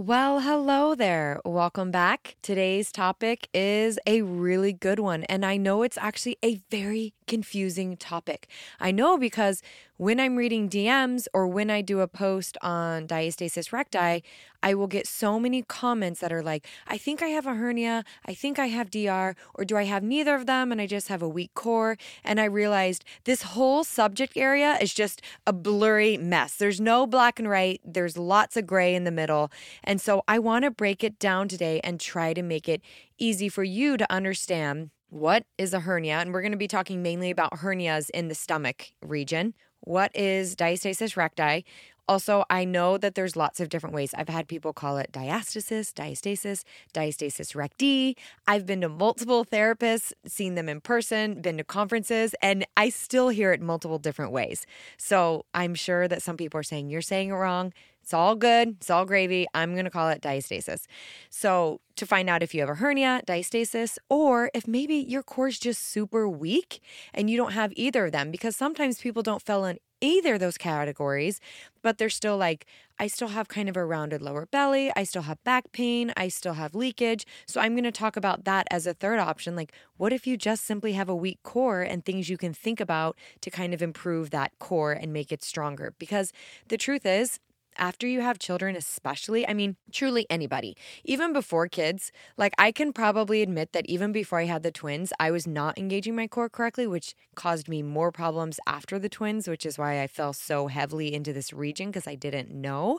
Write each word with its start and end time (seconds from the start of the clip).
Well, 0.00 0.40
hello 0.40 0.94
there. 0.94 1.42
Welcome 1.44 1.90
back. 1.90 2.36
Today's 2.40 2.90
topic 2.90 3.48
is 3.52 3.98
a 4.06 4.22
really 4.22 4.72
good 4.72 4.98
one. 4.98 5.24
And 5.24 5.44
I 5.44 5.58
know 5.58 5.82
it's 5.82 5.98
actually 5.98 6.38
a 6.42 6.62
very 6.70 7.12
confusing 7.26 7.98
topic. 7.98 8.48
I 8.80 8.92
know 8.92 9.18
because 9.18 9.60
when 10.00 10.18
I'm 10.18 10.36
reading 10.36 10.70
DMs 10.70 11.26
or 11.34 11.46
when 11.46 11.68
I 11.68 11.82
do 11.82 12.00
a 12.00 12.08
post 12.08 12.56
on 12.62 13.06
diastasis 13.06 13.70
recti, 13.70 14.24
I 14.62 14.72
will 14.72 14.86
get 14.86 15.06
so 15.06 15.38
many 15.38 15.60
comments 15.60 16.20
that 16.20 16.32
are 16.32 16.42
like, 16.42 16.66
I 16.86 16.96
think 16.96 17.20
I 17.22 17.26
have 17.26 17.44
a 17.44 17.52
hernia, 17.52 18.04
I 18.24 18.32
think 18.32 18.58
I 18.58 18.68
have 18.68 18.90
DR, 18.90 19.36
or 19.52 19.64
do 19.66 19.76
I 19.76 19.84
have 19.84 20.02
neither 20.02 20.34
of 20.34 20.46
them 20.46 20.72
and 20.72 20.80
I 20.80 20.86
just 20.86 21.08
have 21.08 21.20
a 21.20 21.28
weak 21.28 21.52
core? 21.52 21.98
And 22.24 22.40
I 22.40 22.46
realized 22.46 23.04
this 23.24 23.42
whole 23.42 23.84
subject 23.84 24.38
area 24.38 24.78
is 24.80 24.94
just 24.94 25.20
a 25.46 25.52
blurry 25.52 26.16
mess. 26.16 26.56
There's 26.56 26.80
no 26.80 27.06
black 27.06 27.38
and 27.38 27.50
white, 27.50 27.82
there's 27.84 28.16
lots 28.16 28.56
of 28.56 28.66
gray 28.66 28.94
in 28.94 29.04
the 29.04 29.10
middle. 29.10 29.52
And 29.84 30.00
so 30.00 30.22
I 30.26 30.38
want 30.38 30.64
to 30.64 30.70
break 30.70 31.04
it 31.04 31.18
down 31.18 31.46
today 31.46 31.78
and 31.84 32.00
try 32.00 32.32
to 32.32 32.42
make 32.42 32.70
it 32.70 32.80
easy 33.18 33.50
for 33.50 33.64
you 33.64 33.98
to 33.98 34.10
understand 34.10 34.92
what 35.10 35.44
is 35.58 35.74
a 35.74 35.80
hernia? 35.80 36.14
And 36.20 36.32
we're 36.32 36.40
going 36.40 36.52
to 36.52 36.58
be 36.58 36.68
talking 36.68 37.02
mainly 37.02 37.30
about 37.30 37.58
hernias 37.58 38.08
in 38.14 38.28
the 38.28 38.34
stomach 38.34 38.92
region. 39.02 39.54
What 39.80 40.14
is 40.14 40.56
diastasis 40.56 41.16
recti? 41.16 41.64
Also, 42.10 42.42
I 42.50 42.64
know 42.64 42.98
that 42.98 43.14
there's 43.14 43.36
lots 43.36 43.60
of 43.60 43.68
different 43.68 43.94
ways. 43.94 44.12
I've 44.18 44.28
had 44.28 44.48
people 44.48 44.72
call 44.72 44.98
it 44.98 45.12
diastasis, 45.12 45.94
diastasis, 45.94 46.64
diastasis 46.92 47.54
recti. 47.54 48.16
I've 48.48 48.66
been 48.66 48.80
to 48.80 48.88
multiple 48.88 49.44
therapists, 49.44 50.12
seen 50.26 50.56
them 50.56 50.68
in 50.68 50.80
person, 50.80 51.40
been 51.40 51.56
to 51.58 51.62
conferences, 51.62 52.34
and 52.42 52.66
I 52.76 52.88
still 52.88 53.28
hear 53.28 53.52
it 53.52 53.62
multiple 53.62 54.00
different 54.00 54.32
ways. 54.32 54.66
So 54.96 55.44
I'm 55.54 55.76
sure 55.76 56.08
that 56.08 56.20
some 56.20 56.36
people 56.36 56.58
are 56.58 56.64
saying, 56.64 56.90
You're 56.90 57.00
saying 57.00 57.28
it 57.28 57.34
wrong. 57.34 57.72
It's 58.02 58.14
all 58.14 58.34
good. 58.34 58.76
It's 58.80 58.90
all 58.90 59.04
gravy. 59.04 59.46
I'm 59.54 59.72
going 59.72 59.84
to 59.84 59.90
call 59.90 60.08
it 60.08 60.20
diastasis. 60.20 60.86
So, 61.28 61.80
to 61.96 62.06
find 62.06 62.30
out 62.30 62.42
if 62.42 62.54
you 62.54 62.60
have 62.60 62.70
a 62.70 62.76
hernia, 62.76 63.20
diastasis, 63.26 63.98
or 64.08 64.50
if 64.54 64.66
maybe 64.66 64.94
your 64.94 65.22
core 65.22 65.48
is 65.48 65.58
just 65.58 65.84
super 65.84 66.26
weak 66.26 66.80
and 67.12 67.28
you 67.28 67.36
don't 67.36 67.52
have 67.52 67.72
either 67.76 68.06
of 68.06 68.12
them, 68.12 68.30
because 68.30 68.56
sometimes 68.56 69.00
people 69.00 69.22
don't 69.22 69.42
fall 69.42 69.66
in 69.66 69.78
either 70.00 70.34
of 70.34 70.40
those 70.40 70.56
categories, 70.58 71.40
but 71.82 71.98
they're 71.98 72.10
still 72.10 72.36
like, 72.36 72.66
I 72.98 73.06
still 73.06 73.28
have 73.28 73.48
kind 73.48 73.68
of 73.68 73.76
a 73.76 73.84
rounded 73.84 74.22
lower 74.22 74.46
belly. 74.46 74.92
I 74.96 75.04
still 75.04 75.22
have 75.22 75.42
back 75.44 75.72
pain. 75.72 76.12
I 76.16 76.28
still 76.28 76.54
have 76.54 76.74
leakage. 76.74 77.26
So 77.46 77.60
I'm 77.60 77.74
going 77.74 77.84
to 77.84 77.92
talk 77.92 78.16
about 78.16 78.44
that 78.44 78.66
as 78.70 78.86
a 78.86 78.94
third 78.94 79.18
option. 79.18 79.56
Like, 79.56 79.72
what 79.96 80.12
if 80.12 80.26
you 80.26 80.36
just 80.36 80.64
simply 80.64 80.94
have 80.94 81.08
a 81.08 81.14
weak 81.14 81.42
core 81.42 81.82
and 81.82 82.04
things 82.04 82.28
you 82.28 82.36
can 82.36 82.52
think 82.52 82.80
about 82.80 83.16
to 83.42 83.50
kind 83.50 83.72
of 83.74 83.82
improve 83.82 84.30
that 84.30 84.52
core 84.58 84.92
and 84.92 85.12
make 85.12 85.32
it 85.32 85.42
stronger? 85.42 85.94
Because 85.98 86.32
the 86.68 86.78
truth 86.78 87.06
is, 87.06 87.38
after 87.78 88.06
you 88.06 88.20
have 88.20 88.38
children, 88.38 88.76
especially, 88.76 89.46
I 89.48 89.54
mean, 89.54 89.76
truly 89.92 90.26
anybody, 90.28 90.76
even 91.04 91.32
before 91.32 91.68
kids, 91.68 92.12
like 92.36 92.54
I 92.58 92.72
can 92.72 92.92
probably 92.92 93.42
admit 93.42 93.72
that 93.72 93.86
even 93.86 94.12
before 94.12 94.40
I 94.40 94.44
had 94.44 94.62
the 94.62 94.70
twins, 94.70 95.12
I 95.18 95.30
was 95.30 95.46
not 95.46 95.78
engaging 95.78 96.14
my 96.14 96.26
core 96.26 96.48
correctly, 96.48 96.86
which 96.86 97.14
caused 97.34 97.68
me 97.68 97.82
more 97.82 98.12
problems 98.12 98.60
after 98.66 98.98
the 98.98 99.08
twins, 99.08 99.48
which 99.48 99.64
is 99.64 99.78
why 99.78 100.02
I 100.02 100.06
fell 100.06 100.32
so 100.32 100.66
heavily 100.66 101.14
into 101.14 101.32
this 101.32 101.52
region 101.52 101.88
because 101.88 102.06
I 102.06 102.14
didn't 102.16 102.50
know. 102.50 102.98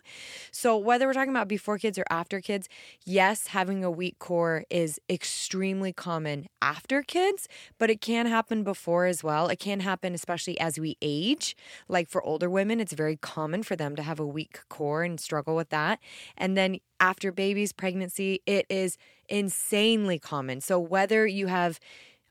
So, 0.51 0.77
whether 0.77 1.07
we're 1.07 1.13
talking 1.13 1.31
about 1.31 1.47
before 1.47 1.77
kids 1.77 1.97
or 1.97 2.05
after 2.09 2.41
kids, 2.41 2.67
yes, 3.05 3.47
having 3.47 3.83
a 3.83 3.91
weak 3.91 4.19
core 4.19 4.65
is 4.69 4.99
extremely 5.09 5.93
common 5.93 6.47
after 6.61 7.01
kids, 7.03 7.47
but 7.77 7.89
it 7.89 8.01
can 8.01 8.25
happen 8.25 8.63
before 8.63 9.05
as 9.05 9.23
well. 9.23 9.47
It 9.47 9.59
can 9.59 9.81
happen 9.81 10.13
especially 10.13 10.59
as 10.59 10.79
we 10.79 10.97
age. 11.01 11.55
Like 11.87 12.09
for 12.09 12.21
older 12.23 12.49
women, 12.49 12.79
it's 12.79 12.93
very 12.93 13.17
common 13.17 13.63
for 13.63 13.75
them 13.75 13.95
to 13.95 14.03
have 14.03 14.19
a 14.19 14.25
weak 14.25 14.60
core 14.69 15.03
and 15.03 15.19
struggle 15.19 15.55
with 15.55 15.69
that. 15.69 15.99
And 16.37 16.57
then 16.57 16.77
after 16.99 17.31
babies, 17.31 17.73
pregnancy, 17.73 18.41
it 18.45 18.65
is 18.69 18.97
insanely 19.29 20.19
common. 20.19 20.61
So 20.61 20.79
whether 20.79 21.25
you 21.25 21.47
have 21.47 21.79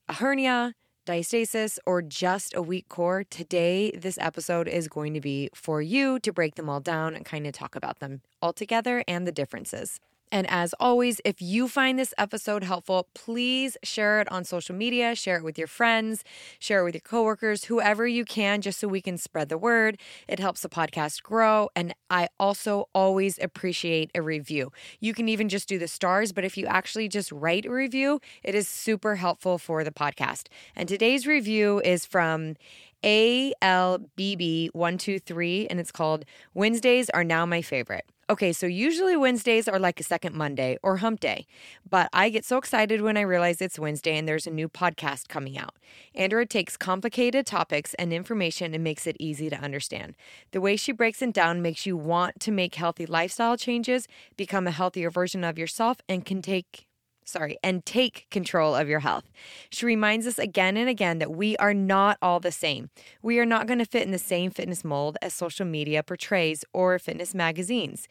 a 0.08 0.14
hernia, 0.14 0.74
diastasis, 1.06 1.78
or 1.86 2.02
just 2.02 2.54
a 2.54 2.62
weak 2.62 2.88
core, 2.88 3.24
today 3.24 3.90
this 3.92 4.18
episode 4.20 4.68
is 4.68 4.88
going 4.88 5.14
to 5.14 5.20
be 5.20 5.48
for 5.54 5.80
you 5.82 6.18
to 6.20 6.32
break 6.32 6.56
them 6.56 6.68
all 6.68 6.80
down 6.80 7.14
and 7.14 7.24
kind 7.24 7.46
of 7.46 7.52
talk 7.52 7.74
about 7.74 8.00
them 8.00 8.20
all 8.42 8.52
together 8.52 9.02
and 9.08 9.26
the 9.26 9.32
differences. 9.32 10.00
And 10.32 10.48
as 10.48 10.74
always, 10.78 11.20
if 11.24 11.42
you 11.42 11.68
find 11.68 11.98
this 11.98 12.14
episode 12.16 12.64
helpful, 12.64 13.08
please 13.14 13.76
share 13.82 14.20
it 14.20 14.30
on 14.30 14.44
social 14.44 14.74
media, 14.74 15.14
share 15.14 15.38
it 15.38 15.44
with 15.44 15.58
your 15.58 15.66
friends, 15.66 16.24
share 16.58 16.80
it 16.80 16.84
with 16.84 16.94
your 16.94 17.00
coworkers, 17.00 17.64
whoever 17.64 18.06
you 18.06 18.24
can, 18.24 18.60
just 18.60 18.78
so 18.78 18.88
we 18.88 19.00
can 19.00 19.18
spread 19.18 19.48
the 19.48 19.58
word. 19.58 19.98
It 20.28 20.38
helps 20.38 20.62
the 20.62 20.68
podcast 20.68 21.22
grow. 21.22 21.68
And 21.74 21.94
I 22.08 22.28
also 22.38 22.88
always 22.94 23.38
appreciate 23.40 24.10
a 24.14 24.22
review. 24.22 24.70
You 25.00 25.14
can 25.14 25.28
even 25.28 25.48
just 25.48 25.68
do 25.68 25.78
the 25.78 25.88
stars, 25.88 26.32
but 26.32 26.44
if 26.44 26.56
you 26.56 26.66
actually 26.66 27.08
just 27.08 27.32
write 27.32 27.66
a 27.66 27.70
review, 27.70 28.20
it 28.42 28.54
is 28.54 28.68
super 28.68 29.16
helpful 29.16 29.58
for 29.58 29.84
the 29.84 29.90
podcast. 29.90 30.46
And 30.76 30.88
today's 30.88 31.26
review 31.26 31.80
is 31.84 32.06
from 32.06 32.56
ALBB123, 33.02 35.66
and 35.70 35.80
it's 35.80 35.92
called 35.92 36.24
Wednesdays 36.54 37.10
Are 37.10 37.24
Now 37.24 37.44
My 37.46 37.62
Favorite. 37.62 38.04
Okay, 38.30 38.52
so 38.52 38.68
usually 38.68 39.16
Wednesdays 39.16 39.66
are 39.66 39.80
like 39.80 39.98
a 39.98 40.04
second 40.04 40.36
Monday 40.36 40.78
or 40.84 40.98
hump 40.98 41.18
day, 41.18 41.48
but 41.90 42.08
I 42.12 42.28
get 42.28 42.44
so 42.44 42.58
excited 42.58 43.00
when 43.00 43.16
I 43.16 43.22
realize 43.22 43.60
it's 43.60 43.76
Wednesday 43.76 44.16
and 44.16 44.28
there's 44.28 44.46
a 44.46 44.52
new 44.52 44.68
podcast 44.68 45.26
coming 45.26 45.58
out. 45.58 45.74
Andrea 46.14 46.46
takes 46.46 46.76
complicated 46.76 47.44
topics 47.44 47.92
and 47.94 48.12
information 48.12 48.72
and 48.72 48.84
makes 48.84 49.08
it 49.08 49.16
easy 49.18 49.50
to 49.50 49.56
understand. 49.56 50.14
The 50.52 50.60
way 50.60 50.76
she 50.76 50.92
breaks 50.92 51.20
it 51.22 51.32
down 51.32 51.60
makes 51.60 51.86
you 51.86 51.96
want 51.96 52.38
to 52.38 52.52
make 52.52 52.76
healthy 52.76 53.04
lifestyle 53.04 53.56
changes, 53.56 54.06
become 54.36 54.68
a 54.68 54.70
healthier 54.70 55.10
version 55.10 55.42
of 55.42 55.58
yourself, 55.58 55.98
and 56.08 56.24
can 56.24 56.40
take 56.40 56.86
sorry, 57.24 57.58
and 57.62 57.84
take 57.84 58.26
control 58.30 58.74
of 58.74 58.88
your 58.88 59.00
health. 59.00 59.24
She 59.70 59.86
reminds 59.86 60.26
us 60.26 60.38
again 60.38 60.76
and 60.76 60.88
again 60.88 61.18
that 61.18 61.30
we 61.30 61.56
are 61.58 61.74
not 61.74 62.18
all 62.20 62.40
the 62.40 62.52
same. 62.52 62.90
We 63.22 63.38
are 63.38 63.46
not 63.46 63.66
going 63.66 63.78
to 63.78 63.84
fit 63.84 64.02
in 64.02 64.10
the 64.10 64.18
same 64.18 64.50
fitness 64.50 64.84
mold 64.84 65.16
as 65.22 65.34
social 65.34 65.66
media 65.66 66.02
portrays 66.02 66.64
or 66.72 66.98
fitness 66.98 67.34
magazines. 67.34 68.08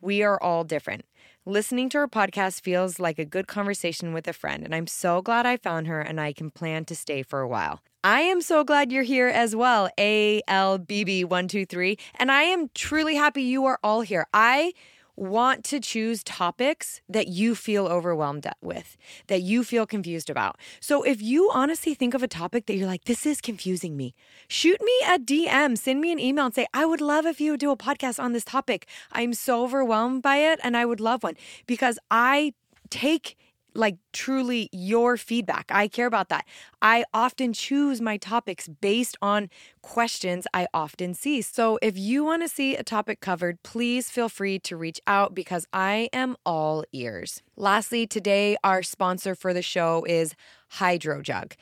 We 0.00 0.22
are 0.22 0.42
all 0.42 0.64
different. 0.64 1.04
Listening 1.44 1.88
to 1.88 1.98
her 1.98 2.08
podcast 2.08 2.60
feels 2.60 3.00
like 3.00 3.18
a 3.18 3.24
good 3.24 3.48
conversation 3.48 4.12
with 4.12 4.28
a 4.28 4.32
friend, 4.32 4.64
and 4.64 4.72
I'm 4.72 4.86
so 4.86 5.20
glad 5.20 5.44
I 5.44 5.56
found 5.56 5.88
her 5.88 6.00
and 6.00 6.20
I 6.20 6.32
can 6.32 6.50
plan 6.50 6.84
to 6.84 6.94
stay 6.94 7.24
for 7.24 7.40
a 7.40 7.48
while. 7.48 7.80
I 8.04 8.20
am 8.20 8.40
so 8.40 8.64
glad 8.64 8.92
you're 8.92 9.02
here 9.02 9.28
as 9.28 9.54
well, 9.54 9.88
ALBB123, 9.98 11.98
and 12.16 12.30
I 12.30 12.42
am 12.42 12.70
truly 12.74 13.16
happy 13.16 13.42
you 13.42 13.64
are 13.64 13.78
all 13.82 14.02
here. 14.02 14.26
I 14.32 14.72
want 15.16 15.64
to 15.64 15.80
choose 15.80 16.24
topics 16.24 17.00
that 17.08 17.28
you 17.28 17.54
feel 17.54 17.86
overwhelmed 17.86 18.46
with, 18.60 18.96
that 19.26 19.42
you 19.42 19.64
feel 19.64 19.86
confused 19.86 20.30
about. 20.30 20.58
So 20.80 21.02
if 21.02 21.20
you 21.20 21.50
honestly 21.52 21.94
think 21.94 22.14
of 22.14 22.22
a 22.22 22.28
topic 22.28 22.66
that 22.66 22.74
you're 22.74 22.86
like, 22.86 23.04
this 23.04 23.26
is 23.26 23.40
confusing 23.40 23.96
me, 23.96 24.14
shoot 24.48 24.80
me 24.80 24.92
a 25.06 25.18
DM, 25.18 25.76
send 25.76 26.00
me 26.00 26.12
an 26.12 26.18
email 26.18 26.46
and 26.46 26.54
say, 26.54 26.66
I 26.72 26.86
would 26.86 27.00
love 27.00 27.26
if 27.26 27.40
you 27.40 27.52
would 27.52 27.60
do 27.60 27.70
a 27.70 27.76
podcast 27.76 28.22
on 28.22 28.32
this 28.32 28.44
topic. 28.44 28.86
I'm 29.12 29.34
so 29.34 29.64
overwhelmed 29.64 30.22
by 30.22 30.36
it 30.36 30.60
and 30.62 30.76
I 30.76 30.84
would 30.84 31.00
love 31.00 31.22
one 31.22 31.36
because 31.66 31.98
I 32.10 32.54
take 32.90 33.36
like 33.74 33.96
truly 34.12 34.68
your 34.72 35.16
feedback. 35.16 35.66
I 35.70 35.88
care 35.88 36.06
about 36.06 36.28
that. 36.28 36.46
I 36.80 37.04
often 37.12 37.52
choose 37.52 38.00
my 38.00 38.16
topics 38.16 38.68
based 38.68 39.16
on 39.22 39.48
questions 39.82 40.46
I 40.52 40.66
often 40.74 41.14
see. 41.14 41.42
So 41.42 41.78
if 41.82 41.96
you 41.96 42.24
want 42.24 42.42
to 42.42 42.48
see 42.48 42.76
a 42.76 42.82
topic 42.82 43.20
covered, 43.20 43.62
please 43.62 44.10
feel 44.10 44.28
free 44.28 44.58
to 44.60 44.76
reach 44.76 45.00
out 45.06 45.34
because 45.34 45.66
I 45.72 46.08
am 46.12 46.36
all 46.44 46.84
ears. 46.92 47.42
Lastly, 47.56 48.06
today 48.06 48.56
our 48.62 48.82
sponsor 48.82 49.34
for 49.34 49.52
the 49.52 49.62
show 49.62 50.04
is 50.04 50.34
HydroJug. 50.74 51.52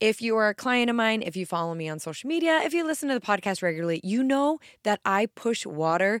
If 0.00 0.22
you 0.22 0.36
are 0.36 0.48
a 0.48 0.54
client 0.54 0.90
of 0.90 0.96
mine, 0.96 1.22
if 1.22 1.36
you 1.36 1.44
follow 1.44 1.74
me 1.74 1.88
on 1.88 1.98
social 1.98 2.28
media, 2.28 2.60
if 2.62 2.72
you 2.72 2.86
listen 2.86 3.08
to 3.08 3.14
the 3.14 3.20
podcast 3.20 3.62
regularly, 3.62 4.00
you 4.04 4.22
know 4.22 4.60
that 4.84 5.00
I 5.04 5.26
push 5.26 5.66
water 5.66 6.20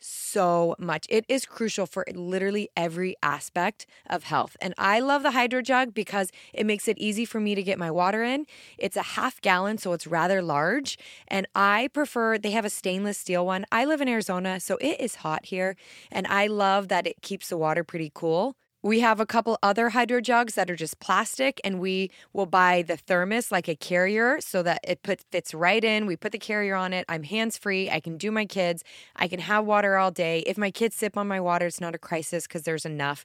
so 0.00 0.74
much. 0.78 1.06
It 1.08 1.24
is 1.28 1.44
crucial 1.46 1.86
for 1.86 2.04
literally 2.14 2.68
every 2.76 3.16
aspect 3.22 3.86
of 4.08 4.24
health. 4.24 4.56
And 4.60 4.74
I 4.78 5.00
love 5.00 5.22
the 5.22 5.30
HydroJug 5.30 5.94
because 5.94 6.30
it 6.52 6.66
makes 6.66 6.88
it 6.88 6.98
easy 6.98 7.24
for 7.24 7.40
me 7.40 7.54
to 7.54 7.62
get 7.62 7.78
my 7.78 7.90
water 7.90 8.22
in. 8.22 8.46
It's 8.78 8.96
a 8.96 9.02
half 9.02 9.40
gallon, 9.40 9.78
so 9.78 9.92
it's 9.92 10.06
rather 10.06 10.42
large. 10.42 10.98
And 11.28 11.46
I 11.54 11.88
prefer, 11.92 12.38
they 12.38 12.52
have 12.52 12.64
a 12.64 12.70
stainless 12.70 13.18
steel 13.18 13.44
one. 13.46 13.64
I 13.72 13.84
live 13.84 14.00
in 14.00 14.08
Arizona, 14.08 14.60
so 14.60 14.76
it 14.80 15.00
is 15.00 15.16
hot 15.16 15.46
here. 15.46 15.76
And 16.10 16.26
I 16.26 16.46
love 16.46 16.88
that 16.88 17.06
it 17.06 17.22
keeps 17.22 17.48
the 17.48 17.56
water 17.56 17.84
pretty 17.84 18.10
cool 18.14 18.56
We 18.80 19.00
have 19.00 19.18
a 19.18 19.26
couple 19.26 19.58
other 19.60 19.90
HydroJugs 19.90 20.54
that 20.54 20.70
are 20.70 20.76
just 20.76 21.00
plastic, 21.00 21.60
and 21.64 21.80
we 21.80 22.12
will 22.32 22.46
buy 22.46 22.82
the 22.82 22.96
thermos 22.96 23.50
like 23.50 23.66
a 23.66 23.74
carrier 23.74 24.40
so 24.40 24.62
that 24.62 24.78
it 24.84 25.02
put, 25.02 25.20
fits 25.32 25.52
right 25.52 25.82
in. 25.82 26.06
We 26.06 26.14
put 26.14 26.30
the 26.30 26.38
carrier 26.38 26.76
on 26.76 26.92
it. 26.92 27.04
I'm 27.08 27.24
hands 27.24 27.58
free. 27.58 27.90
I 27.90 27.98
can 27.98 28.16
do 28.16 28.30
my 28.30 28.46
kids. 28.46 28.84
I 29.16 29.26
can 29.26 29.40
have 29.40 29.64
water 29.64 29.96
all 29.96 30.12
day. 30.12 30.44
If 30.46 30.56
my 30.56 30.70
kids 30.70 30.94
sip 30.94 31.16
on 31.16 31.26
my 31.26 31.40
water, 31.40 31.66
it's 31.66 31.80
not 31.80 31.96
a 31.96 31.98
crisis 31.98 32.46
because 32.46 32.62
there's 32.62 32.86
enough. 32.86 33.24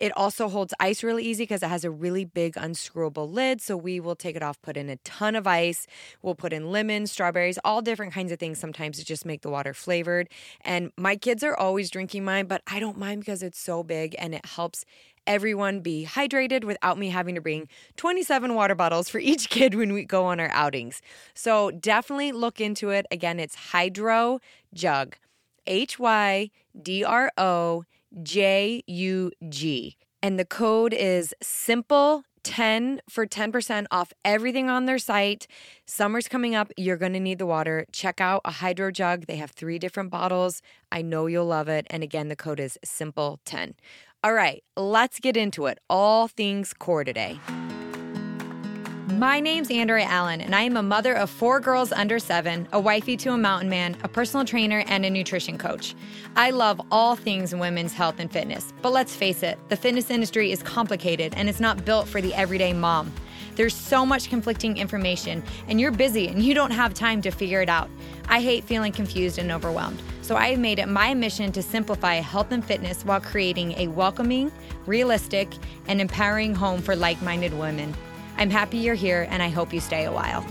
It 0.00 0.10
also 0.16 0.48
holds 0.48 0.74
ice 0.80 1.04
really 1.04 1.22
easy 1.22 1.44
because 1.44 1.62
it 1.62 1.68
has 1.68 1.84
a 1.84 1.92
really 1.92 2.24
big 2.24 2.54
unscrewable 2.54 3.32
lid. 3.32 3.60
So 3.60 3.76
we 3.76 4.00
will 4.00 4.16
take 4.16 4.34
it 4.34 4.42
off, 4.42 4.60
put 4.62 4.76
in 4.76 4.90
a 4.90 4.96
ton 4.96 5.36
of 5.36 5.46
ice. 5.46 5.86
We'll 6.22 6.34
put 6.34 6.52
in 6.52 6.72
lemons, 6.72 7.12
strawberries, 7.12 7.58
all 7.64 7.82
different 7.82 8.12
kinds 8.12 8.32
of 8.32 8.40
things 8.40 8.58
sometimes 8.58 8.98
to 8.98 9.04
just 9.04 9.24
make 9.24 9.42
the 9.42 9.50
water 9.50 9.74
flavored. 9.74 10.28
And 10.62 10.90
my 10.96 11.14
kids 11.14 11.44
are 11.44 11.56
always 11.56 11.88
drinking 11.88 12.24
mine, 12.24 12.46
but 12.46 12.62
I 12.66 12.80
don't 12.80 12.98
mind 12.98 13.20
because 13.20 13.44
it's 13.44 13.60
so 13.60 13.84
big 13.84 14.16
and 14.18 14.34
it 14.34 14.44
helps 14.44 14.84
everyone 15.26 15.80
be 15.80 16.08
hydrated 16.10 16.64
without 16.64 16.98
me 16.98 17.10
having 17.10 17.34
to 17.34 17.40
bring 17.40 17.68
27 17.96 18.54
water 18.54 18.74
bottles 18.74 19.08
for 19.08 19.18
each 19.30 19.50
kid 19.50 19.74
when 19.74 19.92
we 19.92 20.04
go 20.04 20.24
on 20.24 20.40
our 20.40 20.50
outings. 20.50 21.00
So 21.34 21.70
definitely 21.70 22.32
look 22.32 22.60
into 22.60 22.90
it. 22.90 23.06
Again, 23.10 23.38
it's 23.38 23.54
Hydro 23.54 24.40
Jug, 24.74 25.16
H 25.66 25.98
Y 25.98 26.50
D 26.80 27.04
R 27.04 27.30
O 27.38 27.84
J 28.22 28.82
U 28.86 29.30
G. 29.48 29.96
And 30.20 30.38
the 30.38 30.44
code 30.44 30.92
is 30.92 31.32
simple 31.40 32.24
10 32.48 33.02
for 33.08 33.26
10% 33.26 33.86
off 33.90 34.12
everything 34.24 34.70
on 34.70 34.86
their 34.86 34.98
site. 34.98 35.46
Summer's 35.84 36.28
coming 36.28 36.54
up. 36.54 36.72
You're 36.78 36.96
going 36.96 37.12
to 37.12 37.20
need 37.20 37.38
the 37.38 37.46
water. 37.46 37.84
Check 37.92 38.22
out 38.22 38.40
a 38.44 38.50
HydroJug. 38.50 39.26
They 39.26 39.36
have 39.36 39.50
three 39.50 39.78
different 39.78 40.10
bottles. 40.10 40.62
I 40.90 41.02
know 41.02 41.26
you'll 41.26 41.46
love 41.46 41.68
it. 41.68 41.86
And 41.90 42.02
again, 42.02 42.28
the 42.28 42.36
code 42.36 42.58
is 42.58 42.78
simple10. 42.86 43.74
All 44.24 44.34
right, 44.34 44.64
let's 44.76 45.20
get 45.20 45.36
into 45.36 45.66
it. 45.66 45.78
All 45.88 46.26
things 46.26 46.72
core 46.72 47.04
today. 47.04 47.38
My 49.12 49.38
name's 49.38 49.70
Andrea 49.70 50.06
Allen, 50.06 50.40
and 50.40 50.56
I 50.56 50.62
am 50.62 50.76
a 50.76 50.82
mother 50.82 51.14
of 51.14 51.30
four 51.30 51.60
girls 51.60 51.92
under 51.92 52.18
seven, 52.18 52.66
a 52.72 52.80
wifey 52.80 53.16
to 53.18 53.30
a 53.30 53.38
mountain 53.38 53.70
man, 53.70 53.96
a 54.02 54.08
personal 54.08 54.44
trainer, 54.44 54.82
and 54.88 55.06
a 55.06 55.10
nutrition 55.10 55.56
coach. 55.56 55.94
I 56.34 56.50
love 56.50 56.80
all 56.90 57.14
things 57.14 57.54
women's 57.54 57.92
health 57.92 58.16
and 58.18 58.28
fitness, 58.28 58.72
but 58.82 58.92
let's 58.92 59.14
face 59.14 59.44
it, 59.44 59.56
the 59.68 59.76
fitness 59.76 60.10
industry 60.10 60.50
is 60.50 60.64
complicated 60.64 61.32
and 61.36 61.48
it's 61.48 61.60
not 61.60 61.84
built 61.84 62.08
for 62.08 62.20
the 62.20 62.34
everyday 62.34 62.72
mom. 62.72 63.12
There's 63.54 63.74
so 63.74 64.04
much 64.04 64.30
conflicting 64.30 64.78
information, 64.78 65.44
and 65.68 65.80
you're 65.80 65.92
busy 65.92 66.26
and 66.26 66.42
you 66.42 66.54
don't 66.54 66.72
have 66.72 66.92
time 66.92 67.22
to 67.22 67.30
figure 67.30 67.62
it 67.62 67.68
out. 67.68 67.88
I 68.28 68.40
hate 68.40 68.64
feeling 68.64 68.90
confused 68.90 69.38
and 69.38 69.52
overwhelmed. 69.52 70.02
So 70.28 70.36
I 70.36 70.50
have 70.50 70.58
made 70.58 70.78
it 70.78 70.88
my 70.88 71.14
mission 71.14 71.52
to 71.52 71.62
simplify 71.62 72.16
health 72.16 72.52
and 72.52 72.62
fitness 72.62 73.02
while 73.02 73.18
creating 73.18 73.72
a 73.78 73.88
welcoming, 73.88 74.52
realistic, 74.84 75.48
and 75.86 76.02
empowering 76.02 76.54
home 76.54 76.82
for 76.82 76.94
like 76.94 77.22
minded 77.22 77.54
women. 77.54 77.94
I'm 78.36 78.50
happy 78.50 78.76
you're 78.76 78.94
here, 78.94 79.26
and 79.30 79.42
I 79.42 79.48
hope 79.48 79.72
you 79.72 79.80
stay 79.80 80.04
a 80.04 80.12
while. 80.12 80.46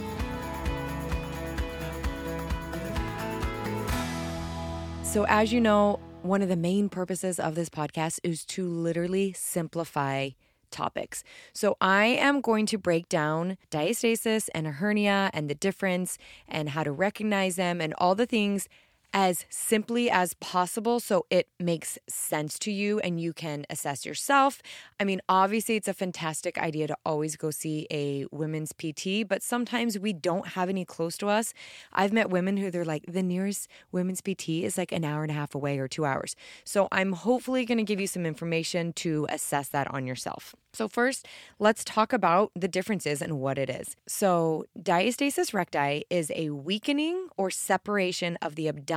So, 5.03 5.27
as 5.29 5.53
you 5.53 5.61
know, 5.61 5.99
one 6.23 6.41
of 6.41 6.49
the 6.49 6.55
main 6.55 6.89
purposes 6.89 7.39
of 7.39 7.53
this 7.53 7.69
podcast 7.69 8.19
is 8.23 8.45
to 8.45 8.67
literally 8.67 9.31
simplify 9.33 10.29
topics. 10.71 11.23
So 11.53 11.77
I 11.79 12.05
am 12.05 12.41
going 12.41 12.65
to 12.67 12.77
break 12.77 13.07
down 13.09 13.57
diastasis 13.71 14.49
and 14.53 14.67
a 14.67 14.71
hernia 14.71 15.29
and 15.33 15.49
the 15.49 15.55
difference 15.55 16.17
and 16.47 16.69
how 16.69 16.83
to 16.83 16.91
recognize 16.91 17.55
them 17.55 17.79
and 17.79 17.93
all 17.97 18.15
the 18.15 18.25
things 18.25 18.67
as 19.13 19.45
simply 19.49 20.09
as 20.09 20.33
possible 20.35 20.99
so 20.99 21.25
it 21.29 21.47
makes 21.59 21.97
sense 22.07 22.59
to 22.59 22.71
you 22.71 22.99
and 22.99 23.19
you 23.19 23.33
can 23.33 23.65
assess 23.69 24.05
yourself. 24.05 24.61
I 24.99 25.03
mean, 25.03 25.21
obviously, 25.29 25.75
it's 25.75 25.87
a 25.87 25.93
fantastic 25.93 26.57
idea 26.57 26.87
to 26.87 26.97
always 27.05 27.35
go 27.35 27.49
see 27.49 27.87
a 27.91 28.25
women's 28.31 28.73
PT, 28.73 29.27
but 29.27 29.41
sometimes 29.41 29.97
we 29.97 30.13
don't 30.13 30.49
have 30.49 30.69
any 30.69 30.85
close 30.85 31.17
to 31.17 31.27
us. 31.27 31.53
I've 31.93 32.13
met 32.13 32.29
women 32.29 32.57
who 32.57 32.69
they're 32.69 32.85
like, 32.85 33.05
the 33.07 33.23
nearest 33.23 33.67
women's 33.91 34.21
PT 34.21 34.49
is 34.49 34.77
like 34.77 34.91
an 34.91 35.03
hour 35.03 35.23
and 35.23 35.31
a 35.31 35.35
half 35.35 35.55
away 35.55 35.79
or 35.79 35.87
two 35.87 36.05
hours. 36.05 36.35
So 36.63 36.87
I'm 36.91 37.13
hopefully 37.13 37.65
going 37.65 37.77
to 37.77 37.83
give 37.83 37.99
you 37.99 38.07
some 38.07 38.25
information 38.25 38.93
to 38.93 39.25
assess 39.29 39.69
that 39.69 39.91
on 39.93 40.05
yourself. 40.05 40.55
So, 40.73 40.87
first, 40.87 41.27
let's 41.57 41.83
talk 41.83 42.13
about 42.13 42.51
the 42.55 42.67
differences 42.67 43.19
and 43.23 43.39
what 43.39 43.57
it 43.57 43.67
is. 43.67 43.95
So, 44.07 44.65
diastasis 44.79 45.51
recti 45.51 46.03
is 46.11 46.31
a 46.35 46.51
weakening 46.51 47.29
or 47.35 47.49
separation 47.49 48.37
of 48.43 48.53
the 48.53 48.67
abdominal 48.67 48.96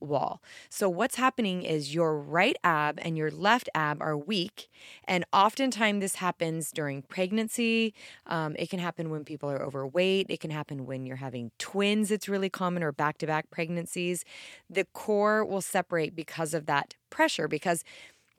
wall. 0.00 0.42
So, 0.68 0.88
what's 0.88 1.16
happening 1.16 1.62
is 1.62 1.94
your 1.94 2.18
right 2.18 2.56
ab 2.64 2.98
and 3.02 3.16
your 3.16 3.30
left 3.30 3.68
ab 3.74 4.00
are 4.00 4.16
weak, 4.16 4.68
and 5.04 5.24
oftentimes 5.32 6.00
this 6.00 6.16
happens 6.16 6.72
during 6.72 7.02
pregnancy. 7.02 7.94
Um, 8.26 8.54
it 8.58 8.70
can 8.70 8.78
happen 8.78 9.10
when 9.10 9.24
people 9.24 9.50
are 9.50 9.62
overweight. 9.62 10.26
It 10.28 10.40
can 10.40 10.50
happen 10.50 10.86
when 10.86 11.06
you're 11.06 11.16
having 11.16 11.50
twins. 11.58 12.10
It's 12.10 12.28
really 12.28 12.50
common, 12.50 12.82
or 12.82 12.92
back 12.92 13.18
to 13.18 13.26
back 13.26 13.50
pregnancies. 13.50 14.24
The 14.68 14.84
core 14.92 15.44
will 15.44 15.62
separate 15.62 16.14
because 16.14 16.54
of 16.54 16.66
that 16.66 16.94
pressure 17.10 17.48
because 17.48 17.84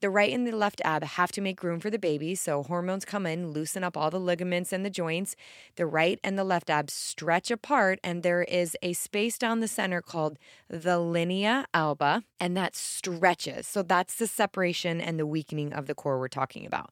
the 0.02 0.10
right 0.10 0.32
and 0.32 0.48
the 0.48 0.56
left 0.56 0.82
ab 0.86 1.04
have 1.04 1.32
to 1.34 1.42
make 1.42 1.64
room 1.64 1.80
for 1.80 1.90
the 1.90 2.00
baby, 2.00 2.36
so 2.36 2.64
hormones 2.64 3.06
come 3.06 3.26
in, 3.26 3.52
loosen 3.52 3.84
up 3.84 3.98
all 3.98 4.10
the 4.10 4.20
ligaments 4.20 4.72
and 4.72 4.86
the 4.86 4.90
joints. 4.90 5.36
The 5.76 5.86
right 5.86 6.20
and 6.24 6.38
the 6.38 6.44
left 6.44 6.70
ab 6.70 6.90
stretch 6.90 7.52
apart, 7.52 8.00
and 8.04 8.24
there 8.24 8.44
is 8.44 8.78
a 8.82 8.94
space 8.94 9.38
down 9.38 9.60
the 9.60 9.68
center 9.68 10.02
called 10.02 10.40
the 10.70 11.00
linea 11.00 11.66
alba, 11.74 12.24
and 12.40 12.56
that 12.56 12.76
stretches. 12.76 13.68
So 13.68 13.84
that's 13.84 14.16
the 14.16 14.28
separation 14.28 15.02
and 15.02 15.20
the 15.20 15.26
weakening 15.26 15.74
of 15.74 15.88
the 15.88 15.96
core 15.96 16.20
we're 16.20 16.28
talking 16.28 16.66
about. 16.66 16.92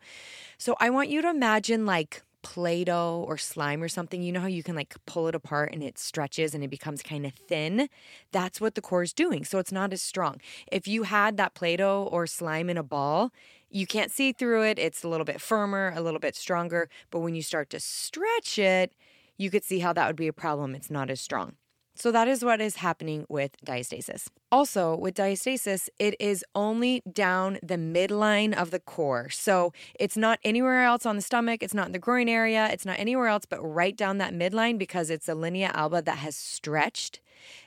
So 0.58 0.76
I 0.80 0.90
want 0.90 1.10
you 1.10 1.22
to 1.22 1.30
imagine 1.30 1.86
like 1.86 2.24
Play 2.54 2.86
Doh 2.86 3.26
or 3.28 3.38
slime 3.38 3.84
or 3.84 3.90
something, 3.90 4.24
you 4.24 4.32
know 4.32 4.40
how 4.40 4.48
you 4.48 4.64
can 4.64 4.74
like 4.74 4.96
pull 5.06 5.28
it 5.28 5.36
apart 5.36 5.74
and 5.74 5.84
it 5.84 5.98
stretches 5.98 6.56
and 6.56 6.64
it 6.64 6.70
becomes 6.70 7.04
kind 7.04 7.26
of 7.26 7.34
thin? 7.34 7.90
That's 8.32 8.62
what 8.62 8.76
the 8.76 8.82
core 8.82 9.04
is 9.04 9.12
doing. 9.12 9.44
So 9.44 9.60
it's 9.60 9.72
not 9.74 9.92
as 9.92 10.02
strong. 10.02 10.40
If 10.72 10.88
you 10.88 11.04
had 11.04 11.36
that 11.36 11.56
Play 11.56 11.76
Doh 11.76 12.08
or 12.10 12.26
slime 12.26 12.70
in 12.70 12.78
a 12.78 12.84
ball, 12.84 13.34
you 13.70 13.86
can't 13.86 14.12
see 14.12 14.32
through 14.32 14.64
it. 14.64 14.80
It's 14.80 15.04
a 15.04 15.10
little 15.10 15.26
bit 15.26 15.42
firmer, 15.42 15.92
a 15.94 16.00
little 16.00 16.22
bit 16.22 16.38
stronger. 16.38 16.90
But 17.12 17.20
when 17.20 17.36
you 17.36 17.42
start 17.42 17.70
to 17.72 17.82
stretch 17.82 18.58
it, 18.58 18.94
you 19.38 19.50
could 19.50 19.66
see 19.66 19.80
how 19.80 19.92
that 19.92 20.08
would 20.08 20.16
be 20.16 20.30
a 20.30 20.34
problem. 20.34 20.74
It's 20.74 20.90
not 20.90 21.10
as 21.10 21.20
strong. 21.20 21.56
So 21.98 22.12
that 22.12 22.28
is 22.28 22.46
what 22.46 22.62
is 22.62 22.76
happening 22.76 23.26
with 23.28 23.58
diastasis. 23.66 24.28
Also, 24.52 24.96
with 24.96 25.16
diastasis, 25.16 25.90
it 25.98 26.16
is 26.20 26.46
only 26.54 27.02
down 27.12 27.58
the 27.64 27.76
midline 27.76 28.54
of 28.54 28.70
the 28.70 28.80
core. 28.80 29.30
So 29.30 29.74
it's 30.00 30.16
not 30.16 30.38
anywhere 30.44 30.84
else 30.84 31.08
on 31.08 31.16
the 31.16 31.24
stomach, 31.24 31.64
it's 31.64 31.74
not 31.74 31.88
in 31.88 31.94
the 31.94 32.00
groin 32.00 32.30
area, 32.30 32.70
it's 32.72 32.86
not 32.86 33.00
anywhere 33.00 33.28
else 33.28 33.46
but 33.50 33.60
right 33.62 33.98
down 33.98 34.20
that 34.20 34.32
midline 34.32 34.78
because 34.78 35.10
it's 35.10 35.28
a 35.28 35.34
linea 35.34 35.72
alba 35.74 36.04
that 36.04 36.20
has 36.20 36.36
stretched 36.36 37.20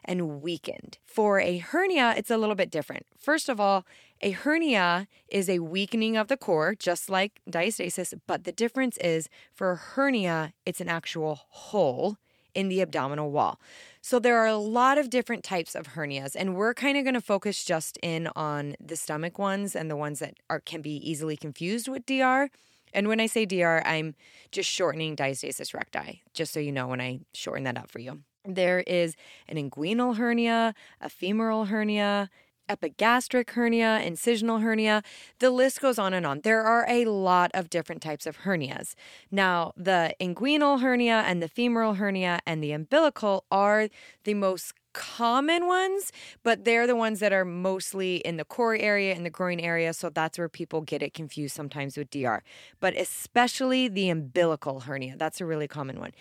and 0.04 0.40
weakened. 0.40 0.98
For 1.04 1.40
a 1.40 1.58
hernia, 1.58 2.14
it's 2.16 2.30
a 2.30 2.36
little 2.36 2.54
bit 2.54 2.70
different. 2.70 3.06
First 3.18 3.48
of 3.48 3.58
all, 3.58 3.84
a 4.20 4.30
hernia 4.30 5.08
is 5.28 5.48
a 5.48 5.58
weakening 5.58 6.16
of 6.16 6.28
the 6.28 6.36
core, 6.36 6.76
just 6.76 7.10
like 7.10 7.40
diastasis, 7.50 8.14
but 8.28 8.44
the 8.44 8.52
difference 8.52 8.96
is 8.98 9.28
for 9.52 9.72
a 9.72 9.76
hernia, 9.76 10.52
it's 10.64 10.80
an 10.80 10.88
actual 10.88 11.40
hole 11.48 12.16
in 12.54 12.68
the 12.68 12.80
abdominal 12.80 13.30
wall. 13.30 13.60
So 14.02 14.18
there 14.18 14.38
are 14.38 14.46
a 14.46 14.56
lot 14.56 14.98
of 14.98 15.10
different 15.10 15.44
types 15.44 15.74
of 15.74 15.88
hernias 15.88 16.34
and 16.34 16.54
we're 16.54 16.74
kind 16.74 16.96
of 16.96 17.04
going 17.04 17.14
to 17.14 17.20
focus 17.20 17.64
just 17.64 17.98
in 18.02 18.28
on 18.34 18.76
the 18.80 18.96
stomach 18.96 19.38
ones 19.38 19.76
and 19.76 19.90
the 19.90 19.96
ones 19.96 20.20
that 20.20 20.34
are 20.48 20.60
can 20.60 20.82
be 20.82 20.96
easily 21.08 21.36
confused 21.36 21.88
with 21.88 22.06
DR. 22.06 22.48
And 22.92 23.08
when 23.08 23.20
I 23.20 23.26
say 23.26 23.46
DR, 23.46 23.82
I'm 23.86 24.14
just 24.50 24.68
shortening 24.68 25.14
diastasis 25.16 25.74
recti, 25.74 26.22
just 26.34 26.52
so 26.52 26.60
you 26.60 26.72
know 26.72 26.88
when 26.88 27.00
I 27.00 27.20
shorten 27.32 27.64
that 27.64 27.78
up 27.78 27.90
for 27.90 28.00
you. 28.00 28.20
There 28.44 28.80
is 28.80 29.16
an 29.48 29.56
inguinal 29.56 30.16
hernia, 30.16 30.74
a 31.00 31.08
femoral 31.08 31.66
hernia, 31.66 32.30
epigastric 32.70 33.50
hernia, 33.50 34.00
incisional 34.02 34.62
hernia. 34.62 35.02
The 35.40 35.50
list 35.50 35.80
goes 35.80 35.98
on 35.98 36.14
and 36.14 36.24
on. 36.24 36.42
There 36.42 36.62
are 36.62 36.86
a 36.88 37.04
lot 37.06 37.50
of 37.52 37.68
different 37.68 38.00
types 38.00 38.26
of 38.26 38.38
hernias. 38.38 38.94
Now, 39.30 39.72
the 39.76 40.14
inguinal 40.20 40.80
hernia 40.80 41.24
and 41.26 41.42
the 41.42 41.48
femoral 41.48 41.94
hernia 41.94 42.38
and 42.46 42.62
the 42.62 42.70
umbilical 42.70 43.44
are 43.50 43.88
the 44.22 44.34
most 44.34 44.74
common 44.92 45.66
ones, 45.66 46.12
but 46.42 46.64
they're 46.64 46.86
the 46.86 46.96
ones 46.96 47.20
that 47.20 47.32
are 47.32 47.44
mostly 47.44 48.16
in 48.16 48.36
the 48.36 48.44
core 48.44 48.74
area 48.74 49.14
and 49.14 49.24
the 49.24 49.30
groin 49.30 49.60
area. 49.60 49.92
So 49.92 50.10
that's 50.10 50.38
where 50.38 50.48
people 50.48 50.80
get 50.80 51.02
it 51.02 51.14
confused 51.14 51.54
sometimes 51.54 51.96
with 51.96 52.10
DR. 52.10 52.42
But 52.80 52.96
especially 52.96 53.88
the 53.88 54.10
umbilical 54.10 54.80
hernia, 54.80 55.16
that's 55.16 55.40
a 55.40 55.46
really 55.46 55.68
common 55.68 55.98
one 55.98 56.12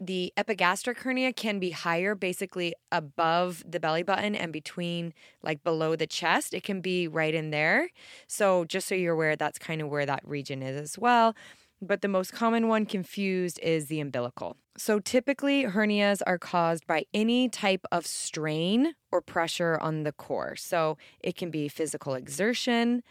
the 0.00 0.32
epigastric 0.36 1.00
hernia 1.00 1.32
can 1.32 1.58
be 1.58 1.70
higher, 1.70 2.14
basically 2.14 2.74
above 2.92 3.64
the 3.68 3.80
belly 3.80 4.02
button 4.02 4.34
and 4.34 4.52
between, 4.52 5.12
like 5.42 5.64
below 5.64 5.96
the 5.96 6.06
chest. 6.06 6.54
It 6.54 6.62
can 6.62 6.80
be 6.80 7.08
right 7.08 7.34
in 7.34 7.50
there. 7.50 7.90
So, 8.26 8.64
just 8.64 8.86
so 8.88 8.94
you're 8.94 9.14
aware, 9.14 9.36
that's 9.36 9.58
kind 9.58 9.80
of 9.82 9.88
where 9.88 10.06
that 10.06 10.26
region 10.26 10.62
is 10.62 10.76
as 10.76 10.98
well. 10.98 11.34
But 11.80 12.02
the 12.02 12.08
most 12.08 12.32
common 12.32 12.68
one 12.68 12.86
confused 12.86 13.60
is 13.62 13.86
the 13.86 14.00
umbilical. 14.00 14.56
So, 14.76 15.00
typically, 15.00 15.64
hernias 15.64 16.22
are 16.26 16.38
caused 16.38 16.86
by 16.86 17.04
any 17.12 17.48
type 17.48 17.84
of 17.90 18.06
strain 18.06 18.94
or 19.10 19.20
pressure 19.20 19.78
on 19.80 20.04
the 20.04 20.12
core. 20.12 20.54
So, 20.56 20.96
it 21.20 21.36
can 21.36 21.50
be 21.50 21.68
physical 21.68 22.14
exertion, 22.14 23.02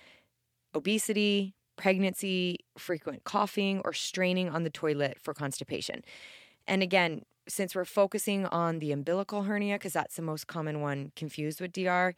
obesity, 0.73 1.53
pregnancy, 1.77 2.59
frequent 2.77 3.23
coughing, 3.23 3.81
or 3.85 3.93
straining 3.93 4.49
on 4.49 4.63
the 4.63 4.69
toilet 4.69 5.17
for 5.21 5.33
constipation. 5.33 6.01
And 6.67 6.83
again, 6.83 7.23
since 7.47 7.73
we're 7.75 7.85
focusing 7.85 8.45
on 8.45 8.79
the 8.79 8.91
umbilical 8.91 9.43
hernia, 9.43 9.75
because 9.75 9.93
that's 9.93 10.15
the 10.15 10.21
most 10.21 10.47
common 10.47 10.81
one 10.81 11.11
confused 11.15 11.61
with 11.61 11.71
DR, 11.71 12.13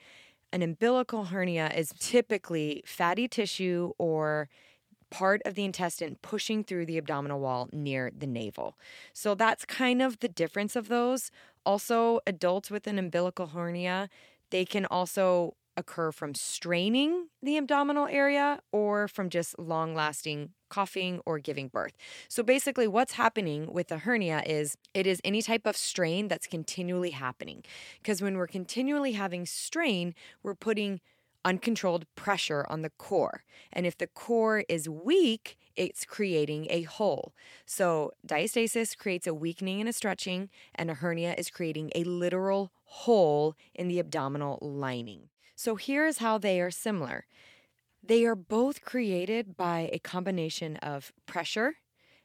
an 0.51 0.63
umbilical 0.63 1.25
hernia 1.25 1.71
is 1.75 1.93
typically 1.99 2.83
fatty 2.85 3.27
tissue 3.27 3.91
or 3.99 4.49
part 5.11 5.41
of 5.45 5.55
the 5.55 5.65
intestine 5.65 6.17
pushing 6.21 6.63
through 6.63 6.85
the 6.85 6.97
abdominal 6.97 7.39
wall 7.39 7.69
near 7.71 8.11
the 8.15 8.27
navel. 8.27 8.77
So 9.13 9.35
that's 9.35 9.65
kind 9.65 10.01
of 10.01 10.19
the 10.19 10.27
difference 10.27 10.75
of 10.75 10.87
those. 10.87 11.31
Also, 11.65 12.19
adults 12.25 12.71
with 12.71 12.87
an 12.87 12.97
umbilical 12.97 13.47
hernia, 13.47 14.09
they 14.49 14.65
can 14.65 14.85
also 14.85 15.55
occur 15.79 16.11
from 16.11 16.35
straining 16.35 17.29
the 17.41 17.57
abdominal 17.57 18.07
area 18.07 18.59
or 18.71 19.07
from 19.07 19.29
just 19.29 19.57
long 19.57 19.95
lasting 19.95 20.51
coughing 20.69 21.19
or 21.25 21.39
giving 21.39 21.67
birth. 21.67 21.93
So 22.27 22.43
basically, 22.43 22.87
what's 22.87 23.13
happening 23.13 23.73
with 23.73 23.91
a 23.91 23.97
hernia 23.97 24.43
is 24.45 24.77
it 24.93 25.07
is 25.07 25.19
any 25.23 25.41
type 25.41 25.65
of 25.65 25.75
strain 25.75 26.27
that's 26.27 26.45
continually 26.45 27.11
happening. 27.11 27.63
Because 28.01 28.21
when 28.21 28.37
we're 28.37 28.47
continually 28.47 29.13
having 29.13 29.45
strain, 29.45 30.13
we're 30.43 30.53
putting 30.53 31.01
uncontrolled 31.45 32.05
pressure 32.15 32.65
on 32.69 32.81
the 32.81 32.91
core. 32.91 33.43
And 33.71 33.85
if 33.85 33.97
the 33.97 34.07
core 34.07 34.63
is 34.67 34.89
weak, 34.89 35.57
it's 35.75 36.05
creating 36.05 36.67
a 36.69 36.83
hole. 36.83 37.33
So, 37.65 38.11
diastasis 38.27 38.97
creates 38.97 39.27
a 39.27 39.33
weakening 39.33 39.79
and 39.79 39.87
a 39.87 39.93
stretching, 39.93 40.49
and 40.75 40.91
a 40.91 40.95
hernia 40.95 41.35
is 41.37 41.49
creating 41.49 41.91
a 41.95 42.03
literal 42.03 42.71
hole 42.83 43.55
in 43.73 43.87
the 43.87 43.99
abdominal 43.99 44.59
lining. 44.61 45.29
So, 45.59 45.75
here's 45.75 46.19
how 46.19 46.37
they 46.37 46.61
are 46.61 46.71
similar 46.71 47.25
they 48.01 48.23
are 48.23 48.35
both 48.35 48.81
created 48.81 49.57
by 49.57 49.89
a 49.91 49.99
combination 49.99 50.77
of 50.77 51.11
pressure 51.25 51.75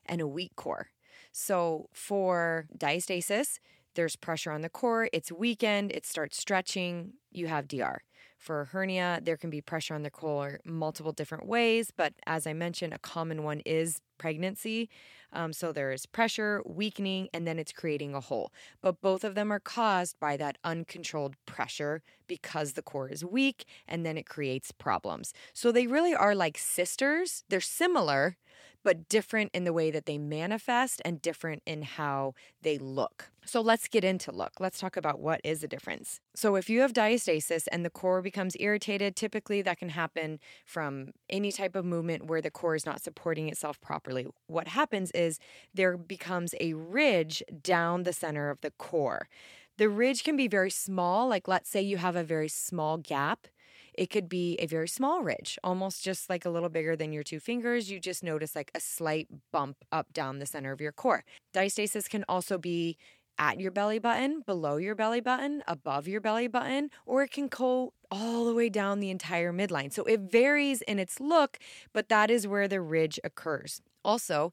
and 0.06 0.20
a 0.20 0.26
weak 0.28 0.54
core. 0.54 0.90
So, 1.32 1.88
for 1.92 2.68
diastasis, 2.78 3.58
there's 3.96 4.14
pressure 4.14 4.52
on 4.52 4.60
the 4.60 4.68
core, 4.68 5.08
it's 5.12 5.32
weakened, 5.32 5.90
it 5.90 6.06
starts 6.06 6.38
stretching, 6.38 7.14
you 7.32 7.48
have 7.48 7.66
DR. 7.66 8.02
For 8.44 8.60
a 8.60 8.64
hernia, 8.66 9.20
there 9.22 9.38
can 9.38 9.48
be 9.48 9.62
pressure 9.62 9.94
on 9.94 10.02
the 10.02 10.10
core 10.10 10.60
multiple 10.66 11.12
different 11.12 11.46
ways, 11.46 11.90
but 11.90 12.12
as 12.26 12.46
I 12.46 12.52
mentioned, 12.52 12.92
a 12.92 12.98
common 12.98 13.42
one 13.42 13.60
is 13.64 14.02
pregnancy. 14.18 14.90
Um, 15.32 15.54
so 15.54 15.72
there's 15.72 16.04
pressure, 16.04 16.60
weakening, 16.66 17.30
and 17.32 17.46
then 17.46 17.58
it's 17.58 17.72
creating 17.72 18.14
a 18.14 18.20
hole. 18.20 18.52
But 18.82 19.00
both 19.00 19.24
of 19.24 19.34
them 19.34 19.50
are 19.50 19.60
caused 19.60 20.20
by 20.20 20.36
that 20.36 20.58
uncontrolled 20.62 21.36
pressure 21.46 22.02
because 22.26 22.74
the 22.74 22.82
core 22.82 23.08
is 23.08 23.24
weak, 23.24 23.64
and 23.88 24.04
then 24.04 24.18
it 24.18 24.28
creates 24.28 24.72
problems. 24.72 25.32
So 25.54 25.72
they 25.72 25.86
really 25.86 26.14
are 26.14 26.34
like 26.34 26.58
sisters. 26.58 27.44
They're 27.48 27.62
similar, 27.62 28.36
but 28.84 29.08
different 29.08 29.50
in 29.52 29.64
the 29.64 29.72
way 29.72 29.90
that 29.90 30.06
they 30.06 30.18
manifest 30.18 31.02
and 31.04 31.20
different 31.20 31.62
in 31.66 31.82
how 31.82 32.34
they 32.62 32.78
look. 32.78 33.30
So 33.44 33.60
let's 33.60 33.88
get 33.88 34.04
into 34.04 34.30
look. 34.30 34.52
Let's 34.60 34.78
talk 34.78 34.96
about 34.96 35.18
what 35.18 35.40
is 35.42 35.60
the 35.60 35.68
difference. 35.68 36.20
So 36.36 36.54
if 36.54 36.70
you 36.70 36.80
have 36.82 36.92
diastasis 36.92 37.66
and 37.72 37.84
the 37.84 37.90
core 37.90 38.22
becomes 38.22 38.56
irritated, 38.60 39.16
typically 39.16 39.62
that 39.62 39.78
can 39.78 39.88
happen 39.88 40.38
from 40.64 41.10
any 41.28 41.50
type 41.50 41.74
of 41.74 41.84
movement 41.84 42.26
where 42.26 42.40
the 42.40 42.50
core 42.50 42.74
is 42.74 42.86
not 42.86 43.02
supporting 43.02 43.48
itself 43.48 43.80
properly. 43.80 44.26
What 44.46 44.68
happens 44.68 45.10
is 45.12 45.38
there 45.72 45.96
becomes 45.96 46.54
a 46.60 46.74
ridge 46.74 47.42
down 47.62 48.04
the 48.04 48.12
center 48.12 48.50
of 48.50 48.60
the 48.60 48.70
core. 48.72 49.28
The 49.76 49.88
ridge 49.88 50.22
can 50.22 50.36
be 50.36 50.46
very 50.46 50.70
small, 50.70 51.28
like 51.28 51.48
let's 51.48 51.68
say 51.68 51.82
you 51.82 51.96
have 51.96 52.14
a 52.14 52.22
very 52.22 52.48
small 52.48 52.96
gap 52.96 53.48
it 53.96 54.10
could 54.10 54.28
be 54.28 54.56
a 54.56 54.66
very 54.66 54.88
small 54.88 55.22
ridge, 55.22 55.58
almost 55.64 56.04
just 56.04 56.28
like 56.28 56.44
a 56.44 56.50
little 56.50 56.68
bigger 56.68 56.96
than 56.96 57.12
your 57.12 57.22
two 57.22 57.40
fingers. 57.40 57.90
You 57.90 58.00
just 58.00 58.22
notice 58.22 58.54
like 58.54 58.70
a 58.74 58.80
slight 58.80 59.28
bump 59.52 59.78
up 59.92 60.12
down 60.12 60.38
the 60.38 60.46
center 60.46 60.72
of 60.72 60.80
your 60.80 60.92
core. 60.92 61.24
Diastasis 61.54 62.08
can 62.08 62.24
also 62.28 62.58
be 62.58 62.96
at 63.38 63.60
your 63.60 63.70
belly 63.70 63.98
button, 63.98 64.42
below 64.46 64.76
your 64.76 64.94
belly 64.94 65.20
button, 65.20 65.62
above 65.66 66.06
your 66.06 66.20
belly 66.20 66.46
button, 66.46 66.90
or 67.04 67.22
it 67.22 67.30
can 67.30 67.48
go 67.48 67.92
all 68.10 68.44
the 68.44 68.54
way 68.54 68.68
down 68.68 69.00
the 69.00 69.10
entire 69.10 69.52
midline. 69.52 69.92
So 69.92 70.04
it 70.04 70.20
varies 70.20 70.82
in 70.82 70.98
its 70.98 71.20
look, 71.20 71.58
but 71.92 72.08
that 72.08 72.30
is 72.30 72.46
where 72.46 72.68
the 72.68 72.80
ridge 72.80 73.18
occurs. 73.24 73.82
Also, 74.04 74.52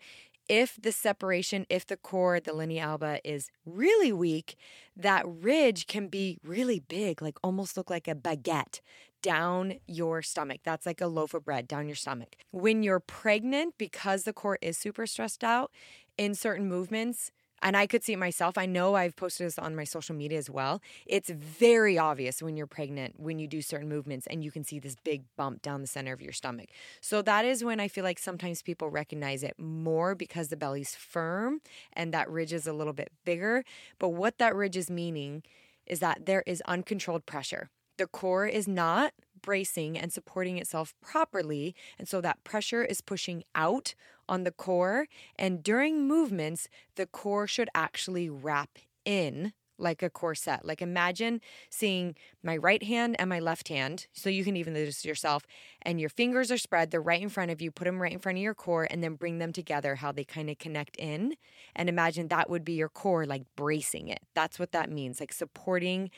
if 0.49 0.77
the 0.81 0.91
separation, 0.91 1.65
if 1.69 1.85
the 1.85 1.95
core, 1.95 2.39
the 2.39 2.53
linea 2.53 2.81
alba 2.81 3.19
is 3.23 3.49
really 3.65 4.11
weak, 4.11 4.55
that 4.97 5.23
ridge 5.25 5.87
can 5.87 6.07
be 6.07 6.39
really 6.43 6.79
big, 6.79 7.21
like 7.21 7.37
almost 7.43 7.77
look 7.77 7.89
like 7.89 8.07
a 8.07 8.15
baguette 8.15 8.79
down 9.21 9.75
your 9.87 10.21
stomach. 10.21 10.61
That's 10.63 10.85
like 10.85 11.01
a 11.01 11.07
loaf 11.07 11.33
of 11.33 11.45
bread 11.45 11.67
down 11.67 11.87
your 11.87 11.95
stomach. 11.95 12.35
When 12.51 12.83
you're 12.83 12.99
pregnant, 12.99 13.75
because 13.77 14.23
the 14.23 14.33
core 14.33 14.59
is 14.61 14.77
super 14.77 15.05
stressed 15.07 15.43
out 15.43 15.71
in 16.17 16.35
certain 16.35 16.67
movements, 16.67 17.31
and 17.61 17.77
I 17.77 17.85
could 17.85 18.03
see 18.03 18.13
it 18.13 18.17
myself. 18.17 18.57
I 18.57 18.65
know 18.65 18.95
I've 18.95 19.15
posted 19.15 19.45
this 19.45 19.59
on 19.59 19.75
my 19.75 19.83
social 19.83 20.15
media 20.15 20.37
as 20.37 20.49
well. 20.49 20.81
It's 21.05 21.29
very 21.29 21.97
obvious 21.97 22.41
when 22.41 22.57
you're 22.57 22.67
pregnant 22.67 23.19
when 23.19 23.37
you 23.39 23.47
do 23.47 23.61
certain 23.61 23.87
movements 23.87 24.27
and 24.27 24.43
you 24.43 24.51
can 24.51 24.63
see 24.63 24.79
this 24.79 24.95
big 25.03 25.23
bump 25.37 25.61
down 25.61 25.81
the 25.81 25.87
center 25.87 26.13
of 26.13 26.21
your 26.21 26.33
stomach. 26.33 26.69
So 27.01 27.21
that 27.21 27.45
is 27.45 27.63
when 27.63 27.79
I 27.79 27.87
feel 27.87 28.03
like 28.03 28.19
sometimes 28.19 28.61
people 28.61 28.89
recognize 28.89 29.43
it 29.43 29.53
more 29.59 30.15
because 30.15 30.47
the 30.47 30.57
belly's 30.57 30.95
firm 30.95 31.61
and 31.93 32.13
that 32.13 32.29
ridge 32.29 32.53
is 32.53 32.65
a 32.65 32.73
little 32.73 32.93
bit 32.93 33.11
bigger. 33.25 33.63
But 33.99 34.09
what 34.09 34.39
that 34.39 34.55
ridge 34.55 34.77
is 34.77 34.89
meaning 34.89 35.43
is 35.85 35.99
that 35.99 36.25
there 36.25 36.43
is 36.47 36.61
uncontrolled 36.61 37.25
pressure. 37.25 37.69
The 38.01 38.07
core 38.07 38.47
is 38.47 38.67
not 38.67 39.13
bracing 39.43 39.95
and 39.95 40.11
supporting 40.11 40.57
itself 40.57 40.95
properly. 41.03 41.75
And 41.99 42.07
so 42.07 42.19
that 42.21 42.43
pressure 42.43 42.83
is 42.83 42.99
pushing 42.99 43.43
out 43.53 43.93
on 44.27 44.43
the 44.43 44.49
core. 44.49 45.05
And 45.35 45.61
during 45.61 46.07
movements, 46.07 46.67
the 46.95 47.05
core 47.05 47.45
should 47.45 47.69
actually 47.75 48.27
wrap 48.27 48.79
in 49.05 49.53
like 49.77 50.01
a 50.01 50.09
corset. 50.09 50.65
Like 50.65 50.81
imagine 50.81 51.41
seeing 51.69 52.15
my 52.41 52.57
right 52.57 52.81
hand 52.81 53.17
and 53.19 53.29
my 53.29 53.39
left 53.39 53.67
hand. 53.67 54.07
So 54.13 54.31
you 54.31 54.43
can 54.43 54.57
even 54.57 54.73
do 54.73 54.83
this 54.83 55.05
yourself. 55.05 55.45
And 55.83 55.99
your 55.99 56.09
fingers 56.09 56.51
are 56.51 56.57
spread, 56.57 56.89
they're 56.89 56.99
right 56.99 57.21
in 57.21 57.29
front 57.29 57.51
of 57.51 57.61
you. 57.61 57.69
Put 57.69 57.85
them 57.85 58.01
right 58.01 58.11
in 58.11 58.17
front 58.17 58.39
of 58.39 58.41
your 58.41 58.55
core 58.55 58.87
and 58.89 59.03
then 59.03 59.13
bring 59.13 59.37
them 59.37 59.53
together, 59.53 59.93
how 59.97 60.11
they 60.11 60.23
kind 60.23 60.49
of 60.49 60.57
connect 60.57 60.97
in. 60.97 61.35
And 61.75 61.87
imagine 61.87 62.29
that 62.29 62.49
would 62.49 62.65
be 62.65 62.73
your 62.73 62.89
core, 62.89 63.27
like 63.27 63.43
bracing 63.55 64.07
it. 64.07 64.21
That's 64.33 64.57
what 64.57 64.71
that 64.71 64.89
means, 64.89 65.19
like 65.19 65.33
supporting 65.33 66.09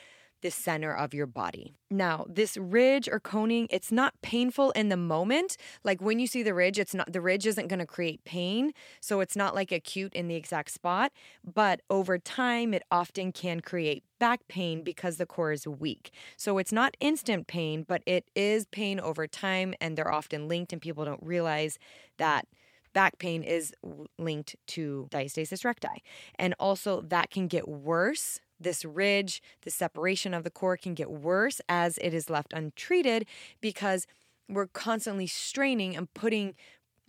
the 0.43 0.51
center 0.51 0.93
of 0.93 1.13
your 1.13 1.25
body. 1.25 1.73
Now, 1.89 2.25
this 2.29 2.57
ridge 2.57 3.09
or 3.09 3.19
coning, 3.19 3.67
it's 3.71 3.91
not 3.91 4.13
painful 4.21 4.71
in 4.71 4.89
the 4.89 4.97
moment. 4.97 5.57
Like 5.83 6.01
when 6.01 6.19
you 6.19 6.27
see 6.27 6.43
the 6.43 6.53
ridge, 6.53 6.77
it's 6.77 6.93
not 6.93 7.11
the 7.11 7.21
ridge 7.21 7.47
isn't 7.47 7.67
going 7.67 7.79
to 7.79 7.85
create 7.87 8.23
pain, 8.25 8.73
so 9.01 9.19
it's 9.21 9.35
not 9.35 9.55
like 9.55 9.71
acute 9.71 10.13
in 10.13 10.27
the 10.27 10.35
exact 10.35 10.71
spot, 10.71 11.11
but 11.43 11.81
over 11.89 12.19
time 12.19 12.73
it 12.73 12.83
often 12.91 13.31
can 13.31 13.61
create 13.61 14.03
back 14.19 14.41
pain 14.47 14.83
because 14.83 15.17
the 15.17 15.25
core 15.25 15.51
is 15.51 15.65
weak. 15.67 16.11
So 16.37 16.57
it's 16.57 16.71
not 16.71 16.95
instant 16.99 17.47
pain, 17.47 17.83
but 17.87 18.03
it 18.05 18.29
is 18.35 18.67
pain 18.67 18.99
over 18.99 19.25
time 19.27 19.73
and 19.81 19.97
they're 19.97 20.13
often 20.13 20.47
linked 20.47 20.73
and 20.73 20.81
people 20.81 21.05
don't 21.05 21.23
realize 21.23 21.79
that 22.17 22.47
back 22.93 23.17
pain 23.17 23.43
is 23.43 23.73
linked 24.17 24.55
to 24.67 25.07
diastasis 25.11 25.65
recti. 25.65 26.03
And 26.35 26.53
also 26.59 27.01
that 27.01 27.31
can 27.31 27.47
get 27.47 27.67
worse 27.67 28.39
this 28.63 28.83
ridge, 28.83 29.41
the 29.63 29.71
separation 29.71 30.33
of 30.33 30.43
the 30.43 30.49
core 30.49 30.77
can 30.77 30.93
get 30.93 31.11
worse 31.11 31.61
as 31.69 31.97
it 31.99 32.13
is 32.13 32.29
left 32.29 32.53
untreated 32.53 33.25
because 33.61 34.07
we're 34.49 34.67
constantly 34.67 35.27
straining 35.27 35.95
and 35.95 36.13
putting 36.13 36.55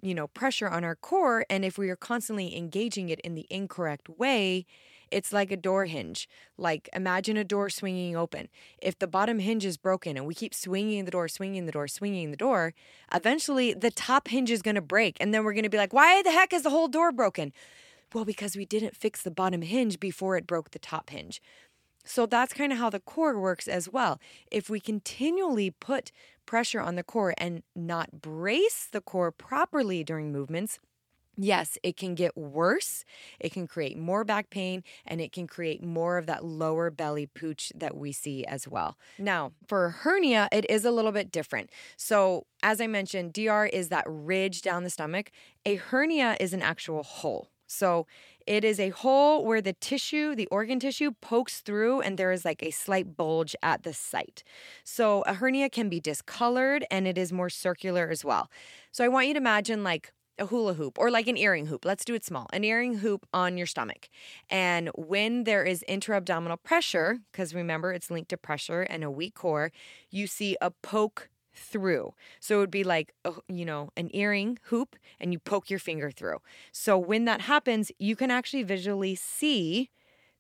you 0.02 0.14
know 0.14 0.26
pressure 0.28 0.68
on 0.68 0.84
our 0.84 0.94
core 0.94 1.46
and 1.48 1.64
if 1.64 1.78
we 1.78 1.88
are 1.88 1.96
constantly 1.96 2.56
engaging 2.56 3.08
it 3.08 3.20
in 3.20 3.34
the 3.34 3.46
incorrect 3.48 4.08
way 4.08 4.66
it's 5.14 5.32
like 5.32 5.52
a 5.52 5.56
door 5.56 5.84
hinge. 5.84 6.28
Like 6.58 6.88
imagine 6.92 7.36
a 7.36 7.44
door 7.44 7.70
swinging 7.70 8.16
open. 8.16 8.48
If 8.82 8.98
the 8.98 9.06
bottom 9.06 9.38
hinge 9.38 9.64
is 9.64 9.76
broken 9.76 10.16
and 10.16 10.26
we 10.26 10.34
keep 10.34 10.52
swinging 10.52 11.04
the 11.04 11.10
door 11.10 11.28
swinging 11.28 11.66
the 11.66 11.72
door 11.72 11.86
swinging 11.88 12.30
the 12.30 12.36
door 12.36 12.74
eventually 13.12 13.72
the 13.74 13.90
top 13.90 14.28
hinge 14.28 14.50
is 14.50 14.62
going 14.62 14.74
to 14.74 14.82
break 14.82 15.16
and 15.20 15.32
then 15.32 15.44
we're 15.44 15.52
going 15.52 15.64
to 15.64 15.70
be 15.70 15.78
like 15.78 15.92
why 15.92 16.22
the 16.22 16.32
heck 16.32 16.52
is 16.52 16.62
the 16.62 16.70
whole 16.70 16.88
door 16.88 17.12
broken 17.12 17.52
well, 18.14 18.24
because 18.24 18.56
we 18.56 18.64
didn't 18.64 18.96
fix 18.96 19.22
the 19.22 19.30
bottom 19.30 19.62
hinge 19.62 19.98
before 20.00 20.36
it 20.36 20.46
broke 20.46 20.70
the 20.70 20.78
top 20.78 21.10
hinge. 21.10 21.42
So 22.04 22.26
that's 22.26 22.52
kind 22.52 22.70
of 22.72 22.78
how 22.78 22.90
the 22.90 23.00
core 23.00 23.38
works 23.38 23.66
as 23.66 23.88
well. 23.88 24.20
If 24.50 24.68
we 24.68 24.78
continually 24.78 25.70
put 25.70 26.12
pressure 26.46 26.80
on 26.80 26.96
the 26.96 27.02
core 27.02 27.34
and 27.38 27.62
not 27.74 28.20
brace 28.20 28.86
the 28.90 29.00
core 29.00 29.32
properly 29.32 30.04
during 30.04 30.30
movements, 30.30 30.78
yes, 31.34 31.78
it 31.82 31.96
can 31.96 32.14
get 32.14 32.36
worse. 32.36 33.06
It 33.40 33.52
can 33.52 33.66
create 33.66 33.96
more 33.96 34.22
back 34.22 34.50
pain 34.50 34.84
and 35.06 35.18
it 35.20 35.32
can 35.32 35.46
create 35.46 35.82
more 35.82 36.18
of 36.18 36.26
that 36.26 36.44
lower 36.44 36.90
belly 36.90 37.26
pooch 37.26 37.72
that 37.74 37.96
we 37.96 38.12
see 38.12 38.44
as 38.44 38.68
well. 38.68 38.98
Now, 39.18 39.52
for 39.66 39.88
hernia, 39.88 40.48
it 40.52 40.66
is 40.68 40.84
a 40.84 40.90
little 40.90 41.12
bit 41.12 41.32
different. 41.32 41.70
So, 41.96 42.44
as 42.62 42.82
I 42.82 42.86
mentioned, 42.86 43.32
DR 43.32 43.66
is 43.72 43.88
that 43.88 44.04
ridge 44.06 44.60
down 44.60 44.84
the 44.84 44.90
stomach. 44.90 45.30
A 45.64 45.76
hernia 45.76 46.36
is 46.38 46.52
an 46.52 46.60
actual 46.60 47.02
hole. 47.02 47.48
So 47.74 48.06
It 48.46 48.62
is 48.62 48.78
a 48.78 48.90
hole 48.90 49.44
where 49.44 49.62
the 49.62 49.72
tissue, 49.72 50.34
the 50.34 50.46
organ 50.48 50.78
tissue, 50.78 51.12
pokes 51.22 51.60
through 51.60 52.02
and 52.02 52.18
there 52.18 52.30
is 52.30 52.44
like 52.44 52.62
a 52.62 52.70
slight 52.70 53.16
bulge 53.16 53.56
at 53.62 53.84
the 53.84 53.94
site. 53.94 54.44
So 54.84 55.22
a 55.22 55.34
hernia 55.34 55.70
can 55.70 55.88
be 55.88 55.98
discolored 55.98 56.84
and 56.90 57.06
it 57.06 57.16
is 57.16 57.32
more 57.32 57.48
circular 57.48 58.10
as 58.10 58.24
well. 58.24 58.50
So 58.92 59.02
I 59.02 59.08
want 59.08 59.28
you 59.28 59.34
to 59.34 59.38
imagine 59.38 59.82
like 59.82 60.12
a 60.38 60.46
hula 60.46 60.74
hoop 60.74 60.98
or 60.98 61.10
like 61.10 61.26
an 61.26 61.38
earring 61.38 61.66
hoop. 61.66 61.84
Let's 61.84 62.04
do 62.04 62.12
it 62.14 62.24
small. 62.24 62.48
An 62.52 62.64
earring 62.64 62.98
hoop 62.98 63.24
on 63.32 63.56
your 63.56 63.66
stomach. 63.66 64.08
And 64.50 64.90
when 64.94 65.44
there 65.44 65.64
is 65.64 65.84
intra-abdominal 65.88 66.58
pressure, 66.58 67.20
because 67.32 67.54
remember 67.54 67.92
it's 67.92 68.10
linked 68.10 68.30
to 68.30 68.36
pressure 68.36 68.82
and 68.82 69.04
a 69.04 69.10
weak 69.10 69.34
core, 69.34 69.72
you 70.10 70.26
see 70.26 70.56
a 70.60 70.70
poke 70.70 71.30
through. 71.54 72.14
So 72.40 72.56
it 72.56 72.58
would 72.60 72.70
be 72.70 72.84
like, 72.84 73.12
a, 73.24 73.32
you 73.48 73.64
know, 73.64 73.90
an 73.96 74.10
earring 74.14 74.58
hoop 74.64 74.96
and 75.20 75.32
you 75.32 75.38
poke 75.38 75.70
your 75.70 75.78
finger 75.78 76.10
through. 76.10 76.38
So 76.72 76.98
when 76.98 77.24
that 77.24 77.42
happens, 77.42 77.90
you 77.98 78.16
can 78.16 78.30
actually 78.30 78.62
visually 78.62 79.14
see 79.14 79.90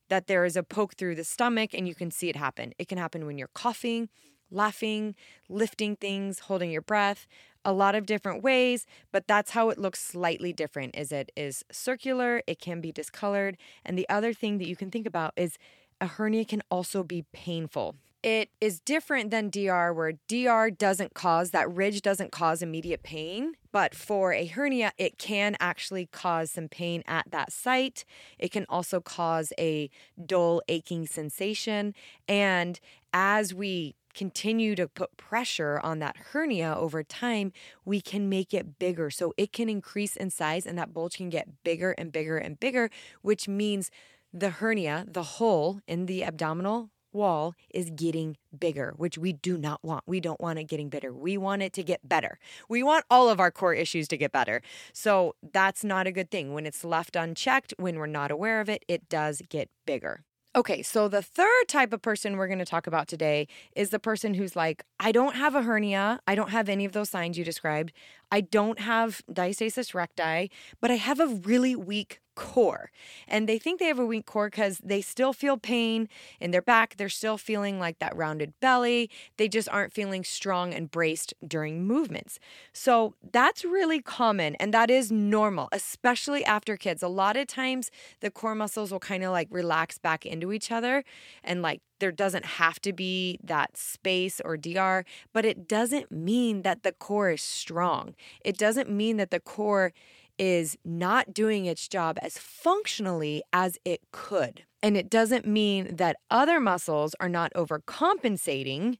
that 0.08 0.26
there 0.26 0.44
is 0.44 0.56
a 0.56 0.62
poke 0.62 0.94
through 0.94 1.14
the 1.14 1.24
stomach 1.24 1.70
and 1.72 1.88
you 1.88 1.94
can 1.94 2.10
see 2.10 2.28
it 2.28 2.36
happen. 2.36 2.72
It 2.78 2.88
can 2.88 2.98
happen 2.98 3.26
when 3.26 3.38
you're 3.38 3.48
coughing, 3.54 4.08
laughing, 4.50 5.14
lifting 5.48 5.96
things, 5.96 6.40
holding 6.40 6.70
your 6.70 6.82
breath, 6.82 7.26
a 7.64 7.72
lot 7.72 7.94
of 7.94 8.06
different 8.06 8.42
ways, 8.42 8.86
but 9.10 9.26
that's 9.26 9.52
how 9.52 9.70
it 9.70 9.78
looks 9.78 10.00
slightly 10.00 10.52
different. 10.52 10.96
Is 10.96 11.10
it 11.10 11.32
is 11.36 11.64
circular, 11.72 12.42
it 12.46 12.60
can 12.60 12.80
be 12.80 12.92
discolored, 12.92 13.56
and 13.84 13.98
the 13.98 14.08
other 14.08 14.34
thing 14.34 14.58
that 14.58 14.68
you 14.68 14.76
can 14.76 14.90
think 14.90 15.06
about 15.06 15.32
is 15.36 15.56
a 16.00 16.06
hernia 16.06 16.44
can 16.44 16.62
also 16.70 17.02
be 17.02 17.24
painful. 17.32 17.96
It 18.24 18.48
is 18.58 18.80
different 18.80 19.30
than 19.30 19.50
DR, 19.50 19.92
where 19.92 20.14
DR 20.28 20.70
doesn't 20.70 21.12
cause 21.12 21.50
that 21.50 21.70
ridge, 21.70 22.00
doesn't 22.00 22.32
cause 22.32 22.62
immediate 22.62 23.02
pain. 23.02 23.52
But 23.70 23.94
for 23.94 24.32
a 24.32 24.46
hernia, 24.46 24.92
it 24.96 25.18
can 25.18 25.58
actually 25.60 26.06
cause 26.06 26.50
some 26.50 26.68
pain 26.68 27.02
at 27.06 27.30
that 27.32 27.52
site. 27.52 28.06
It 28.38 28.50
can 28.50 28.64
also 28.70 29.02
cause 29.02 29.52
a 29.58 29.90
dull, 30.24 30.62
aching 30.68 31.06
sensation. 31.06 31.94
And 32.26 32.80
as 33.12 33.52
we 33.52 33.94
continue 34.14 34.74
to 34.74 34.88
put 34.88 35.18
pressure 35.18 35.78
on 35.82 35.98
that 35.98 36.16
hernia 36.32 36.74
over 36.78 37.02
time, 37.02 37.52
we 37.84 38.00
can 38.00 38.30
make 38.30 38.54
it 38.54 38.78
bigger. 38.78 39.10
So 39.10 39.34
it 39.36 39.52
can 39.52 39.68
increase 39.68 40.16
in 40.16 40.30
size 40.30 40.64
and 40.64 40.78
that 40.78 40.94
bulge 40.94 41.18
can 41.18 41.28
get 41.28 41.62
bigger 41.62 41.90
and 41.98 42.10
bigger 42.10 42.38
and 42.38 42.58
bigger, 42.58 42.88
which 43.20 43.48
means 43.48 43.90
the 44.32 44.48
hernia, 44.48 45.04
the 45.06 45.22
hole 45.22 45.80
in 45.86 46.06
the 46.06 46.24
abdominal 46.24 46.88
wall 47.14 47.54
is 47.72 47.90
getting 47.90 48.36
bigger, 48.58 48.92
which 48.96 49.16
we 49.16 49.32
do 49.32 49.56
not 49.56 49.82
want. 49.82 50.04
We 50.06 50.20
don't 50.20 50.40
want 50.40 50.58
it 50.58 50.64
getting 50.64 50.88
bigger. 50.88 51.12
We 51.12 51.38
want 51.38 51.62
it 51.62 51.72
to 51.74 51.82
get 51.82 52.06
better. 52.08 52.38
We 52.68 52.82
want 52.82 53.04
all 53.10 53.28
of 53.28 53.40
our 53.40 53.50
core 53.50 53.74
issues 53.74 54.08
to 54.08 54.16
get 54.16 54.32
better. 54.32 54.62
So 54.92 55.34
that's 55.52 55.84
not 55.84 56.06
a 56.06 56.12
good 56.12 56.30
thing. 56.30 56.52
When 56.52 56.66
it's 56.66 56.84
left 56.84 57.16
unchecked, 57.16 57.74
when 57.78 57.98
we're 57.98 58.06
not 58.06 58.30
aware 58.30 58.60
of 58.60 58.68
it, 58.68 58.84
it 58.88 59.08
does 59.08 59.42
get 59.48 59.70
bigger. 59.86 60.24
Okay, 60.56 60.82
so 60.82 61.08
the 61.08 61.20
third 61.20 61.66
type 61.66 61.92
of 61.92 62.00
person 62.00 62.36
we're 62.36 62.46
going 62.46 62.60
to 62.60 62.64
talk 62.64 62.86
about 62.86 63.08
today 63.08 63.48
is 63.74 63.90
the 63.90 63.98
person 63.98 64.34
who's 64.34 64.54
like, 64.54 64.84
I 65.00 65.10
don't 65.10 65.34
have 65.34 65.56
a 65.56 65.62
hernia. 65.62 66.20
I 66.28 66.36
don't 66.36 66.50
have 66.50 66.68
any 66.68 66.84
of 66.84 66.92
those 66.92 67.10
signs 67.10 67.36
you 67.36 67.44
described. 67.44 67.92
I 68.30 68.40
don't 68.40 68.80
have 68.80 69.22
diastasis 69.30 69.94
recti, 69.94 70.50
but 70.80 70.90
I 70.90 70.96
have 70.96 71.20
a 71.20 71.26
really 71.26 71.76
weak 71.76 72.20
core. 72.34 72.90
And 73.28 73.48
they 73.48 73.58
think 73.58 73.78
they 73.78 73.86
have 73.86 73.98
a 73.98 74.06
weak 74.06 74.26
core 74.26 74.50
because 74.50 74.78
they 74.78 75.00
still 75.00 75.32
feel 75.32 75.56
pain 75.56 76.08
in 76.40 76.50
their 76.50 76.62
back. 76.62 76.96
They're 76.96 77.08
still 77.08 77.38
feeling 77.38 77.78
like 77.78 77.98
that 77.98 78.16
rounded 78.16 78.54
belly. 78.60 79.10
They 79.36 79.48
just 79.48 79.68
aren't 79.68 79.92
feeling 79.92 80.24
strong 80.24 80.74
and 80.74 80.90
braced 80.90 81.34
during 81.46 81.86
movements. 81.86 82.38
So 82.72 83.14
that's 83.32 83.64
really 83.64 84.00
common 84.00 84.54
and 84.56 84.74
that 84.74 84.90
is 84.90 85.10
normal, 85.12 85.68
especially 85.72 86.44
after 86.44 86.76
kids. 86.76 87.02
A 87.02 87.08
lot 87.08 87.36
of 87.36 87.46
times 87.46 87.90
the 88.20 88.30
core 88.30 88.54
muscles 88.54 88.90
will 88.92 89.00
kind 89.00 89.24
of 89.24 89.32
like 89.32 89.48
relax 89.50 89.98
back 89.98 90.26
into 90.26 90.52
each 90.52 90.70
other 90.70 91.04
and 91.42 91.62
like 91.62 91.80
there 92.04 92.12
doesn't 92.12 92.44
have 92.44 92.78
to 92.82 92.92
be 92.92 93.38
that 93.42 93.78
space 93.78 94.38
or 94.44 94.58
DR, 94.58 95.06
but 95.32 95.46
it 95.46 95.66
doesn't 95.66 96.12
mean 96.12 96.60
that 96.60 96.82
the 96.82 96.92
core 96.92 97.30
is 97.30 97.40
strong. 97.40 98.14
It 98.44 98.58
doesn't 98.58 98.90
mean 98.90 99.16
that 99.16 99.30
the 99.30 99.40
core 99.40 99.94
is 100.38 100.76
not 100.84 101.32
doing 101.32 101.64
its 101.64 101.88
job 101.88 102.18
as 102.20 102.36
functionally 102.36 103.42
as 103.54 103.78
it 103.86 104.02
could. 104.12 104.64
And 104.82 104.98
it 104.98 105.08
doesn't 105.08 105.46
mean 105.46 105.96
that 105.96 106.18
other 106.30 106.60
muscles 106.60 107.14
are 107.20 107.28
not 107.30 107.54
overcompensating 107.54 108.98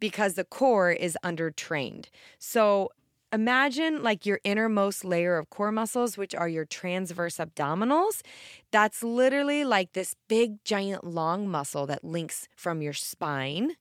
because 0.00 0.32
the 0.32 0.44
core 0.44 0.90
is 0.90 1.18
undertrained. 1.22 2.06
So 2.38 2.88
imagine 3.32 4.02
like 4.02 4.26
your 4.26 4.40
innermost 4.44 5.04
layer 5.04 5.36
of 5.36 5.50
core 5.50 5.72
muscles, 5.72 6.16
which 6.16 6.34
are 6.34 6.48
your 6.48 6.64
transverse 6.64 7.36
abdominals. 7.36 8.22
That's 8.70 9.02
literally 9.02 9.64
like 9.64 9.92
this 9.92 10.14
big, 10.28 10.64
giant, 10.64 11.04
long 11.04 11.48
muscle 11.48 11.86
that 11.86 12.04
links 12.04 12.48
from 12.56 12.82
your 12.82 12.92
spine 12.92 13.76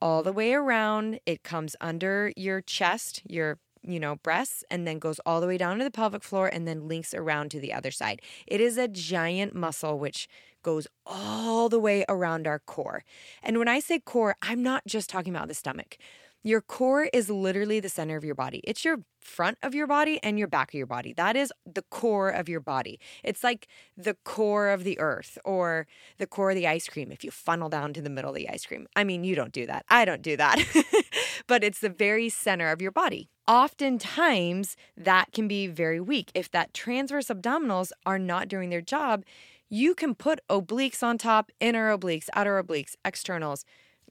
all 0.00 0.22
the 0.22 0.32
way 0.32 0.52
around. 0.52 1.20
It 1.26 1.42
comes 1.42 1.76
under 1.80 2.32
your 2.36 2.60
chest, 2.60 3.22
your 3.28 3.58
you 3.86 4.00
know, 4.00 4.16
breasts 4.16 4.64
and 4.70 4.86
then 4.86 4.98
goes 4.98 5.20
all 5.26 5.40
the 5.40 5.46
way 5.46 5.58
down 5.58 5.78
to 5.78 5.84
the 5.84 5.90
pelvic 5.90 6.22
floor 6.22 6.48
and 6.48 6.66
then 6.66 6.88
links 6.88 7.12
around 7.12 7.50
to 7.50 7.60
the 7.60 7.72
other 7.72 7.90
side. 7.90 8.22
It 8.46 8.60
is 8.60 8.78
a 8.78 8.88
giant 8.88 9.54
muscle 9.54 9.98
which 9.98 10.26
goes 10.62 10.86
all 11.06 11.68
the 11.68 11.78
way 11.78 12.04
around 12.08 12.46
our 12.46 12.58
core. 12.58 13.04
And 13.42 13.58
when 13.58 13.68
I 13.68 13.80
say 13.80 13.98
core, 13.98 14.34
I'm 14.42 14.62
not 14.62 14.82
just 14.86 15.10
talking 15.10 15.34
about 15.34 15.48
the 15.48 15.54
stomach. 15.54 15.98
Your 16.46 16.60
core 16.60 17.08
is 17.14 17.30
literally 17.30 17.80
the 17.80 17.88
center 17.88 18.18
of 18.18 18.24
your 18.24 18.34
body. 18.34 18.60
It's 18.64 18.84
your 18.84 18.98
front 19.18 19.56
of 19.62 19.74
your 19.74 19.86
body 19.86 20.20
and 20.22 20.38
your 20.38 20.46
back 20.46 20.68
of 20.68 20.74
your 20.74 20.86
body. 20.86 21.14
That 21.14 21.36
is 21.36 21.50
the 21.64 21.80
core 21.90 22.28
of 22.28 22.50
your 22.50 22.60
body. 22.60 23.00
It's 23.22 23.42
like 23.42 23.66
the 23.96 24.12
core 24.24 24.68
of 24.68 24.84
the 24.84 25.00
earth 25.00 25.38
or 25.42 25.86
the 26.18 26.26
core 26.26 26.50
of 26.50 26.56
the 26.56 26.66
ice 26.66 26.86
cream 26.86 27.10
if 27.10 27.24
you 27.24 27.30
funnel 27.30 27.70
down 27.70 27.94
to 27.94 28.02
the 28.02 28.10
middle 28.10 28.28
of 28.28 28.36
the 28.36 28.50
ice 28.50 28.66
cream. 28.66 28.86
I 28.94 29.04
mean, 29.04 29.24
you 29.24 29.34
don't 29.34 29.52
do 29.52 29.64
that. 29.64 29.86
I 29.88 30.04
don't 30.04 30.20
do 30.20 30.36
that. 30.36 30.62
but 31.46 31.64
it's 31.64 31.80
the 31.80 31.88
very 31.88 32.28
center 32.28 32.70
of 32.70 32.82
your 32.82 32.92
body. 32.92 33.30
Oftentimes, 33.48 34.76
that 34.98 35.32
can 35.32 35.48
be 35.48 35.66
very 35.66 36.00
weak. 36.00 36.30
If 36.34 36.50
that 36.50 36.74
transverse 36.74 37.28
abdominals 37.28 37.90
are 38.04 38.18
not 38.18 38.48
doing 38.48 38.68
their 38.68 38.82
job, 38.82 39.24
you 39.70 39.94
can 39.94 40.14
put 40.14 40.40
obliques 40.50 41.02
on 41.02 41.16
top, 41.16 41.50
inner 41.58 41.96
obliques, 41.96 42.28
outer 42.34 42.62
obliques, 42.62 42.96
externals 43.02 43.64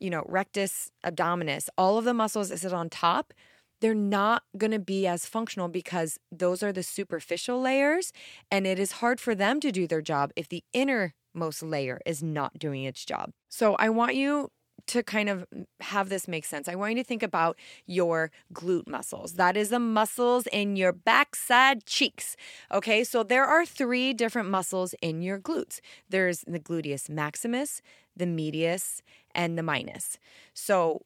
you 0.04 0.10
know, 0.10 0.26
rectus 0.28 0.92
abdominis, 1.06 1.70
all 1.78 1.98
of 1.98 2.04
the 2.04 2.14
muscles 2.14 2.50
that 2.50 2.60
sit 2.60 2.74
on 2.74 2.90
top, 2.90 3.34
they're 3.80 3.96
not 3.96 4.44
going 4.58 4.72
to 4.72 4.80
be 4.80 5.08
as 5.08 5.26
functional 5.26 5.70
because 5.70 6.20
those 6.30 6.62
are 6.62 6.74
the 6.74 6.84
superficial 6.84 7.62
layers 7.62 8.12
and 8.52 8.68
it 8.68 8.80
is 8.80 8.94
hard 8.94 9.22
for 9.22 9.34
them 9.34 9.62
to 9.62 9.72
do 9.72 9.88
their 9.88 10.02
job 10.02 10.32
if 10.36 10.50
the 10.50 10.62
innermost 10.74 11.64
layer 11.64 12.02
is 12.06 12.22
not 12.22 12.60
doing 12.60 12.84
its 12.84 13.06
job. 13.06 13.32
So 13.48 13.76
I 13.76 13.90
want 13.90 14.16
you 14.16 14.50
to 14.88 15.04
kind 15.04 15.30
of 15.30 15.46
have 15.80 16.10
this 16.10 16.28
make 16.28 16.46
sense, 16.46 16.68
I 16.68 16.76
want 16.76 16.92
you 16.92 17.04
to 17.04 17.08
think 17.08 17.24
about 17.24 17.58
your 17.86 18.32
glute 18.54 18.88
muscles. 18.88 19.34
That 19.34 19.56
is 19.56 19.70
the 19.70 19.80
muscles 19.80 20.48
in 20.48 20.76
your 20.76 20.92
backside 20.92 21.86
cheeks. 21.86 22.36
Okay, 22.72 23.04
so 23.04 23.24
there 23.24 23.46
are 23.46 23.66
three 23.66 24.14
different 24.14 24.50
muscles 24.50 24.94
in 25.02 25.22
your 25.22 25.40
glutes 25.40 25.80
there's 26.10 26.42
the 26.42 26.60
gluteus 26.60 27.10
maximus, 27.10 27.82
the 28.16 28.26
medius, 28.26 29.02
and 29.34 29.58
the 29.58 29.64
minimus. 29.64 30.18
So, 30.54 31.02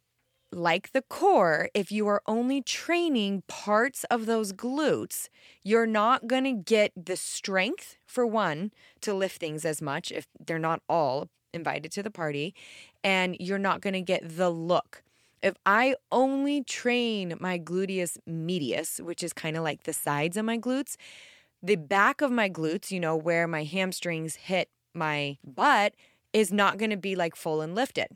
like 0.52 0.92
the 0.94 1.02
core, 1.02 1.70
if 1.74 1.92
you 1.92 2.08
are 2.08 2.22
only 2.26 2.62
training 2.62 3.44
parts 3.48 4.06
of 4.06 4.26
those 4.26 4.54
glutes, 4.54 5.28
you're 5.62 5.88
not 5.88 6.26
going 6.28 6.46
to 6.46 6.54
get 6.54 6.92
the 6.96 7.18
strength, 7.18 7.98
for 8.06 8.26
one, 8.26 8.72
to 9.02 9.14
lift 9.14 9.40
things 9.40 9.66
as 9.66 9.82
much 9.82 10.12
if 10.12 10.26
they're 10.40 10.58
not 10.58 10.82
all 10.88 11.28
invited 11.54 11.92
to 11.94 12.04
the 12.04 12.12
party, 12.12 12.54
and 13.08 13.38
you're 13.40 13.58
not 13.58 13.80
going 13.80 13.94
to 13.94 14.02
get 14.02 14.22
the 14.36 14.50
look. 14.50 15.02
If 15.42 15.56
I 15.66 15.96
only 16.12 16.62
train 16.62 17.36
my 17.40 17.58
gluteus 17.58 18.18
medius, 18.28 19.00
which 19.02 19.24
is 19.24 19.32
kind 19.32 19.56
of 19.56 19.64
like 19.64 19.84
the 19.84 19.94
sides 19.94 20.36
of 20.36 20.44
my 20.44 20.58
glutes, 20.58 20.98
the 21.64 21.78
back 21.78 22.20
of 22.20 22.32
my 22.32 22.50
glutes, 22.50 22.92
you 22.92 23.00
know, 23.00 23.16
where 23.16 23.48
my 23.48 23.64
hamstrings 23.64 24.36
hit 24.36 24.70
my 24.94 25.38
butt, 25.46 25.94
is 26.34 26.52
not 26.52 26.78
going 26.78 26.90
to 26.90 26.98
be 26.98 27.16
like 27.16 27.38
full 27.38 27.62
and 27.62 27.74
lifted. 27.74 28.08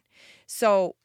So 0.46 0.96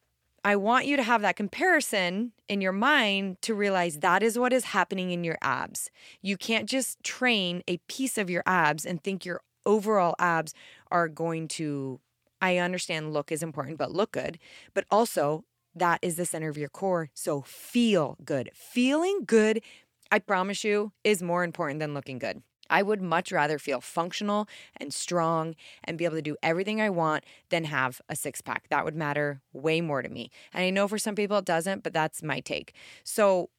I 0.45 0.57
want 0.57 0.87
you 0.87 0.97
to 0.97 1.05
have 1.05 1.23
that 1.23 1.37
comparison 1.37 2.33
in 2.49 2.61
your 2.61 2.73
mind 2.73 3.41
to 3.43 3.55
realize 3.55 4.01
that 4.01 4.21
is 4.21 4.37
what 4.37 4.53
is 4.53 4.65
happening 4.65 5.13
in 5.13 5.23
your 5.23 5.39
abs. 5.43 5.93
You 6.23 6.37
can't 6.37 6.69
just 6.69 7.01
train 7.05 7.63
a 7.69 7.77
piece 7.87 8.19
of 8.19 8.31
your 8.31 8.43
abs 8.47 8.85
and 8.85 9.01
think 9.01 9.25
your 9.25 9.43
overall 9.65 10.17
abs 10.19 10.55
are 10.91 11.07
going 11.07 11.47
to 11.49 12.01
I 12.41 12.59
understand 12.59 13.13
look 13.13 13.33
is 13.33 13.43
important, 13.43 13.79
but 13.79 13.93
look 13.93 14.13
good. 14.13 14.39
But 14.75 14.85
also, 14.91 15.45
that 15.75 15.99
is 16.03 16.17
the 16.17 16.27
center 16.27 16.49
of 16.49 16.59
your 16.59 16.69
core. 16.69 17.11
So 17.15 17.43
feel 17.43 18.17
good. 18.25 18.51
Feeling 18.55 19.25
good, 19.27 19.63
I 20.11 20.19
promise 20.19 20.65
you, 20.65 20.93
is 21.05 21.23
more 21.23 21.45
important 21.45 21.81
than 21.81 21.95
looking 21.95 22.19
good. 22.19 22.43
I 22.69 22.83
would 22.83 23.01
much 23.01 23.31
rather 23.31 23.59
feel 23.59 23.81
functional 23.81 24.49
and 24.77 24.93
strong 24.93 25.55
and 25.85 25.97
be 25.97 26.05
able 26.05 26.17
to 26.17 26.23
do 26.23 26.37
everything 26.43 26.81
I 26.81 26.91
want 26.91 27.25
than 27.51 27.65
have 27.65 28.01
a 28.09 28.17
six 28.17 28.41
pack. 28.41 28.69
That 28.71 28.85
would 28.85 28.97
matter 28.97 29.41
way 29.53 29.81
more 29.81 30.03
to 30.03 30.09
me. 30.09 30.31
And 30.53 30.65
I 30.65 30.71
know 30.71 30.89
for 30.89 30.99
some 30.99 31.15
people 31.15 31.39
it 31.39 31.45
doesn't, 31.45 31.83
but 31.83 31.93
that's 31.93 32.23
my 32.23 32.41
take. 32.41 32.75
So 33.05 33.51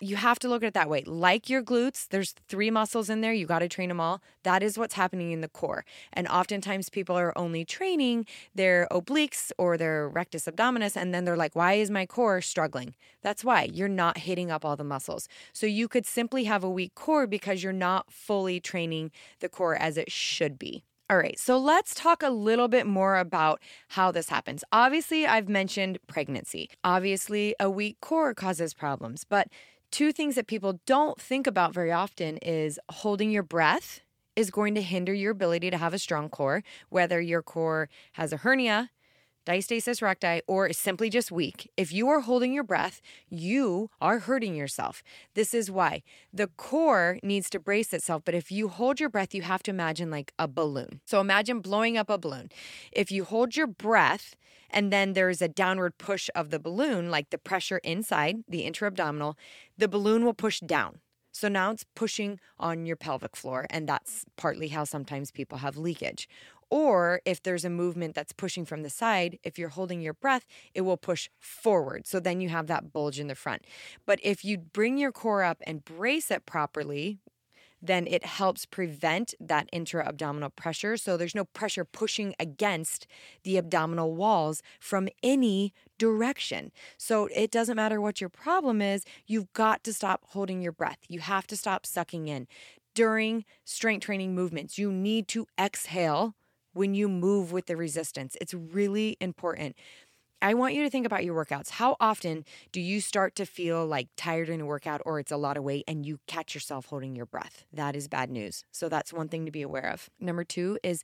you 0.00 0.16
have 0.16 0.38
to 0.40 0.48
look 0.48 0.62
at 0.62 0.68
it 0.68 0.74
that 0.74 0.88
way. 0.88 1.02
Like 1.06 1.48
your 1.50 1.62
glutes, 1.62 2.08
there's 2.08 2.34
three 2.48 2.70
muscles 2.70 3.10
in 3.10 3.20
there. 3.20 3.32
You 3.32 3.46
got 3.46 3.60
to 3.60 3.68
train 3.68 3.88
them 3.88 4.00
all. 4.00 4.22
That 4.42 4.62
is 4.62 4.78
what's 4.78 4.94
happening 4.94 5.32
in 5.32 5.40
the 5.40 5.48
core. 5.48 5.84
And 6.12 6.26
oftentimes 6.28 6.88
people 6.88 7.16
are 7.16 7.36
only 7.36 7.64
training 7.64 8.26
their 8.54 8.88
obliques 8.90 9.52
or 9.58 9.76
their 9.76 10.08
rectus 10.08 10.46
abdominis. 10.46 10.96
And 10.96 11.14
then 11.14 11.24
they're 11.24 11.36
like, 11.36 11.54
why 11.54 11.74
is 11.74 11.90
my 11.90 12.06
core 12.06 12.40
struggling? 12.40 12.94
That's 13.22 13.44
why 13.44 13.64
you're 13.72 13.88
not 13.88 14.18
hitting 14.18 14.50
up 14.50 14.64
all 14.64 14.76
the 14.76 14.84
muscles. 14.84 15.28
So 15.52 15.66
you 15.66 15.86
could 15.86 16.06
simply 16.06 16.44
have 16.44 16.64
a 16.64 16.70
weak 16.70 16.94
core 16.94 17.26
because 17.26 17.62
you're 17.62 17.72
not 17.72 18.10
fully 18.10 18.60
training 18.60 19.10
the 19.40 19.48
core 19.48 19.76
as 19.76 19.96
it 19.96 20.10
should 20.10 20.58
be. 20.58 20.84
All 21.10 21.18
right, 21.18 21.36
so 21.40 21.58
let's 21.58 21.92
talk 21.92 22.22
a 22.22 22.30
little 22.30 22.68
bit 22.68 22.86
more 22.86 23.16
about 23.16 23.60
how 23.88 24.12
this 24.12 24.28
happens. 24.28 24.62
Obviously, 24.70 25.26
I've 25.26 25.48
mentioned 25.48 25.98
pregnancy. 26.06 26.70
Obviously, 26.84 27.52
a 27.58 27.68
weak 27.68 27.96
core 28.00 28.32
causes 28.32 28.74
problems, 28.74 29.24
but 29.24 29.48
two 29.90 30.12
things 30.12 30.34
that 30.34 30.46
people 30.46 30.80
don't 30.86 31.20
think 31.20 31.46
about 31.46 31.74
very 31.74 31.92
often 31.92 32.36
is 32.38 32.78
holding 32.90 33.30
your 33.30 33.42
breath 33.42 34.00
is 34.36 34.50
going 34.50 34.74
to 34.74 34.82
hinder 34.82 35.12
your 35.12 35.32
ability 35.32 35.70
to 35.70 35.76
have 35.76 35.92
a 35.92 35.98
strong 35.98 36.28
core, 36.28 36.62
whether 36.88 37.20
your 37.20 37.42
core 37.42 37.88
has 38.12 38.32
a 38.32 38.38
hernia, 38.38 38.90
diastasis 39.46 40.02
recti, 40.02 40.42
or 40.46 40.66
is 40.66 40.78
simply 40.78 41.10
just 41.10 41.32
weak, 41.32 41.70
if 41.76 41.92
you 41.92 42.08
are 42.08 42.20
holding 42.20 42.52
your 42.52 42.64
breath, 42.64 43.00
you 43.28 43.90
are 44.00 44.20
hurting 44.20 44.54
yourself. 44.54 45.02
This 45.34 45.54
is 45.54 45.70
why 45.70 46.02
the 46.32 46.46
core 46.46 47.18
needs 47.22 47.50
to 47.50 47.58
brace 47.58 47.92
itself. 47.92 48.22
But 48.24 48.34
if 48.34 48.52
you 48.52 48.68
hold 48.68 49.00
your 49.00 49.08
breath, 49.08 49.34
you 49.34 49.42
have 49.42 49.62
to 49.64 49.70
imagine 49.70 50.10
like 50.10 50.32
a 50.38 50.46
balloon. 50.46 51.00
So 51.04 51.20
imagine 51.20 51.60
blowing 51.60 51.96
up 51.96 52.10
a 52.10 52.18
balloon. 52.18 52.50
If 52.92 53.10
you 53.10 53.24
hold 53.24 53.56
your 53.56 53.66
breath, 53.66 54.36
and 54.70 54.92
then 54.92 55.14
there's 55.14 55.42
a 55.42 55.48
downward 55.48 55.98
push 55.98 56.30
of 56.34 56.50
the 56.50 56.60
balloon, 56.60 57.10
like 57.10 57.30
the 57.30 57.38
pressure 57.38 57.78
inside 57.78 58.44
the 58.48 58.60
intra-abdominal, 58.60 59.36
the 59.76 59.88
balloon 59.88 60.24
will 60.24 60.34
push 60.34 60.60
down. 60.60 61.00
So 61.32 61.48
now 61.48 61.70
it's 61.70 61.84
pushing 61.94 62.40
on 62.58 62.86
your 62.86 62.96
pelvic 62.96 63.36
floor, 63.36 63.66
and 63.70 63.88
that's 63.88 64.24
partly 64.36 64.68
how 64.68 64.84
sometimes 64.84 65.30
people 65.30 65.58
have 65.58 65.76
leakage. 65.76 66.28
Or 66.70 67.20
if 67.24 67.42
there's 67.42 67.64
a 67.64 67.70
movement 67.70 68.14
that's 68.14 68.32
pushing 68.32 68.64
from 68.64 68.82
the 68.82 68.90
side, 68.90 69.38
if 69.42 69.58
you're 69.58 69.70
holding 69.70 70.00
your 70.00 70.14
breath, 70.14 70.46
it 70.72 70.82
will 70.82 70.96
push 70.96 71.28
forward. 71.40 72.06
So 72.06 72.20
then 72.20 72.40
you 72.40 72.48
have 72.48 72.68
that 72.68 72.92
bulge 72.92 73.18
in 73.18 73.26
the 73.26 73.34
front. 73.34 73.64
But 74.06 74.20
if 74.22 74.44
you 74.44 74.58
bring 74.58 74.96
your 74.96 75.10
core 75.10 75.42
up 75.42 75.58
and 75.66 75.84
brace 75.84 76.30
it 76.30 76.46
properly, 76.46 77.18
then 77.82 78.06
it 78.06 78.24
helps 78.24 78.66
prevent 78.66 79.34
that 79.40 79.68
intra 79.72 80.06
abdominal 80.06 80.50
pressure. 80.50 80.96
So 80.96 81.16
there's 81.16 81.34
no 81.34 81.44
pressure 81.44 81.84
pushing 81.84 82.34
against 82.38 83.06
the 83.42 83.56
abdominal 83.56 84.14
walls 84.14 84.62
from 84.78 85.08
any 85.22 85.72
direction. 85.98 86.72
So 86.96 87.28
it 87.34 87.50
doesn't 87.50 87.76
matter 87.76 88.00
what 88.00 88.20
your 88.20 88.30
problem 88.30 88.82
is, 88.82 89.04
you've 89.26 89.52
got 89.52 89.84
to 89.84 89.92
stop 89.92 90.22
holding 90.28 90.60
your 90.60 90.72
breath. 90.72 90.98
You 91.08 91.20
have 91.20 91.46
to 91.48 91.56
stop 91.56 91.86
sucking 91.86 92.28
in. 92.28 92.46
During 92.94 93.44
strength 93.64 94.04
training 94.04 94.34
movements, 94.34 94.76
you 94.76 94.90
need 94.90 95.28
to 95.28 95.46
exhale 95.58 96.34
when 96.72 96.94
you 96.94 97.08
move 97.08 97.52
with 97.52 97.66
the 97.66 97.76
resistance. 97.76 98.36
It's 98.40 98.54
really 98.54 99.16
important. 99.20 99.76
I 100.42 100.54
want 100.54 100.74
you 100.74 100.82
to 100.82 100.90
think 100.90 101.04
about 101.06 101.24
your 101.24 101.44
workouts. 101.44 101.70
How 101.70 101.96
often 102.00 102.44
do 102.72 102.80
you 102.80 103.00
start 103.00 103.36
to 103.36 103.44
feel 103.44 103.86
like 103.86 104.08
tired 104.16 104.48
in 104.48 104.62
a 104.62 104.66
workout 104.66 105.02
or 105.04 105.18
it's 105.20 105.32
a 105.32 105.36
lot 105.36 105.56
of 105.56 105.64
weight 105.64 105.84
and 105.86 106.06
you 106.06 106.18
catch 106.26 106.54
yourself 106.54 106.86
holding 106.86 107.14
your 107.14 107.26
breath? 107.26 107.64
That 107.72 107.94
is 107.94 108.08
bad 108.08 108.30
news. 108.30 108.64
So 108.72 108.88
that's 108.88 109.12
one 109.12 109.28
thing 109.28 109.44
to 109.44 109.50
be 109.50 109.62
aware 109.62 109.86
of. 109.86 110.08
Number 110.18 110.44
two 110.44 110.78
is 110.82 111.02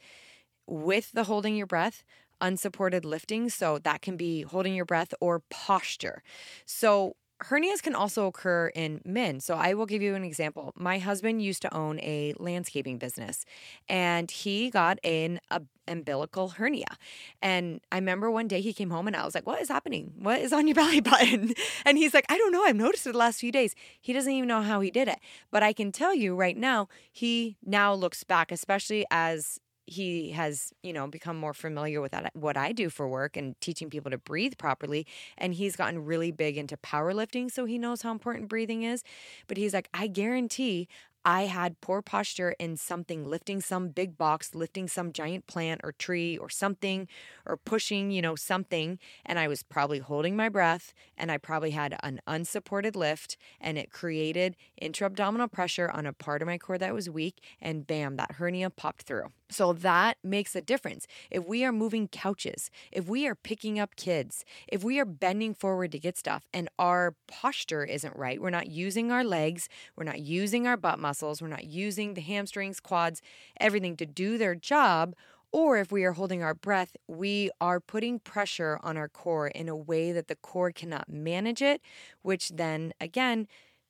with 0.67 1.13
the 1.13 1.25
holding 1.25 1.55
your 1.55 1.67
breath, 1.67 2.03
unsupported 2.41 3.05
lifting. 3.05 3.51
So 3.51 3.79
that 3.79 4.01
can 4.01 4.17
be 4.17 4.43
holding 4.43 4.75
your 4.75 4.85
breath 4.87 5.13
or 5.21 5.43
posture. 5.51 6.23
So 6.65 7.17
hernias 7.45 7.83
can 7.83 7.95
also 7.95 8.27
occur 8.27 8.69
in 8.75 9.01
men. 9.05 9.41
So 9.41 9.55
I 9.55 9.75
will 9.75 9.87
give 9.87 10.03
you 10.03 10.15
an 10.15 10.25
example. 10.25 10.73
My 10.77 10.99
husband 10.99 11.43
used 11.43 11.63
to 11.63 11.75
own 11.75 12.01
a 12.01 12.35
landscaping 12.39 12.99
business 12.99 13.45
and 13.89 14.31
he 14.31 14.71
got 14.71 14.99
an 15.05 15.41
umbilical 15.87 16.49
hernia. 16.49 16.97
And 17.43 17.81
I 17.93 17.97
remember 17.97 18.31
one 18.31 18.49
day 18.49 18.61
he 18.61 18.73
came 18.73 18.91
home 18.91 19.07
and 19.07 19.17
I 19.17 19.25
was 19.25 19.35
like, 19.35 19.47
"What 19.47 19.61
is 19.61 19.69
happening? 19.69 20.13
What 20.19 20.41
is 20.41 20.53
on 20.53 20.67
your 20.67 20.75
belly 20.83 21.01
button?" 21.01 21.55
And 21.85 21.99
he's 21.99 22.15
like, 22.15 22.27
"I 22.29 22.39
don't 22.39 22.53
know. 22.53 22.65
I've 22.65 22.77
noticed 22.77 23.07
it 23.07 23.13
the 23.13 23.19
last 23.19 23.41
few 23.41 23.53
days." 23.53 23.75
He 24.01 24.13
doesn't 24.13 24.33
even 24.33 24.49
know 24.49 24.63
how 24.63 24.81
he 24.81 24.91
did 24.91 25.09
it. 25.09 25.19
But 25.51 25.63
I 25.63 25.73
can 25.73 25.93
tell 25.93 26.15
you 26.15 26.35
right 26.35 26.57
now, 26.57 26.89
he 27.13 27.57
now 27.65 27.95
looks 27.95 28.25
back 28.25 28.51
especially 28.51 29.05
as 29.11 29.61
he 29.87 30.31
has, 30.33 30.73
you 30.83 30.93
know, 30.93 31.07
become 31.07 31.37
more 31.37 31.55
familiar 31.55 32.01
with 32.01 32.13
that, 32.13 32.31
what 32.35 32.57
I 32.57 32.73
do 32.73 32.91
for 32.91 33.09
work 33.09 33.37
and 33.37 33.59
teaching 33.61 33.89
people 33.89 34.11
to 34.11 34.19
breathe 34.19 34.55
properly. 34.59 35.07
And 35.39 35.55
he's 35.55 35.77
gotten 35.77 36.05
really 36.05 36.33
big 36.33 36.59
into 36.59 36.77
powerlifting. 36.77 37.51
So 37.51 37.65
he 37.65 37.79
knows 37.79 38.03
how 38.03 38.11
important 38.11 38.49
breathing 38.49 38.83
is. 38.83 39.03
But 39.47 39.57
he's 39.57 39.73
like, 39.73 39.89
I 39.95 40.09
guarantee 40.09 40.89
I 41.27 41.47
had 41.47 41.81
poor 41.81 42.03
posture 42.03 42.55
in 42.61 42.77
something, 42.77 43.25
lifting 43.25 43.61
some 43.61 43.89
big 43.89 44.17
box, 44.17 44.55
lifting 44.55 44.87
some 44.87 45.13
giant 45.13 45.49
plant 45.49 45.81
or 45.83 45.91
tree 45.91 46.39
or 46.39 46.49
something, 46.49 47.09
or 47.45 47.57
pushing, 47.57 48.13
you 48.13 48.23
know, 48.23 48.37
something. 48.37 49.01
And 49.25 49.37
I 49.37 49.49
was 49.49 49.65
probably 49.65 49.99
holding 49.99 50.37
my 50.37 50.49
breath 50.49 50.95
and 51.19 51.33
I 51.33 51.39
probably 51.39 51.73
had 51.73 51.97
an 52.05 52.21
unsupported 52.29 52.95
lift 52.95 53.37
and 53.61 53.77
it 53.77 53.91
created 53.91 54.55
intra 54.81 55.07
abdominal 55.07 55.49
pressure 55.49 55.91
on 55.91 56.07
a 56.07 56.13
part 56.13 56.43
of 56.43 56.47
my 56.47 56.59
core 56.59 56.79
that 56.79 56.95
was 56.95 57.11
weak. 57.11 57.41
And 57.61 57.89
bam, 57.89 58.15
that 58.19 58.37
hernia 58.39 58.71
popped 58.71 59.03
through. 59.03 59.33
So 59.49 59.73
that 59.73 60.19
makes 60.23 60.55
a 60.55 60.61
difference. 60.61 61.07
If 61.31 61.45
we 61.45 61.65
are 61.65 61.73
moving 61.73 62.07
couches, 62.09 62.71
if 62.93 63.09
we 63.09 63.27
are 63.27 63.35
picking 63.35 63.79
up 63.81 63.97
kids, 63.97 64.45
if 64.69 64.85
we 64.85 64.99
are 65.01 65.05
bending 65.05 65.55
forward 65.55 65.91
to 65.93 65.99
get 65.99 66.17
stuff 66.17 66.49
and 66.53 66.69
our 66.79 67.15
posture 67.27 67.85
isn't 67.85 68.15
right, 68.17 68.41
we're 68.41 68.51
not 68.51 68.69
using 68.69 69.11
our 69.11 69.25
legs, 69.25 69.69
we're 69.97 70.05
not 70.05 70.21
using 70.21 70.67
our 70.67 70.77
butt 70.77 70.99
muscles, 70.99 71.16
we're 71.23 71.49
not 71.49 71.65
using 71.65 72.15
the 72.15 72.21
hamstrings, 72.21 72.81
quads, 72.81 73.23
everything 73.61 73.97
to 73.97 74.07
do 74.07 74.39
their 74.39 74.55
job, 74.55 75.15
or 75.53 75.79
if 75.79 75.91
we 75.91 76.05
are 76.05 76.13
holding 76.13 76.43
our 76.43 76.55
breath, 76.55 76.97
we 77.07 77.51
are 77.61 77.81
putting 77.81 78.19
pressure 78.19 78.79
on 78.83 78.97
our 78.97 79.09
core 79.09 79.49
in 79.49 79.69
a 79.69 79.77
way 79.77 80.13
that 80.13 80.29
the 80.29 80.37
core 80.37 80.73
cannot 80.73 81.09
manage 81.09 81.63
it, 81.63 81.81
which 82.23 82.51
then 82.51 82.93
again 83.01 83.47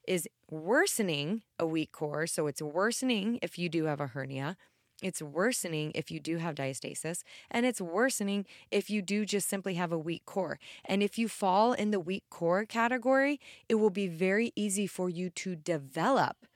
is 0.06 0.28
worsening 0.50 1.42
a 1.58 1.66
weak 1.66 1.92
core. 1.92 2.26
So 2.26 2.46
it's 2.46 2.62
worsening 2.62 3.38
if 3.42 3.58
you 3.58 3.68
do 3.68 3.84
have 3.84 4.00
a 4.00 4.08
hernia 4.08 4.56
it's 5.02 5.20
worsening 5.20 5.92
if 5.94 6.10
you 6.10 6.20
do 6.20 6.38
have 6.38 6.54
diastasis, 6.54 7.22
and 7.50 7.66
it's 7.66 7.80
worsening 7.80 8.46
if 8.70 8.88
you 8.88 9.02
do 9.02 9.26
just 9.26 9.48
simply 9.48 9.74
have 9.74 9.92
a 9.92 9.98
weak 9.98 10.24
core. 10.24 10.58
And 10.84 11.02
if 11.02 11.18
you 11.18 11.28
fall 11.28 11.74
in 11.74 11.90
the 11.90 12.00
weak 12.00 12.24
core 12.30 12.64
category, 12.64 13.38
it 13.68 13.74
will 13.74 13.90
be 13.90 14.06
very 14.06 14.52
easy 14.56 14.86
for 14.86 15.10
you 15.10 15.28
to 15.30 15.54
develop 15.54 16.46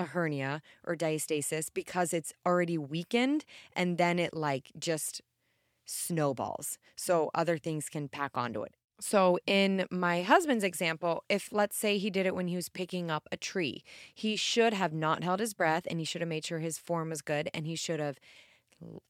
a 0.00 0.04
hernia 0.04 0.62
or 0.84 0.96
diastasis 0.96 1.68
because 1.72 2.12
it's 2.12 2.32
already 2.46 2.78
weakened 2.78 3.44
and 3.74 3.98
then 3.98 4.18
it 4.18 4.34
like 4.34 4.72
just 4.78 5.20
snowballs. 5.84 6.78
So 6.96 7.30
other 7.34 7.58
things 7.58 7.88
can 7.88 8.08
pack 8.08 8.32
onto 8.34 8.62
it. 8.62 8.74
So, 9.02 9.38
in 9.46 9.86
my 9.90 10.20
husband's 10.20 10.62
example, 10.62 11.24
if 11.30 11.48
let's 11.52 11.76
say 11.76 11.96
he 11.96 12.10
did 12.10 12.26
it 12.26 12.34
when 12.34 12.48
he 12.48 12.56
was 12.56 12.68
picking 12.68 13.10
up 13.10 13.26
a 13.32 13.36
tree, 13.38 13.82
he 14.14 14.36
should 14.36 14.74
have 14.74 14.92
not 14.92 15.24
held 15.24 15.40
his 15.40 15.54
breath 15.54 15.86
and 15.88 15.98
he 15.98 16.04
should 16.04 16.20
have 16.20 16.28
made 16.28 16.44
sure 16.44 16.58
his 16.58 16.76
form 16.76 17.08
was 17.08 17.22
good 17.22 17.48
and 17.54 17.66
he 17.66 17.76
should 17.76 17.98
have 17.98 18.18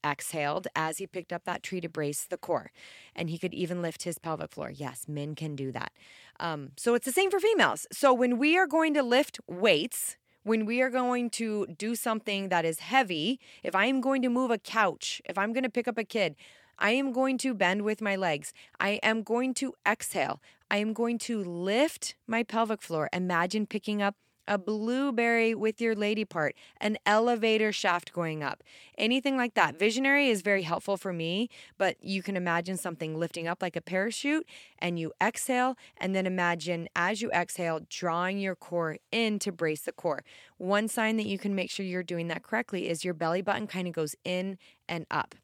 exhaled 0.05 0.67
as 0.75 0.97
he 0.97 1.07
picked 1.07 1.33
up 1.33 1.43
that 1.43 1.63
tree 1.63 1.81
to 1.81 1.89
brace 1.89 2.25
the 2.25 2.37
core. 2.37 2.71
And 3.15 3.29
he 3.29 3.37
could 3.37 3.53
even 3.53 3.81
lift 3.81 4.03
his 4.03 4.17
pelvic 4.17 4.51
floor. 4.51 4.71
Yes, 4.71 5.05
men 5.07 5.35
can 5.35 5.55
do 5.55 5.71
that. 5.73 5.91
Um, 6.39 6.71
so, 6.77 6.93
it's 6.93 7.05
the 7.05 7.11
same 7.11 7.29
for 7.29 7.41
females. 7.41 7.85
So, 7.91 8.13
when 8.13 8.37
we 8.37 8.57
are 8.57 8.67
going 8.67 8.93
to 8.93 9.03
lift 9.03 9.41
weights, 9.45 10.15
when 10.43 10.65
we 10.65 10.81
are 10.81 10.89
going 10.89 11.29
to 11.31 11.67
do 11.67 11.95
something 11.95 12.49
that 12.49 12.65
is 12.65 12.79
heavy, 12.79 13.39
if 13.63 13.75
I 13.75 13.85
am 13.85 14.01
going 14.01 14.21
to 14.23 14.29
move 14.29 14.51
a 14.51 14.57
couch, 14.57 15.21
if 15.25 15.37
I'm 15.37 15.53
going 15.53 15.63
to 15.63 15.69
pick 15.69 15.87
up 15.87 15.97
a 15.97 16.03
kid, 16.03 16.35
I 16.79 16.91
am 16.91 17.11
going 17.11 17.37
to 17.39 17.53
bend 17.53 17.83
with 17.83 18.01
my 18.01 18.15
legs. 18.15 18.53
I 18.79 18.99
am 19.03 19.21
going 19.21 19.53
to 19.55 19.73
exhale. 19.87 20.41
I 20.71 20.77
am 20.77 20.93
going 20.93 21.19
to 21.19 21.43
lift 21.43 22.15
my 22.25 22.41
pelvic 22.43 22.81
floor. 22.81 23.07
Imagine 23.13 23.67
picking 23.67 24.01
up 24.01 24.15
a 24.47 24.57
blueberry 24.57 25.53
with 25.55 25.79
your 25.81 25.95
lady 25.95 26.25
part, 26.25 26.55
an 26.79 26.97
elevator 27.05 27.71
shaft 27.71 28.13
going 28.13 28.43
up, 28.43 28.63
anything 28.97 29.37
like 29.37 29.53
that. 29.53 29.77
Visionary 29.77 30.29
is 30.29 30.41
very 30.41 30.63
helpful 30.63 30.97
for 30.97 31.13
me, 31.13 31.49
but 31.77 31.95
you 32.01 32.21
can 32.21 32.35
imagine 32.35 32.77
something 32.77 33.17
lifting 33.17 33.47
up 33.47 33.61
like 33.61 33.75
a 33.75 33.81
parachute 33.81 34.47
and 34.79 34.99
you 34.99 35.11
exhale, 35.21 35.77
and 35.97 36.15
then 36.15 36.25
imagine 36.25 36.87
as 36.95 37.21
you 37.21 37.29
exhale, 37.31 37.81
drawing 37.89 38.39
your 38.39 38.55
core 38.55 38.97
in 39.11 39.39
to 39.39 39.51
brace 39.51 39.81
the 39.81 39.91
core. 39.91 40.23
One 40.57 40.87
sign 40.87 41.17
that 41.17 41.25
you 41.25 41.37
can 41.37 41.55
make 41.55 41.69
sure 41.69 41.85
you're 41.85 42.03
doing 42.03 42.27
that 42.27 42.43
correctly 42.43 42.89
is 42.89 43.05
your 43.05 43.13
belly 43.13 43.41
button 43.41 43.67
kind 43.67 43.87
of 43.87 43.93
goes 43.93 44.15
in 44.23 44.57
and 44.87 45.05
up. 45.09 45.35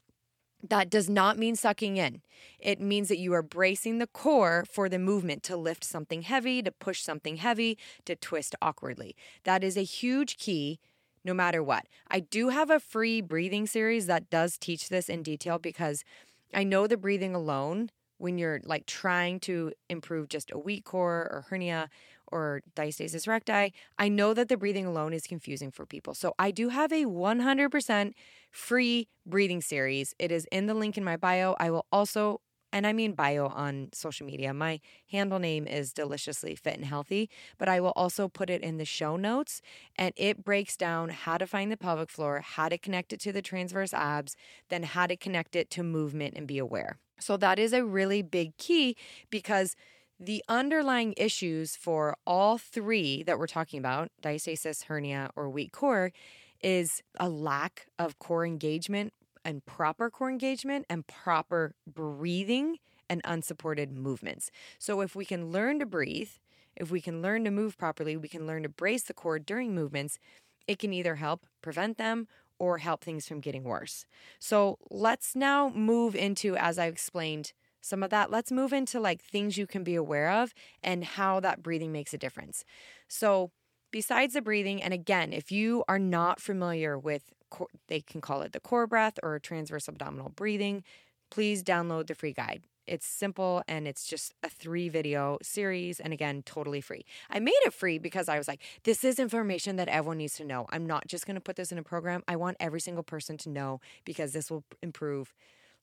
That 0.63 0.89
does 0.89 1.09
not 1.09 1.37
mean 1.37 1.55
sucking 1.55 1.97
in. 1.97 2.21
It 2.59 2.81
means 2.81 3.09
that 3.09 3.19
you 3.19 3.33
are 3.33 3.43
bracing 3.43 3.99
the 3.99 4.07
core 4.07 4.65
for 4.69 4.89
the 4.89 4.99
movement 4.99 5.43
to 5.43 5.57
lift 5.57 5.83
something 5.83 6.23
heavy, 6.23 6.61
to 6.63 6.71
push 6.71 7.01
something 7.01 7.37
heavy, 7.37 7.77
to 8.05 8.15
twist 8.15 8.55
awkwardly. 8.61 9.15
That 9.43 9.63
is 9.63 9.77
a 9.77 9.83
huge 9.83 10.37
key 10.37 10.79
no 11.23 11.33
matter 11.33 11.61
what. 11.61 11.85
I 12.09 12.21
do 12.21 12.49
have 12.49 12.69
a 12.69 12.79
free 12.79 13.21
breathing 13.21 13.67
series 13.67 14.07
that 14.07 14.29
does 14.29 14.57
teach 14.57 14.89
this 14.89 15.09
in 15.09 15.23
detail 15.23 15.59
because 15.59 16.03
I 16.53 16.63
know 16.63 16.87
the 16.87 16.97
breathing 16.97 17.35
alone 17.35 17.89
when 18.17 18.37
you're 18.37 18.61
like 18.63 18.85
trying 18.85 19.39
to 19.41 19.73
improve 19.89 20.29
just 20.29 20.51
a 20.51 20.57
weak 20.57 20.85
core 20.85 21.27
or 21.31 21.45
hernia 21.49 21.89
or 22.31 22.61
diastasis 22.75 23.27
recti, 23.27 23.73
I 23.97 24.09
know 24.09 24.33
that 24.33 24.49
the 24.49 24.57
breathing 24.57 24.85
alone 24.85 25.13
is 25.13 25.27
confusing 25.27 25.71
for 25.71 25.85
people. 25.85 26.13
So 26.13 26.33
I 26.37 26.51
do 26.51 26.69
have 26.69 26.91
a 26.91 27.05
100% 27.05 28.13
free 28.51 29.07
breathing 29.25 29.61
series. 29.61 30.13
It 30.19 30.31
is 30.31 30.47
in 30.51 30.67
the 30.67 30.73
link 30.73 30.97
in 30.97 31.03
my 31.03 31.17
bio. 31.17 31.55
I 31.59 31.69
will 31.69 31.85
also 31.91 32.41
and 32.73 32.85
I 32.85 32.93
mean 32.93 33.13
bio 33.13 33.47
on 33.47 33.89
social 33.93 34.27
media. 34.27 34.53
My 34.53 34.79
handle 35.09 35.39
name 35.39 35.67
is 35.67 35.93
deliciously 35.93 36.55
fit 36.55 36.75
and 36.75 36.85
healthy, 36.85 37.29
but 37.57 37.69
I 37.69 37.79
will 37.79 37.93
also 37.95 38.27
put 38.27 38.49
it 38.49 38.61
in 38.61 38.77
the 38.77 38.85
show 38.85 39.15
notes 39.15 39.61
and 39.95 40.13
it 40.17 40.43
breaks 40.43 40.75
down 40.75 41.09
how 41.09 41.37
to 41.37 41.47
find 41.47 41.71
the 41.71 41.77
pelvic 41.77 42.09
floor, 42.09 42.41
how 42.41 42.69
to 42.69 42.77
connect 42.77 43.13
it 43.13 43.19
to 43.21 43.31
the 43.31 43.41
transverse 43.41 43.93
abs, 43.93 44.35
then 44.69 44.83
how 44.83 45.07
to 45.07 45.15
connect 45.15 45.55
it 45.55 45.69
to 45.71 45.83
movement 45.83 46.33
and 46.35 46.47
be 46.47 46.57
aware. 46.57 46.97
So 47.19 47.37
that 47.37 47.57
is 47.57 47.73
a 47.73 47.83
really 47.83 48.21
big 48.21 48.57
key 48.57 48.95
because 49.29 49.75
the 50.19 50.43
underlying 50.47 51.13
issues 51.17 51.75
for 51.75 52.15
all 52.25 52.57
three 52.57 53.23
that 53.23 53.37
we're 53.37 53.47
talking 53.47 53.79
about, 53.79 54.09
diastasis, 54.21 54.85
hernia, 54.85 55.29
or 55.35 55.49
weak 55.49 55.71
core, 55.71 56.11
is 56.61 57.03
a 57.19 57.29
lack 57.29 57.87
of 57.99 58.17
core 58.19 58.45
engagement 58.45 59.13
and 59.45 59.65
proper 59.65 60.09
core 60.09 60.29
engagement 60.29 60.85
and 60.89 61.05
proper 61.07 61.75
breathing 61.85 62.77
and 63.09 63.21
unsupported 63.23 63.91
movements. 63.91 64.51
So, 64.79 65.01
if 65.01 65.15
we 65.15 65.23
can 65.23 65.51
learn 65.51 65.79
to 65.79 65.85
breathe, 65.85 66.31
if 66.75 66.91
we 66.91 66.99
can 66.99 67.21
learn 67.21 67.43
to 67.45 67.51
move 67.51 67.77
properly, 67.77 68.17
we 68.17 68.27
can 68.27 68.45
learn 68.47 68.63
to 68.63 68.69
brace 68.69 69.03
the 69.03 69.13
core 69.13 69.39
during 69.39 69.73
movements, 69.73 70.19
it 70.67 70.79
can 70.79 70.93
either 70.93 71.15
help 71.15 71.45
prevent 71.61 71.97
them 71.97 72.27
or 72.59 72.79
help 72.79 73.03
things 73.03 73.27
from 73.27 73.39
getting 73.39 73.63
worse. 73.63 74.05
So, 74.39 74.79
let's 74.89 75.35
now 75.35 75.69
move 75.69 76.15
into, 76.15 76.57
as 76.57 76.79
I 76.79 76.87
explained, 76.87 77.53
some 77.87 78.03
of 78.03 78.09
that. 78.09 78.29
Let's 78.29 78.51
move 78.51 78.73
into 78.73 78.99
like 78.99 79.21
things 79.21 79.57
you 79.57 79.67
can 79.67 79.83
be 79.83 79.95
aware 79.95 80.31
of 80.31 80.53
and 80.83 81.03
how 81.03 81.39
that 81.39 81.63
breathing 81.63 81.91
makes 81.91 82.13
a 82.13 82.17
difference. 82.17 82.63
So, 83.07 83.51
besides 83.91 84.33
the 84.33 84.41
breathing, 84.41 84.83
and 84.83 84.93
again, 84.93 85.31
if 85.33 85.51
you 85.51 85.83
are 85.87 85.99
not 85.99 86.41
familiar 86.41 86.99
with 86.99 87.33
they 87.87 88.01
can 88.01 88.21
call 88.21 88.41
it 88.41 88.51
the 88.51 88.59
core 88.59 88.87
breath 88.87 89.19
or 89.23 89.39
transverse 89.39 89.87
abdominal 89.87 90.29
breathing. 90.29 90.83
Please 91.29 91.63
download 91.63 92.07
the 92.07 92.15
free 92.15 92.33
guide. 92.33 92.63
It's 92.85 93.05
simple 93.05 93.63
and 93.67 93.85
it's 93.85 94.05
just 94.05 94.33
a 94.43 94.49
three 94.49 94.87
video 94.87 95.37
series. 95.41 95.99
And 95.99 96.13
again, 96.13 96.41
totally 96.45 96.79
free. 96.79 97.03
I 97.29 97.39
made 97.39 97.59
it 97.65 97.73
free 97.73 97.97
because 97.97 98.29
I 98.29 98.37
was 98.37 98.47
like, 98.47 98.61
this 98.83 99.03
is 99.03 99.19
information 99.19 99.75
that 99.75 99.89
everyone 99.89 100.19
needs 100.19 100.35
to 100.35 100.45
know. 100.45 100.67
I'm 100.69 100.85
not 100.85 101.05
just 101.07 101.25
going 101.25 101.35
to 101.35 101.41
put 101.41 101.57
this 101.57 101.71
in 101.71 101.77
a 101.77 101.83
program. 101.83 102.23
I 102.29 102.37
want 102.37 102.55
every 102.61 102.79
single 102.79 103.03
person 103.03 103.37
to 103.39 103.49
know 103.49 103.81
because 104.05 104.31
this 104.31 104.49
will 104.49 104.63
improve 104.81 105.33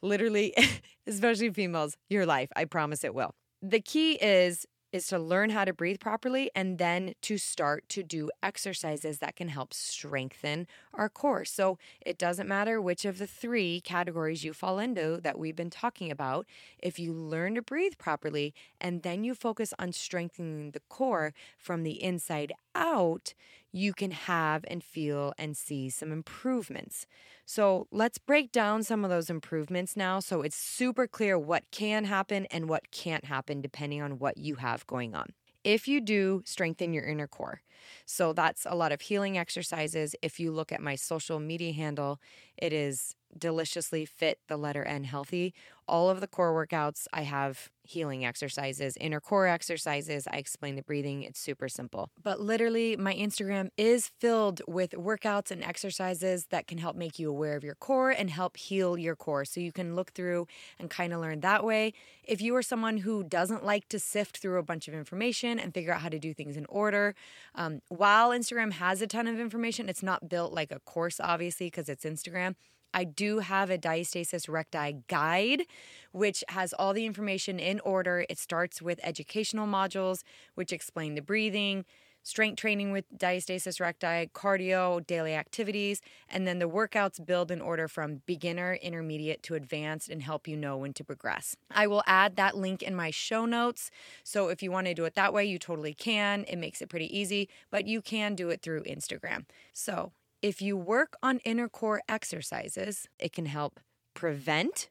literally, 0.04 0.54
especially 1.06 1.50
females, 1.50 1.96
your 2.08 2.26
life. 2.26 2.50
I 2.54 2.64
promise 2.66 3.02
it 3.02 3.14
will. 3.14 3.34
The 3.62 3.80
key 3.80 4.12
is 4.14 4.66
is 4.94 5.08
to 5.08 5.18
learn 5.18 5.50
how 5.50 5.64
to 5.64 5.72
breathe 5.72 5.98
properly 5.98 6.48
and 6.54 6.78
then 6.78 7.14
to 7.20 7.36
start 7.36 7.82
to 7.88 8.00
do 8.00 8.30
exercises 8.44 9.18
that 9.18 9.34
can 9.34 9.48
help 9.48 9.74
strengthen 9.74 10.68
our 10.92 11.08
core. 11.08 11.44
So 11.44 11.78
it 12.00 12.16
doesn't 12.16 12.46
matter 12.46 12.80
which 12.80 13.04
of 13.04 13.18
the 13.18 13.26
three 13.26 13.80
categories 13.80 14.44
you 14.44 14.52
fall 14.52 14.78
into 14.78 15.18
that 15.24 15.36
we've 15.36 15.56
been 15.56 15.68
talking 15.68 16.12
about. 16.12 16.46
If 16.78 17.00
you 17.00 17.12
learn 17.12 17.56
to 17.56 17.62
breathe 17.62 17.94
properly 17.98 18.54
and 18.80 19.02
then 19.02 19.24
you 19.24 19.34
focus 19.34 19.74
on 19.80 19.90
strengthening 19.90 20.70
the 20.70 20.82
core 20.88 21.34
from 21.58 21.82
the 21.82 22.00
inside 22.00 22.52
out, 22.74 23.34
you 23.72 23.92
can 23.92 24.12
have 24.12 24.64
and 24.68 24.84
feel 24.84 25.32
and 25.36 25.56
see 25.56 25.90
some 25.90 26.12
improvements. 26.12 27.06
So 27.44 27.88
let's 27.90 28.18
break 28.18 28.52
down 28.52 28.84
some 28.84 29.04
of 29.04 29.10
those 29.10 29.28
improvements 29.28 29.96
now 29.96 30.20
so 30.20 30.42
it's 30.42 30.56
super 30.56 31.06
clear 31.06 31.38
what 31.38 31.64
can 31.72 32.04
happen 32.04 32.46
and 32.46 32.68
what 32.68 32.90
can't 32.92 33.24
happen 33.24 33.60
depending 33.60 34.00
on 34.00 34.18
what 34.18 34.38
you 34.38 34.56
have 34.56 34.86
going 34.86 35.14
on. 35.14 35.32
If 35.64 35.88
you 35.88 36.00
do 36.00 36.42
strengthen 36.44 36.92
your 36.92 37.04
inner 37.04 37.26
core, 37.26 37.62
so 38.06 38.32
that's 38.32 38.66
a 38.68 38.76
lot 38.76 38.92
of 38.92 39.00
healing 39.00 39.38
exercises. 39.38 40.14
If 40.22 40.38
you 40.38 40.52
look 40.52 40.72
at 40.72 40.82
my 40.82 40.94
social 40.94 41.40
media 41.40 41.72
handle, 41.72 42.20
it 42.56 42.72
is 42.72 43.16
deliciously 43.38 44.04
fit 44.04 44.38
the 44.48 44.56
letter 44.56 44.84
N 44.84 45.04
healthy. 45.04 45.54
All 45.86 46.08
of 46.08 46.22
the 46.22 46.26
core 46.26 46.54
workouts, 46.54 47.06
I 47.12 47.22
have 47.22 47.68
healing 47.82 48.24
exercises, 48.24 48.96
inner 48.98 49.20
core 49.20 49.46
exercises. 49.46 50.26
I 50.26 50.36
explain 50.36 50.76
the 50.76 50.82
breathing. 50.82 51.22
It's 51.22 51.38
super 51.38 51.68
simple. 51.68 52.08
But 52.22 52.40
literally, 52.40 52.96
my 52.96 53.14
Instagram 53.14 53.68
is 53.76 54.10
filled 54.18 54.62
with 54.66 54.92
workouts 54.92 55.50
and 55.50 55.62
exercises 55.62 56.46
that 56.46 56.66
can 56.66 56.78
help 56.78 56.96
make 56.96 57.18
you 57.18 57.28
aware 57.28 57.54
of 57.54 57.64
your 57.64 57.74
core 57.74 58.10
and 58.10 58.30
help 58.30 58.56
heal 58.56 58.96
your 58.96 59.14
core. 59.14 59.44
So 59.44 59.60
you 59.60 59.72
can 59.72 59.94
look 59.94 60.12
through 60.12 60.46
and 60.78 60.88
kind 60.88 61.12
of 61.12 61.20
learn 61.20 61.40
that 61.40 61.64
way. 61.64 61.92
If 62.22 62.40
you 62.40 62.56
are 62.56 62.62
someone 62.62 62.98
who 62.98 63.22
doesn't 63.22 63.66
like 63.66 63.86
to 63.90 63.98
sift 63.98 64.38
through 64.38 64.58
a 64.58 64.62
bunch 64.62 64.88
of 64.88 64.94
information 64.94 65.58
and 65.58 65.74
figure 65.74 65.92
out 65.92 66.00
how 66.00 66.08
to 66.08 66.18
do 66.18 66.32
things 66.32 66.56
in 66.56 66.64
order, 66.70 67.14
um, 67.54 67.80
while 67.88 68.30
Instagram 68.30 68.72
has 68.72 69.02
a 69.02 69.06
ton 69.06 69.26
of 69.26 69.38
information, 69.38 69.90
it's 69.90 70.02
not 70.02 70.30
built 70.30 70.54
like 70.54 70.72
a 70.72 70.80
course, 70.80 71.20
obviously, 71.20 71.66
because 71.66 71.90
it's 71.90 72.06
Instagram. 72.06 72.54
I 72.94 73.04
do 73.04 73.40
have 73.40 73.68
a 73.68 73.76
diastasis 73.76 74.48
recti 74.48 75.02
guide, 75.08 75.64
which 76.12 76.44
has 76.48 76.72
all 76.72 76.94
the 76.94 77.04
information 77.04 77.58
in 77.58 77.80
order. 77.80 78.24
It 78.30 78.38
starts 78.38 78.80
with 78.80 79.00
educational 79.02 79.66
modules, 79.66 80.22
which 80.54 80.72
explain 80.72 81.16
the 81.16 81.20
breathing, 81.20 81.84
strength 82.22 82.56
training 82.56 82.90
with 82.90 83.04
diastasis 83.16 83.80
recti, 83.80 84.30
cardio, 84.32 85.06
daily 85.06 85.34
activities, 85.34 86.00
and 86.28 86.46
then 86.46 86.58
the 86.58 86.68
workouts 86.68 87.24
build 87.24 87.50
in 87.50 87.60
order 87.60 87.86
from 87.86 88.22
beginner, 88.26 88.78
intermediate 88.80 89.42
to 89.42 89.54
advanced 89.54 90.08
and 90.08 90.22
help 90.22 90.48
you 90.48 90.56
know 90.56 90.76
when 90.76 90.92
to 90.94 91.04
progress. 91.04 91.54
I 91.70 91.86
will 91.86 92.02
add 92.06 92.36
that 92.36 92.56
link 92.56 92.82
in 92.82 92.94
my 92.94 93.10
show 93.10 93.44
notes. 93.44 93.90
So 94.22 94.48
if 94.48 94.62
you 94.62 94.70
want 94.70 94.86
to 94.86 94.94
do 94.94 95.04
it 95.04 95.14
that 95.16 95.34
way, 95.34 95.44
you 95.44 95.58
totally 95.58 95.94
can. 95.94 96.44
It 96.44 96.56
makes 96.56 96.80
it 96.80 96.88
pretty 96.88 97.16
easy, 97.16 97.48
but 97.70 97.86
you 97.86 98.00
can 98.00 98.34
do 98.34 98.48
it 98.48 98.62
through 98.62 98.84
Instagram. 98.84 99.44
So 99.72 100.12
if 100.44 100.60
you 100.60 100.76
work 100.76 101.16
on 101.22 101.38
inner 101.38 101.70
core 101.70 102.02
exercises, 102.06 103.08
it 103.18 103.32
can 103.32 103.46
help 103.46 103.80
prevent 104.12 104.90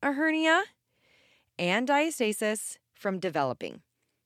a 0.00 0.12
hernia 0.12 0.62
and 1.58 1.88
diastasis 1.88 2.76
from 2.94 3.18
developing. 3.18 3.80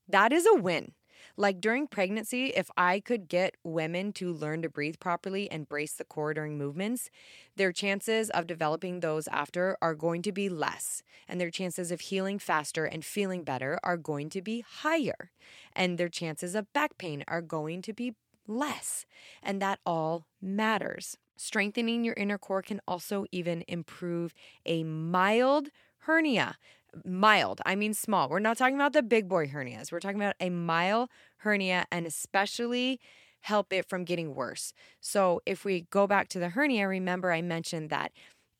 That 0.07 0.35
is 0.35 0.45
a 0.45 0.55
win. 0.55 0.93
Like 1.35 1.62
during 1.62 1.87
pregnancy, 1.87 2.49
if 2.49 2.71
I 2.77 3.01
could 3.01 3.27
get 3.27 3.55
women 3.65 4.12
to 4.15 4.31
learn 4.31 4.61
to 4.61 4.69
breathe 4.69 4.97
properly 5.01 5.51
and 5.51 5.67
brace 5.67 5.95
the 5.95 6.05
core 6.05 6.35
during 6.35 6.59
movements, 6.59 7.09
their 7.57 7.73
chances 7.73 8.29
of 8.29 8.47
developing 8.47 9.01
those 9.01 9.29
after 9.29 9.79
are 9.81 9.95
going 9.95 10.21
to 10.23 10.33
be 10.33 10.51
less, 10.51 11.03
and 11.27 11.41
their 11.41 11.51
chances 11.51 11.91
of 11.91 12.03
healing 12.03 12.39
faster 12.39 12.85
and 12.85 13.03
feeling 13.03 13.45
better 13.45 13.81
are 13.83 13.97
going 13.97 14.29
to 14.29 14.43
be 14.43 14.61
higher, 14.61 15.31
and 15.73 15.97
their 15.97 16.11
chances 16.11 16.55
of 16.55 16.71
back 16.75 16.99
pain 16.99 17.25
are 17.29 17.41
going 17.41 17.81
to 17.81 17.95
be 17.95 18.15
less. 18.49 19.07
And 19.43 19.61
that 19.63 19.81
all 19.85 20.27
matters. 20.41 21.17
Strengthening 21.37 22.05
your 22.05 22.15
inner 22.17 22.39
core 22.39 22.63
can 22.63 22.81
also 22.89 23.27
even 23.31 23.65
improve 23.69 24.33
a 24.65 24.85
mild 24.85 25.69
hernia. 26.01 26.57
Mild, 27.05 27.61
I 27.67 27.75
mean 27.75 27.93
small. 27.93 28.29
We're 28.29 28.39
not 28.39 28.57
talking 28.57 28.77
about 28.77 28.95
the 28.95 29.03
big 29.03 29.29
boy 29.29 29.49
hernias. 29.49 29.93
We're 29.93 30.01
talking 30.01 30.21
about 30.21 30.37
a 30.41 30.49
mild 30.49 31.11
hernia 31.39 31.85
and 31.93 32.07
especially 32.07 33.01
help 33.41 33.73
it 33.73 33.87
from 33.89 34.05
getting 34.05 34.35
worse. 34.35 34.73
So, 35.01 35.41
if 35.45 35.65
we 35.65 35.83
go 35.91 36.07
back 36.07 36.29
to 36.31 36.39
the 36.39 36.51
hernia, 36.51 36.89
remember 36.89 37.33
I 37.33 37.43
mentioned 37.43 37.91
that 37.91 38.13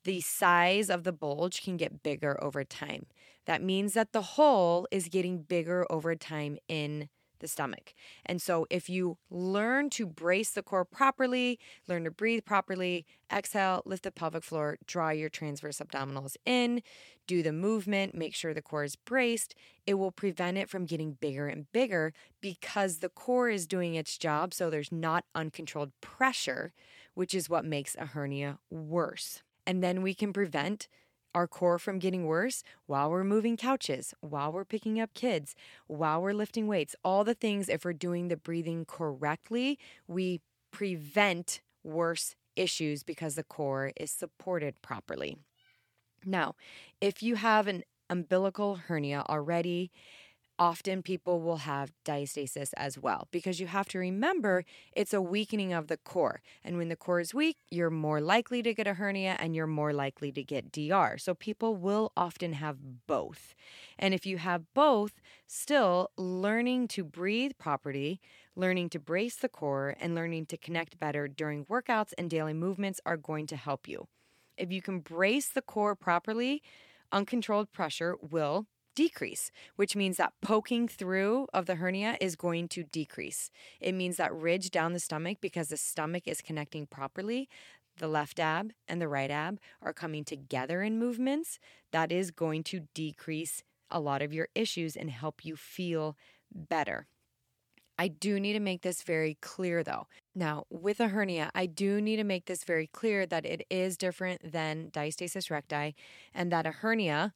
the 0.03 0.21
size 0.21 0.89
of 0.89 1.03
the 1.03 1.11
bulge 1.11 1.63
can 1.63 1.77
get 1.77 2.03
bigger 2.03 2.41
over 2.41 2.63
time. 2.63 3.07
That 3.45 3.61
means 3.61 3.93
that 3.93 4.13
the 4.13 4.21
hole 4.21 4.87
is 4.91 5.09
getting 5.09 5.41
bigger 5.41 5.85
over 5.89 6.15
time 6.15 6.57
in 6.69 7.09
the 7.39 7.47
stomach. 7.47 7.93
And 8.25 8.41
so, 8.41 8.65
if 8.69 8.89
you 8.89 9.17
learn 9.29 9.89
to 9.91 10.05
brace 10.05 10.51
the 10.51 10.63
core 10.63 10.85
properly, 10.85 11.59
learn 11.87 12.03
to 12.03 12.11
breathe 12.11 12.45
properly, 12.45 13.05
exhale, 13.31 13.81
lift 13.85 14.03
the 14.03 14.11
pelvic 14.11 14.43
floor, 14.43 14.77
draw 14.85 15.09
your 15.09 15.29
transverse 15.29 15.79
abdominals 15.79 16.35
in, 16.45 16.81
do 17.27 17.43
the 17.43 17.51
movement, 17.51 18.15
make 18.15 18.33
sure 18.33 18.53
the 18.53 18.61
core 18.61 18.83
is 18.83 18.95
braced, 18.95 19.55
it 19.85 19.95
will 19.95 20.11
prevent 20.11 20.57
it 20.57 20.69
from 20.69 20.85
getting 20.85 21.13
bigger 21.13 21.47
and 21.47 21.71
bigger 21.71 22.13
because 22.41 22.99
the 22.99 23.09
core 23.09 23.49
is 23.49 23.67
doing 23.67 23.95
its 23.95 24.17
job. 24.17 24.53
So, 24.53 24.69
there's 24.69 24.91
not 24.91 25.25
uncontrolled 25.35 25.91
pressure, 26.01 26.73
which 27.13 27.33
is 27.33 27.49
what 27.49 27.65
makes 27.65 27.95
a 27.95 28.05
hernia 28.05 28.59
worse. 28.69 29.41
And 29.65 29.83
then 29.83 30.01
we 30.01 30.13
can 30.13 30.31
prevent 30.31 30.87
our 31.33 31.47
core 31.47 31.79
from 31.79 31.99
getting 31.99 32.25
worse 32.25 32.63
while 32.85 33.09
we're 33.09 33.23
moving 33.23 33.57
couches, 33.57 34.13
while 34.21 34.51
we're 34.51 34.65
picking 34.65 34.99
up 34.99 35.13
kids, 35.13 35.55
while 35.87 36.21
we're 36.21 36.33
lifting 36.33 36.67
weights. 36.67 36.95
All 37.03 37.23
the 37.23 37.33
things, 37.33 37.69
if 37.69 37.85
we're 37.85 37.93
doing 37.93 38.27
the 38.27 38.37
breathing 38.37 38.85
correctly, 38.85 39.77
we 40.07 40.41
prevent 40.71 41.61
worse 41.83 42.35
issues 42.55 43.03
because 43.03 43.35
the 43.35 43.43
core 43.43 43.91
is 43.95 44.11
supported 44.11 44.81
properly. 44.81 45.37
Now, 46.25 46.55
if 46.99 47.21
you 47.21 47.35
have 47.35 47.67
an 47.67 47.83
umbilical 48.09 48.75
hernia 48.75 49.23
already, 49.29 49.91
often 50.59 51.01
people 51.01 51.41
will 51.41 51.57
have 51.57 51.91
diastasis 52.05 52.71
as 52.77 52.97
well 52.97 53.27
because 53.31 53.59
you 53.59 53.67
have 53.67 53.87
to 53.89 53.99
remember 53.99 54.63
it's 54.91 55.13
a 55.13 55.21
weakening 55.21 55.73
of 55.73 55.87
the 55.87 55.97
core. 55.97 56.41
And 56.63 56.77
when 56.77 56.89
the 56.89 56.95
core 56.95 57.19
is 57.19 57.33
weak, 57.33 57.57
you're 57.69 57.89
more 57.89 58.21
likely 58.21 58.63
to 58.63 58.73
get 58.73 58.87
a 58.87 58.95
hernia 58.95 59.37
and 59.39 59.55
you're 59.55 59.67
more 59.67 59.93
likely 59.93 60.31
to 60.31 60.43
get 60.43 60.71
DR. 60.71 61.17
So 61.17 61.33
people 61.33 61.75
will 61.75 62.11
often 62.17 62.53
have 62.53 62.77
both. 63.07 63.55
And 63.99 64.13
if 64.13 64.25
you 64.25 64.37
have 64.37 64.73
both, 64.73 65.21
still 65.45 66.11
learning 66.17 66.87
to 66.89 67.03
breathe 67.03 67.53
properly, 67.57 68.19
learning 68.55 68.89
to 68.89 68.99
brace 68.99 69.35
the 69.35 69.49
core, 69.49 69.95
and 69.99 70.15
learning 70.15 70.47
to 70.47 70.57
connect 70.57 70.99
better 70.99 71.27
during 71.27 71.65
workouts 71.65 72.13
and 72.17 72.29
daily 72.29 72.53
movements 72.53 72.99
are 73.05 73.17
going 73.17 73.47
to 73.47 73.55
help 73.55 73.87
you. 73.87 74.07
If 74.57 74.71
you 74.71 74.81
can 74.81 74.99
brace 74.99 75.49
the 75.49 75.61
core 75.61 75.95
properly, 75.95 76.63
uncontrolled 77.11 77.71
pressure 77.71 78.15
will 78.21 78.65
decrease, 78.97 79.51
which 79.75 79.95
means 79.95 80.17
that 80.17 80.33
poking 80.41 80.87
through 80.87 81.45
of 81.53 81.67
the 81.67 81.75
hernia 81.75 82.17
is 82.19 82.35
going 82.35 82.67
to 82.67 82.81
decrease. 82.81 83.51
It 83.79 83.93
means 83.93 84.17
that 84.17 84.33
ridge 84.33 84.71
down 84.71 84.93
the 84.93 84.99
stomach, 84.99 85.37
because 85.39 85.67
the 85.67 85.77
stomach 85.77 86.27
is 86.27 86.41
connecting 86.41 86.87
properly, 86.87 87.47
the 87.97 88.07
left 88.07 88.39
ab 88.39 88.73
and 88.87 88.99
the 88.99 89.07
right 89.07 89.29
ab 89.29 89.59
are 89.83 89.93
coming 89.93 90.23
together 90.23 90.81
in 90.81 90.97
movements, 90.97 91.59
that 91.91 92.11
is 92.11 92.31
going 92.31 92.63
to 92.63 92.87
decrease 92.95 93.61
a 93.91 93.99
lot 93.99 94.23
of 94.23 94.33
your 94.33 94.47
issues 94.55 94.95
and 94.97 95.11
help 95.11 95.45
you 95.45 95.55
feel 95.55 96.17
better. 96.51 97.05
I 97.99 98.07
do 98.07 98.39
need 98.39 98.53
to 98.53 98.59
make 98.59 98.81
this 98.81 99.03
very 99.03 99.37
clear 99.41 99.83
though. 99.83 100.07
Now, 100.33 100.65
with 100.71 100.99
a 100.99 101.09
hernia, 101.09 101.51
I 101.53 101.67
do 101.67 102.01
need 102.01 102.17
to 102.17 102.23
make 102.23 102.45
this 102.45 102.63
very 102.63 102.87
clear 102.87 103.27
that 103.27 103.45
it 103.45 103.63
is 103.69 103.95
different 103.95 104.51
than 104.51 104.89
diastasis 104.91 105.51
recti 105.51 105.95
and 106.33 106.51
that 106.51 106.65
a 106.65 106.71
hernia 106.71 107.33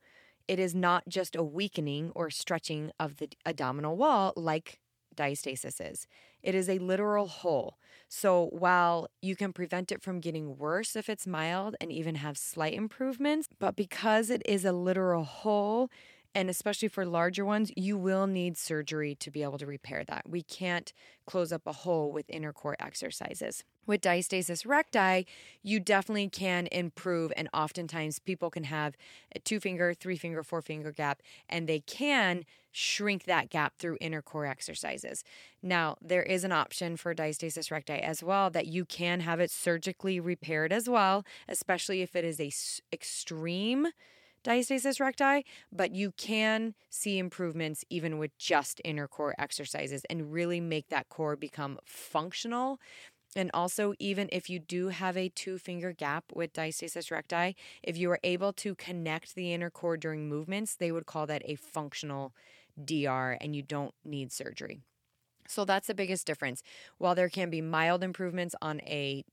it 0.51 0.59
is 0.59 0.75
not 0.75 1.07
just 1.07 1.33
a 1.37 1.41
weakening 1.41 2.11
or 2.13 2.29
stretching 2.29 2.91
of 2.99 3.15
the 3.15 3.29
abdominal 3.45 3.95
wall 3.95 4.33
like 4.35 4.81
diastasis 5.15 5.79
is. 5.79 6.07
It 6.43 6.55
is 6.55 6.67
a 6.67 6.77
literal 6.79 7.27
hole. 7.27 7.77
So 8.09 8.49
while 8.51 9.07
you 9.21 9.37
can 9.37 9.53
prevent 9.53 9.93
it 9.93 10.01
from 10.01 10.19
getting 10.19 10.57
worse 10.57 10.97
if 10.97 11.07
it's 11.07 11.25
mild 11.25 11.77
and 11.79 11.89
even 11.89 12.15
have 12.15 12.37
slight 12.37 12.73
improvements, 12.73 13.47
but 13.59 13.77
because 13.77 14.29
it 14.29 14.41
is 14.45 14.65
a 14.65 14.73
literal 14.73 15.23
hole, 15.23 15.89
and 16.33 16.49
especially 16.49 16.87
for 16.87 17.05
larger 17.05 17.43
ones, 17.43 17.71
you 17.75 17.97
will 17.97 18.27
need 18.27 18.57
surgery 18.57 19.15
to 19.15 19.29
be 19.29 19.43
able 19.43 19.57
to 19.57 19.65
repair 19.65 20.03
that. 20.05 20.29
We 20.29 20.41
can't 20.41 20.93
close 21.25 21.51
up 21.51 21.67
a 21.67 21.71
hole 21.71 22.11
with 22.11 22.29
inner 22.29 22.53
core 22.53 22.77
exercises. 22.79 23.63
With 23.85 24.01
diastasis 24.01 24.65
recti, 24.65 25.27
you 25.63 25.79
definitely 25.79 26.29
can 26.29 26.67
improve, 26.71 27.33
and 27.35 27.49
oftentimes 27.53 28.19
people 28.19 28.49
can 28.49 28.65
have 28.65 28.95
a 29.35 29.39
two 29.39 29.59
finger, 29.59 29.93
three 29.93 30.17
finger, 30.17 30.43
four 30.43 30.61
finger 30.61 30.91
gap, 30.91 31.21
and 31.49 31.67
they 31.67 31.79
can 31.79 32.45
shrink 32.71 33.25
that 33.25 33.49
gap 33.49 33.77
through 33.77 33.97
inner 33.99 34.21
core 34.21 34.45
exercises. 34.45 35.23
Now, 35.61 35.97
there 36.01 36.23
is 36.23 36.43
an 36.43 36.53
option 36.53 36.95
for 36.95 37.13
diastasis 37.13 37.71
recti 37.71 37.93
as 37.93 38.23
well 38.23 38.49
that 38.51 38.67
you 38.67 38.85
can 38.85 39.19
have 39.21 39.39
it 39.39 39.51
surgically 39.51 40.19
repaired 40.19 40.71
as 40.71 40.87
well, 40.87 41.25
especially 41.49 42.01
if 42.01 42.15
it 42.15 42.23
is 42.23 42.39
a 42.39 42.51
extreme 42.93 43.87
diastasis 44.43 44.99
recti, 44.99 45.45
but 45.71 45.93
you 45.93 46.11
can 46.17 46.73
see 46.89 47.17
improvements 47.17 47.83
even 47.89 48.17
with 48.17 48.37
just 48.37 48.81
inner 48.83 49.07
core 49.07 49.35
exercises 49.37 50.03
and 50.09 50.31
really 50.31 50.59
make 50.59 50.89
that 50.89 51.09
core 51.09 51.35
become 51.35 51.77
functional. 51.85 52.79
And 53.35 53.49
also, 53.53 53.93
even 53.97 54.27
if 54.31 54.49
you 54.49 54.59
do 54.59 54.89
have 54.89 55.15
a 55.15 55.29
two 55.29 55.57
finger 55.57 55.93
gap 55.93 56.25
with 56.33 56.53
diastasis 56.53 57.11
recti, 57.11 57.55
if 57.81 57.97
you 57.97 58.11
are 58.11 58.19
able 58.23 58.51
to 58.53 58.75
connect 58.75 59.35
the 59.35 59.53
inner 59.53 59.69
core 59.69 59.95
during 59.95 60.27
movements, 60.27 60.75
they 60.75 60.91
would 60.91 61.05
call 61.05 61.27
that 61.27 61.41
a 61.45 61.55
functional 61.55 62.33
DR 62.83 63.37
and 63.39 63.55
you 63.55 63.61
don't 63.61 63.93
need 64.03 64.31
surgery. 64.31 64.81
So 65.47 65.65
that's 65.65 65.87
the 65.87 65.93
biggest 65.93 66.25
difference. 66.25 66.61
While 66.97 67.15
there 67.15 67.29
can 67.29 67.49
be 67.49 67.61
mild 67.61 68.03
improvements 68.03 68.55
on 68.61 68.81
a 68.81 69.23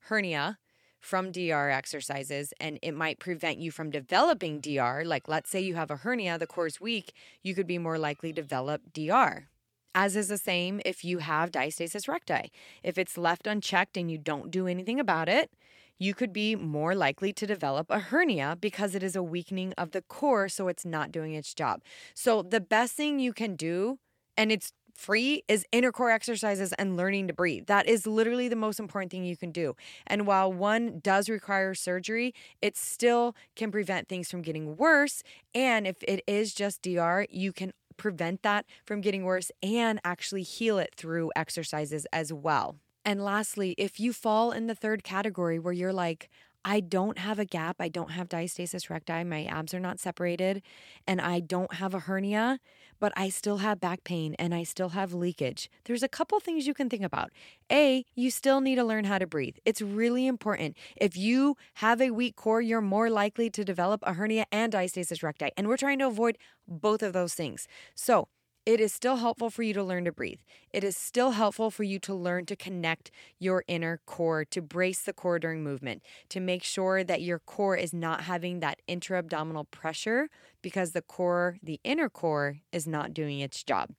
hernia, 0.00 0.58
from 1.04 1.30
DR 1.30 1.70
exercises 1.70 2.52
and 2.58 2.78
it 2.82 2.92
might 2.92 3.18
prevent 3.18 3.58
you 3.58 3.70
from 3.70 3.90
developing 3.90 4.60
DR. 4.60 5.04
Like, 5.04 5.28
let's 5.28 5.50
say 5.50 5.60
you 5.60 5.74
have 5.74 5.90
a 5.90 5.96
hernia, 5.96 6.38
the 6.38 6.46
core 6.46 6.66
is 6.66 6.80
weak, 6.80 7.12
you 7.42 7.54
could 7.54 7.66
be 7.66 7.78
more 7.78 7.98
likely 7.98 8.32
to 8.32 8.40
develop 8.40 8.92
DR. 8.92 9.48
As 9.94 10.16
is 10.16 10.28
the 10.28 10.38
same 10.38 10.80
if 10.84 11.04
you 11.04 11.18
have 11.18 11.52
diastasis 11.52 12.08
recti. 12.08 12.50
If 12.82 12.98
it's 12.98 13.16
left 13.16 13.46
unchecked 13.46 13.96
and 13.96 14.10
you 14.10 14.18
don't 14.18 14.50
do 14.50 14.66
anything 14.66 14.98
about 14.98 15.28
it, 15.28 15.50
you 15.98 16.14
could 16.14 16.32
be 16.32 16.56
more 16.56 16.94
likely 16.94 17.32
to 17.32 17.46
develop 17.46 17.86
a 17.90 18.00
hernia 18.00 18.56
because 18.60 18.94
it 18.94 19.02
is 19.02 19.14
a 19.14 19.22
weakening 19.22 19.72
of 19.78 19.92
the 19.92 20.02
core, 20.02 20.48
so 20.48 20.68
it's 20.68 20.84
not 20.84 21.12
doing 21.12 21.34
its 21.34 21.54
job. 21.54 21.82
So, 22.14 22.42
the 22.42 22.60
best 22.60 22.94
thing 22.94 23.20
you 23.20 23.32
can 23.32 23.54
do, 23.54 23.98
and 24.36 24.50
it's 24.50 24.72
free 24.94 25.42
is 25.48 25.66
inner 25.72 25.92
core 25.92 26.10
exercises 26.10 26.72
and 26.74 26.96
learning 26.96 27.28
to 27.28 27.34
breathe. 27.34 27.66
That 27.66 27.86
is 27.86 28.06
literally 28.06 28.48
the 28.48 28.56
most 28.56 28.78
important 28.80 29.10
thing 29.10 29.24
you 29.24 29.36
can 29.36 29.50
do. 29.50 29.76
And 30.06 30.26
while 30.26 30.52
one 30.52 31.00
does 31.00 31.28
require 31.28 31.74
surgery, 31.74 32.34
it 32.62 32.76
still 32.76 33.34
can 33.56 33.70
prevent 33.70 34.08
things 34.08 34.30
from 34.30 34.42
getting 34.42 34.76
worse. 34.76 35.22
And 35.54 35.86
if 35.86 36.02
it 36.04 36.22
is 36.26 36.54
just 36.54 36.82
DR, 36.82 37.26
you 37.30 37.52
can 37.52 37.72
prevent 37.96 38.42
that 38.42 38.66
from 38.84 39.00
getting 39.00 39.24
worse 39.24 39.50
and 39.62 40.00
actually 40.04 40.42
heal 40.42 40.78
it 40.78 40.94
through 40.96 41.30
exercises 41.36 42.06
as 42.12 42.32
well. 42.32 42.76
And 43.04 43.22
lastly, 43.22 43.74
if 43.76 44.00
you 44.00 44.12
fall 44.12 44.50
in 44.50 44.66
the 44.66 44.74
third 44.74 45.04
category 45.04 45.58
where 45.58 45.74
you're 45.74 45.92
like, 45.92 46.30
I 46.64 46.80
don't 46.80 47.18
have 47.18 47.38
a 47.38 47.44
gap. 47.44 47.76
I 47.78 47.88
don't 47.88 48.12
have 48.12 48.28
diastasis 48.28 48.88
recti. 48.88 49.22
My 49.22 49.44
abs 49.44 49.74
are 49.74 49.80
not 49.80 50.00
separated 50.00 50.62
and 51.06 51.20
I 51.20 51.40
don't 51.40 51.74
have 51.74 51.92
a 51.92 52.00
hernia, 52.00 52.58
but 53.04 53.12
I 53.18 53.28
still 53.28 53.58
have 53.58 53.80
back 53.80 54.02
pain 54.02 54.34
and 54.38 54.54
I 54.54 54.62
still 54.62 54.88
have 54.88 55.12
leakage. 55.12 55.68
There's 55.84 56.02
a 56.02 56.08
couple 56.08 56.40
things 56.40 56.66
you 56.66 56.72
can 56.72 56.88
think 56.88 57.02
about. 57.02 57.32
A, 57.70 58.02
you 58.14 58.30
still 58.30 58.62
need 58.62 58.76
to 58.76 58.82
learn 58.82 59.04
how 59.04 59.18
to 59.18 59.26
breathe. 59.26 59.56
It's 59.66 59.82
really 59.82 60.26
important. 60.26 60.74
If 60.96 61.14
you 61.14 61.58
have 61.74 62.00
a 62.00 62.12
weak 62.12 62.34
core, 62.34 62.62
you're 62.62 62.80
more 62.80 63.10
likely 63.10 63.50
to 63.50 63.62
develop 63.62 64.00
a 64.04 64.14
hernia 64.14 64.46
and 64.50 64.72
diastasis 64.72 65.22
recti. 65.22 65.50
And 65.54 65.68
we're 65.68 65.76
trying 65.76 65.98
to 65.98 66.06
avoid 66.06 66.38
both 66.66 67.02
of 67.02 67.12
those 67.12 67.34
things. 67.34 67.68
So, 67.94 68.28
it 68.66 68.80
is 68.80 68.94
still 68.94 69.16
helpful 69.16 69.50
for 69.50 69.62
you 69.62 69.74
to 69.74 69.82
learn 69.82 70.04
to 70.06 70.12
breathe. 70.12 70.40
It 70.72 70.84
is 70.84 70.96
still 70.96 71.32
helpful 71.32 71.70
for 71.70 71.82
you 71.82 71.98
to 72.00 72.14
learn 72.14 72.46
to 72.46 72.56
connect 72.56 73.10
your 73.38 73.62
inner 73.68 74.00
core, 74.06 74.44
to 74.46 74.62
brace 74.62 75.02
the 75.02 75.12
core 75.12 75.38
during 75.38 75.62
movement, 75.62 76.02
to 76.30 76.40
make 76.40 76.62
sure 76.62 77.04
that 77.04 77.20
your 77.20 77.38
core 77.38 77.76
is 77.76 77.92
not 77.92 78.22
having 78.22 78.60
that 78.60 78.80
intra 78.86 79.18
abdominal 79.18 79.64
pressure 79.64 80.28
because 80.62 80.92
the 80.92 81.02
core, 81.02 81.58
the 81.62 81.80
inner 81.84 82.08
core, 82.08 82.58
is 82.72 82.86
not 82.86 83.12
doing 83.12 83.40
its 83.40 83.62
job. 83.62 83.90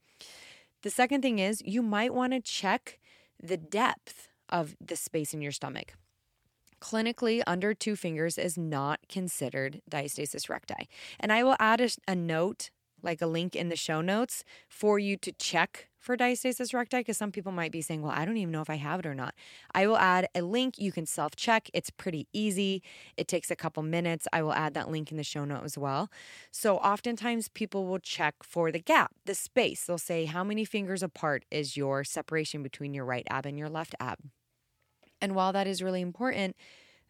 The 0.82 0.90
second 0.90 1.22
thing 1.22 1.40
is 1.40 1.62
you 1.64 1.84
might 1.84 2.14
want 2.14 2.34
to 2.34 2.40
check 2.40 3.00
the 3.42 3.58
depth 3.58 4.30
of 4.50 4.76
the 4.80 4.96
space 4.96 5.34
in 5.34 5.42
your 5.42 5.52
stomach. 5.52 5.94
Clinically, 6.82 7.42
under 7.48 7.74
two 7.74 7.96
fingers 7.96 8.38
is 8.38 8.58
not 8.58 9.00
considered 9.10 9.82
diastasis 9.90 10.50
recti. 10.50 10.88
And 11.20 11.32
I 11.32 11.44
will 11.44 11.56
add 11.60 11.82
a, 11.82 11.90
a 12.08 12.16
note 12.16 12.70
like 13.06 13.22
a 13.22 13.28
link 13.28 13.56
in 13.56 13.70
the 13.70 13.76
show 13.76 14.02
notes 14.02 14.44
for 14.68 15.00
you 15.00 15.16
to 15.18 15.32
check 15.32 15.88
for 16.06 16.16
diastasis 16.16 16.74
recti 16.74 16.98
because 16.98 17.18
some 17.18 17.32
people 17.32 17.52
might 17.52 17.72
be 17.72 17.82
saying, 17.82 18.02
well, 18.02 18.12
I 18.16 18.26
don't 18.26 18.38
even 18.38 18.52
know 18.52 18.62
if 18.62 18.70
I 18.70 18.76
have 18.76 19.00
it 19.00 19.06
or 19.08 19.16
not. 19.16 19.34
I 19.74 19.88
will 19.88 19.98
add 19.98 20.28
a 20.36 20.42
link. 20.42 20.78
You 20.78 20.92
can 20.92 21.06
self 21.08 21.36
check. 21.36 21.70
It's 21.74 21.90
pretty 21.90 22.28
easy. 22.32 22.84
It 23.18 23.28
takes 23.28 23.50
a 23.50 23.56
couple 23.56 23.82
minutes. 23.82 24.28
I 24.32 24.44
will 24.44 24.54
add 24.54 24.76
that 24.76 24.90
link 24.90 25.10
in 25.10 25.18
the 25.18 25.24
show 25.24 25.46
note 25.46 25.64
as 25.64 25.78
well. 25.78 26.12
So, 26.52 26.78
oftentimes 26.78 27.48
people 27.50 27.88
will 27.88 28.00
check 28.00 28.36
for 28.44 28.72
the 28.72 28.80
gap, 28.80 29.14
the 29.26 29.34
space. 29.34 29.86
They'll 29.86 29.98
say, 29.98 30.26
how 30.26 30.44
many 30.44 30.64
fingers 30.64 31.02
apart 31.02 31.44
is 31.50 31.76
your 31.76 32.04
separation 32.04 32.62
between 32.62 32.94
your 32.94 33.06
right 33.06 33.26
ab 33.30 33.48
and 33.48 33.58
your 33.58 33.70
left 33.70 33.96
ab? 34.00 34.20
And 35.20 35.34
while 35.34 35.54
that 35.54 35.66
is 35.66 35.82
really 35.82 36.02
important, 36.02 36.56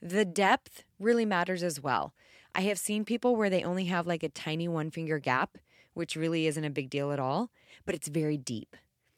the 0.01 0.23
depth 0.23 0.83
really 0.99 1.25
matters 1.25 1.63
as 1.63 1.81
well. 1.81 2.13
I 2.53 2.61
have 2.61 2.79
seen 2.79 3.03
people 3.03 3.35
where 3.35 3.49
they 3.49 3.63
only 3.63 3.85
have 3.85 4.07
like 4.07 4.23
a 4.23 4.29
tiny 4.29 4.69
one 4.69 4.89
finger 4.89 5.19
gap 5.19 5.57
which 5.95 6.15
really 6.15 6.45
isn't 6.45 6.63
a 6.63 6.69
big 6.69 6.91
deal 6.91 7.11
at 7.11 7.19
all, 7.19 7.49
but 7.85 7.95
it's 7.95 8.07
very 8.07 8.37
deep. 8.37 8.75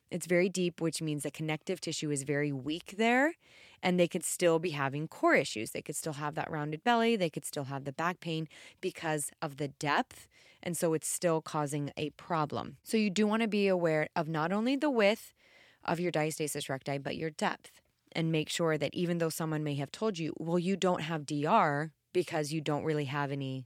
It's 0.10 0.26
very 0.26 0.48
deep, 0.48 0.80
which 0.80 1.02
means 1.02 1.24
the 1.24 1.32
connective 1.32 1.82
tissue 1.82 2.12
is 2.12 2.24
very 2.24 2.54
weak 2.54 2.96
there, 2.98 3.34
and 3.84 4.00
they 4.00 4.08
could 4.08 4.24
still 4.24 4.58
be 4.58 4.70
having 4.70 5.10
core 5.10 5.36
issues. 5.36 5.72
They 5.72 5.82
could 5.82 5.98
still 5.98 6.14
have 6.14 6.36
that 6.36 6.50
rounded 6.50 6.84
belly, 6.84 7.18
they 7.18 7.30
could 7.30 7.46
still 7.46 7.66
have 7.66 7.84
the 7.84 7.92
back 7.92 8.22
pain 8.22 8.48
because 8.80 9.32
of 9.42 9.58
the 9.58 9.68
depth, 9.68 10.28
and 10.64 10.78
so 10.78 10.94
it's 10.94 11.10
still 11.10 11.42
causing 11.42 11.92
a 11.98 12.12
problem. 12.12 12.78
So 12.84 12.96
you 12.96 13.10
do 13.10 13.28
want 13.28 13.42
to 13.42 13.50
be 13.50 13.68
aware 13.68 14.08
of 14.16 14.30
not 14.30 14.54
only 14.54 14.78
the 14.78 14.90
width 14.90 15.34
of 15.84 16.00
your 16.00 16.12
diastasis 16.12 16.70
recti, 16.70 16.98
but 16.98 17.18
your 17.18 17.30
depth, 17.30 17.82
and 18.14 18.32
make 18.32 18.50
sure 18.50 18.78
that 18.78 18.94
even 18.94 19.18
though 19.18 19.30
someone 19.30 19.64
may 19.64 19.76
have 19.76 19.92
told 19.92 20.18
you, 20.18 20.34
well, 20.38 20.60
you 20.60 20.78
don't 20.78 21.02
have 21.02 21.26
DR 21.26 21.92
because 22.14 22.54
you 22.54 22.62
don't 22.62 22.86
really 22.86 23.06
have 23.06 23.32
any 23.32 23.66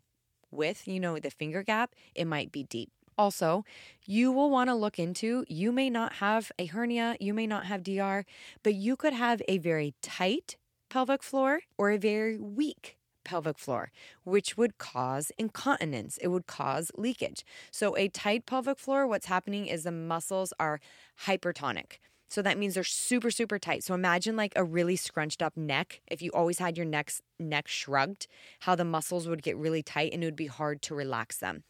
width, 0.50 0.88
you 0.88 1.00
know, 1.00 1.20
the 1.20 1.30
finger 1.30 1.64
gap, 1.64 1.94
it 2.16 2.26
might 2.26 2.52
be 2.52 2.64
deep. 2.64 2.92
Also, 3.22 3.64
you 4.04 4.32
will 4.32 4.50
want 4.50 4.68
to 4.68 4.74
look 4.74 4.98
into 4.98 5.46
you 5.48 5.72
may 5.72 5.92
not 5.92 6.14
have 6.14 6.52
a 6.58 6.66
hernia, 6.66 7.16
you 7.20 7.36
may 7.36 7.46
not 7.46 7.66
have 7.66 7.84
DR, 7.84 8.26
but 8.64 8.74
you 8.74 8.96
could 8.96 9.14
have 9.14 9.44
a 9.48 9.60
very 9.60 9.94
tight 10.02 10.58
pelvic 10.90 11.22
floor 11.22 11.60
or 11.78 11.92
a 11.92 12.00
very 12.00 12.40
weak 12.40 12.98
pelvic 13.24 13.60
floor, 13.60 13.92
which 14.24 14.58
would 14.58 14.80
cause 14.80 15.32
incontinence. 15.38 16.18
It 16.18 16.30
would 16.30 16.48
cause 16.48 16.92
leakage. 16.98 17.46
So, 17.70 17.96
a 17.96 18.08
tight 18.08 18.48
pelvic 18.48 18.80
floor, 18.80 19.06
what's 19.06 19.28
happening 19.28 19.68
is 19.68 19.84
the 19.84 19.92
muscles 19.92 20.52
are 20.60 20.80
hypertonic. 21.28 22.00
So 22.32 22.42
that 22.44 22.58
means 22.58 22.76
they're 22.76 22.86
super, 22.86 23.30
super 23.30 23.60
tight. 23.60 23.84
So 23.84 23.94
imagine 23.94 24.38
like 24.38 24.54
a 24.56 24.64
really 24.64 24.96
scrunched 24.96 25.42
up 25.42 25.58
neck. 25.58 26.00
If 26.08 26.22
you 26.22 26.32
always 26.32 26.60
had 26.60 26.78
your 26.78 26.86
neck, 26.86 27.12
neck 27.38 27.68
shrugged, 27.68 28.26
how 28.62 28.74
the 28.74 28.86
muscles 28.86 29.28
would 29.28 29.44
get 29.44 29.58
really 29.58 29.84
tight 29.84 30.14
and 30.14 30.24
it 30.24 30.28
would 30.28 30.36
be 30.38 30.48
hard 30.48 30.82
to 30.84 30.96
relax 30.96 31.40
them. 31.40 31.64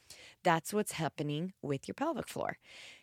That's 0.44 0.72
what's 0.72 0.92
happening 0.92 1.54
with 1.64 1.88
your 1.88 1.96
pelvic 1.96 2.28
floor. 2.28 2.60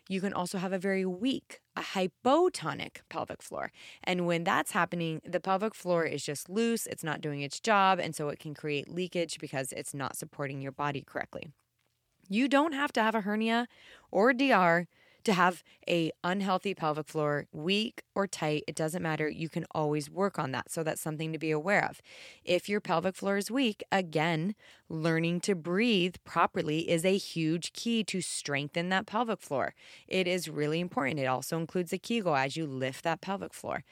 You 0.07 0.21
can 0.21 0.31
also 0.31 0.57
have 0.57 0.71
a 0.71 0.79
very 0.79 1.05
weak, 1.05 1.59
a 1.75 1.81
hypotonic 1.81 3.01
pelvic 3.09 3.43
floor. 3.43 3.73
And 4.05 4.25
when 4.25 4.45
that's 4.45 4.71
happening, 4.71 5.21
the 5.25 5.41
pelvic 5.41 5.75
floor 5.75 6.05
is 6.05 6.23
just 6.23 6.49
loose, 6.49 6.87
it's 6.87 7.03
not 7.03 7.19
doing 7.19 7.41
its 7.41 7.59
job, 7.59 7.99
and 7.99 8.15
so 8.15 8.29
it 8.29 8.39
can 8.39 8.53
create 8.53 8.87
leakage 8.87 9.37
because 9.37 9.73
it's 9.73 9.93
not 9.93 10.15
supporting 10.15 10.61
your 10.61 10.71
body 10.71 11.01
correctly. 11.01 11.49
You 12.29 12.47
don't 12.47 12.73
have 12.73 12.93
to 12.93 13.03
have 13.03 13.15
a 13.15 13.21
hernia 13.21 13.67
or 14.11 14.31
DR 14.31 14.87
to 15.23 15.33
have 15.33 15.63
a 15.87 16.11
unhealthy 16.23 16.73
pelvic 16.73 17.07
floor, 17.07 17.47
weak 17.51 18.03
or 18.15 18.27
tight, 18.27 18.63
it 18.67 18.75
doesn't 18.75 19.01
matter. 19.01 19.27
You 19.29 19.49
can 19.49 19.65
always 19.71 20.09
work 20.09 20.39
on 20.39 20.51
that. 20.51 20.71
So 20.71 20.83
that's 20.83 21.01
something 21.01 21.31
to 21.33 21.39
be 21.39 21.51
aware 21.51 21.85
of. 21.89 22.01
If 22.43 22.69
your 22.69 22.81
pelvic 22.81 23.15
floor 23.15 23.37
is 23.37 23.51
weak, 23.51 23.83
again, 23.91 24.55
learning 24.89 25.41
to 25.41 25.55
breathe 25.55 26.15
properly 26.23 26.89
is 26.89 27.05
a 27.05 27.17
huge 27.17 27.73
key 27.73 28.03
to 28.05 28.21
strengthen 28.21 28.89
that 28.89 29.05
pelvic 29.05 29.41
floor. 29.41 29.73
It 30.07 30.27
is 30.27 30.49
really 30.49 30.79
important. 30.79 31.19
It 31.19 31.25
also 31.25 31.59
includes 31.59 31.93
a 31.93 31.97
Kegel 31.97 32.35
as 32.35 32.55
you 32.57 32.65
lift 32.65 33.03
that 33.03 33.21
pelvic 33.21 33.53
floor 33.53 33.83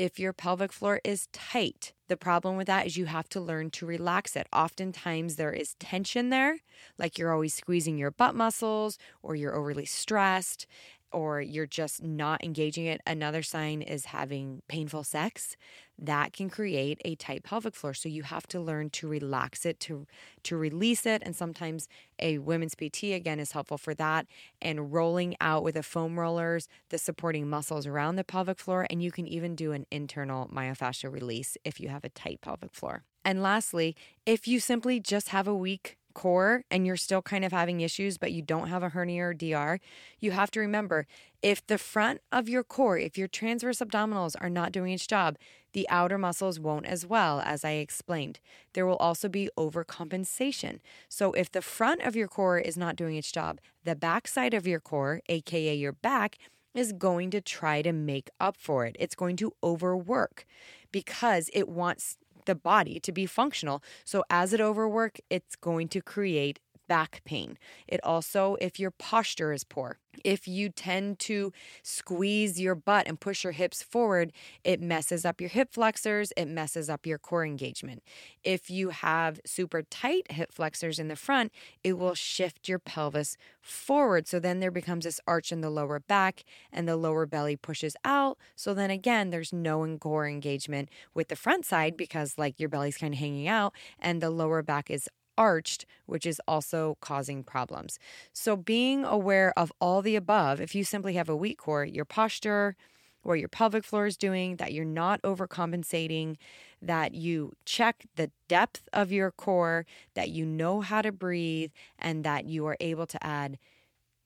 if 0.00 0.18
your 0.18 0.32
pelvic 0.32 0.72
floor 0.72 0.98
is 1.04 1.28
tight. 1.30 1.92
The 2.08 2.16
problem 2.16 2.56
with 2.56 2.66
that 2.68 2.86
is 2.86 2.96
you 2.96 3.04
have 3.04 3.28
to 3.28 3.40
learn 3.40 3.68
to 3.72 3.84
relax 3.84 4.34
it. 4.34 4.46
Oftentimes 4.50 5.36
there 5.36 5.52
is 5.52 5.74
tension 5.74 6.30
there, 6.30 6.60
like 6.98 7.18
you're 7.18 7.34
always 7.34 7.52
squeezing 7.52 7.98
your 7.98 8.10
butt 8.10 8.34
muscles 8.34 8.96
or 9.22 9.36
you're 9.36 9.54
overly 9.54 9.84
stressed 9.84 10.66
or 11.12 11.40
you're 11.40 11.66
just 11.66 12.02
not 12.02 12.42
engaging 12.44 12.86
it. 12.86 13.00
Another 13.06 13.42
sign 13.42 13.82
is 13.82 14.06
having 14.06 14.62
painful 14.68 15.04
sex. 15.04 15.56
That 15.98 16.32
can 16.32 16.48
create 16.48 17.00
a 17.04 17.14
tight 17.14 17.44
pelvic 17.44 17.74
floor. 17.74 17.94
So 17.94 18.08
you 18.08 18.22
have 18.22 18.46
to 18.48 18.60
learn 18.60 18.90
to 18.90 19.08
relax 19.08 19.66
it, 19.66 19.78
to 19.80 20.06
to 20.44 20.56
release 20.56 21.04
it. 21.04 21.22
And 21.24 21.36
sometimes 21.36 21.88
a 22.18 22.38
women's 22.38 22.74
PT 22.74 23.04
again 23.04 23.38
is 23.38 23.52
helpful 23.52 23.78
for 23.78 23.94
that. 23.94 24.26
And 24.62 24.92
rolling 24.92 25.36
out 25.40 25.62
with 25.62 25.74
the 25.74 25.82
foam 25.82 26.18
rollers, 26.18 26.68
the 26.88 26.98
supporting 26.98 27.48
muscles 27.48 27.86
around 27.86 28.16
the 28.16 28.24
pelvic 28.24 28.58
floor. 28.58 28.86
And 28.88 29.02
you 29.02 29.12
can 29.12 29.26
even 29.26 29.54
do 29.54 29.72
an 29.72 29.86
internal 29.90 30.48
myofascial 30.48 31.12
release 31.12 31.56
if 31.64 31.80
you 31.80 31.88
have 31.88 32.04
a 32.04 32.08
tight 32.10 32.40
pelvic 32.40 32.72
floor. 32.74 33.04
And 33.24 33.42
lastly, 33.42 33.94
if 34.24 34.48
you 34.48 34.60
simply 34.60 34.98
just 35.00 35.28
have 35.28 35.46
a 35.46 35.54
weak 35.54 35.98
core 36.14 36.64
and 36.70 36.86
you're 36.86 36.96
still 36.96 37.22
kind 37.22 37.44
of 37.44 37.52
having 37.52 37.80
issues, 37.80 38.18
but 38.18 38.32
you 38.32 38.42
don't 38.42 38.68
have 38.68 38.82
a 38.82 38.90
hernia 38.90 39.24
or 39.24 39.34
DR, 39.34 39.78
you 40.18 40.30
have 40.32 40.50
to 40.52 40.60
remember 40.60 41.06
if 41.42 41.66
the 41.66 41.78
front 41.78 42.20
of 42.30 42.48
your 42.48 42.62
core, 42.62 42.98
if 42.98 43.16
your 43.16 43.28
transverse 43.28 43.78
abdominals 43.78 44.34
are 44.40 44.50
not 44.50 44.72
doing 44.72 44.92
its 44.92 45.06
job, 45.06 45.36
the 45.72 45.88
outer 45.88 46.18
muscles 46.18 46.58
won't 46.58 46.86
as 46.86 47.06
well, 47.06 47.40
as 47.40 47.64
I 47.64 47.72
explained. 47.72 48.40
There 48.74 48.86
will 48.86 48.96
also 48.96 49.28
be 49.28 49.48
overcompensation. 49.56 50.80
So, 51.08 51.32
if 51.32 51.50
the 51.50 51.62
front 51.62 52.02
of 52.02 52.16
your 52.16 52.28
core 52.28 52.58
is 52.58 52.76
not 52.76 52.96
doing 52.96 53.16
its 53.16 53.30
job, 53.30 53.60
the 53.84 53.94
backside 53.94 54.52
of 54.52 54.66
your 54.66 54.80
core, 54.80 55.22
aka 55.28 55.74
your 55.74 55.92
back, 55.92 56.38
is 56.74 56.92
going 56.92 57.30
to 57.30 57.40
try 57.40 57.82
to 57.82 57.92
make 57.92 58.30
up 58.38 58.56
for 58.56 58.86
it. 58.86 58.96
It's 58.98 59.14
going 59.14 59.36
to 59.36 59.52
overwork 59.62 60.44
because 60.92 61.50
it 61.52 61.68
wants 61.68 62.16
the 62.46 62.54
body 62.54 63.00
to 63.00 63.12
be 63.12 63.26
functional. 63.26 63.82
So 64.04 64.24
as 64.30 64.52
it 64.52 64.60
overwork, 64.60 65.18
it's 65.30 65.56
going 65.56 65.88
to 65.88 66.00
create 66.00 66.58
back 66.90 67.22
pain. 67.24 67.56
It 67.86 68.00
also, 68.02 68.56
if 68.60 68.80
your 68.80 68.90
posture 68.90 69.52
is 69.52 69.62
poor, 69.62 69.98
if 70.24 70.48
you 70.48 70.70
tend 70.70 71.20
to 71.20 71.52
squeeze 71.84 72.60
your 72.60 72.74
butt 72.74 73.06
and 73.06 73.20
push 73.20 73.44
your 73.44 73.52
hips 73.52 73.80
forward, 73.80 74.32
it 74.64 74.80
messes 74.80 75.24
up 75.24 75.40
your 75.40 75.50
hip 75.50 75.72
flexors, 75.72 76.32
it 76.36 76.48
messes 76.48 76.90
up 76.90 77.06
your 77.06 77.16
core 77.16 77.46
engagement. 77.46 78.02
If 78.42 78.70
you 78.70 78.88
have 78.88 79.40
super 79.46 79.82
tight 79.82 80.32
hip 80.32 80.52
flexors 80.52 80.98
in 80.98 81.06
the 81.06 81.14
front, 81.14 81.52
it 81.84 81.96
will 81.96 82.16
shift 82.16 82.68
your 82.68 82.80
pelvis 82.80 83.36
forward. 83.60 84.26
So 84.26 84.40
then 84.40 84.58
there 84.58 84.72
becomes 84.72 85.04
this 85.04 85.20
arch 85.28 85.52
in 85.52 85.60
the 85.60 85.70
lower 85.70 86.00
back 86.00 86.42
and 86.72 86.88
the 86.88 86.96
lower 86.96 87.24
belly 87.24 87.54
pushes 87.54 87.94
out. 88.04 88.36
So 88.56 88.74
then 88.74 88.90
again, 88.90 89.30
there's 89.30 89.52
no 89.52 89.86
core 89.98 90.26
engagement 90.26 90.88
with 91.14 91.28
the 91.28 91.36
front 91.36 91.64
side 91.64 91.96
because 91.96 92.34
like 92.36 92.58
your 92.58 92.68
belly's 92.68 92.98
kind 92.98 93.14
of 93.14 93.20
hanging 93.20 93.46
out 93.46 93.74
and 94.00 94.20
the 94.20 94.30
lower 94.30 94.60
back 94.60 94.90
is 94.90 95.08
arched, 95.40 95.86
which 96.04 96.26
is 96.26 96.40
also 96.46 96.98
causing 97.00 97.42
problems. 97.42 97.98
So, 98.34 98.54
being 98.56 99.04
aware 99.04 99.52
of 99.58 99.72
all 99.80 100.02
the 100.02 100.14
above, 100.14 100.60
if 100.60 100.74
you 100.74 100.84
simply 100.84 101.14
have 101.14 101.30
a 101.30 101.34
weak 101.34 101.58
core, 101.58 101.84
your 101.84 102.04
posture, 102.04 102.76
what 103.22 103.38
your 103.40 103.48
pelvic 103.48 103.84
floor 103.84 104.06
is 104.06 104.18
doing, 104.18 104.56
that 104.56 104.72
you're 104.74 104.84
not 104.84 105.20
overcompensating, 105.22 106.36
that 106.82 107.14
you 107.14 107.54
check 107.64 108.04
the 108.16 108.30
depth 108.48 108.88
of 108.92 109.10
your 109.10 109.30
core, 109.30 109.86
that 110.14 110.28
you 110.28 110.44
know 110.44 110.82
how 110.82 111.00
to 111.00 111.10
breathe, 111.10 111.70
and 111.98 112.22
that 112.22 112.44
you 112.44 112.66
are 112.66 112.76
able 112.78 113.06
to 113.06 113.26
add 113.26 113.58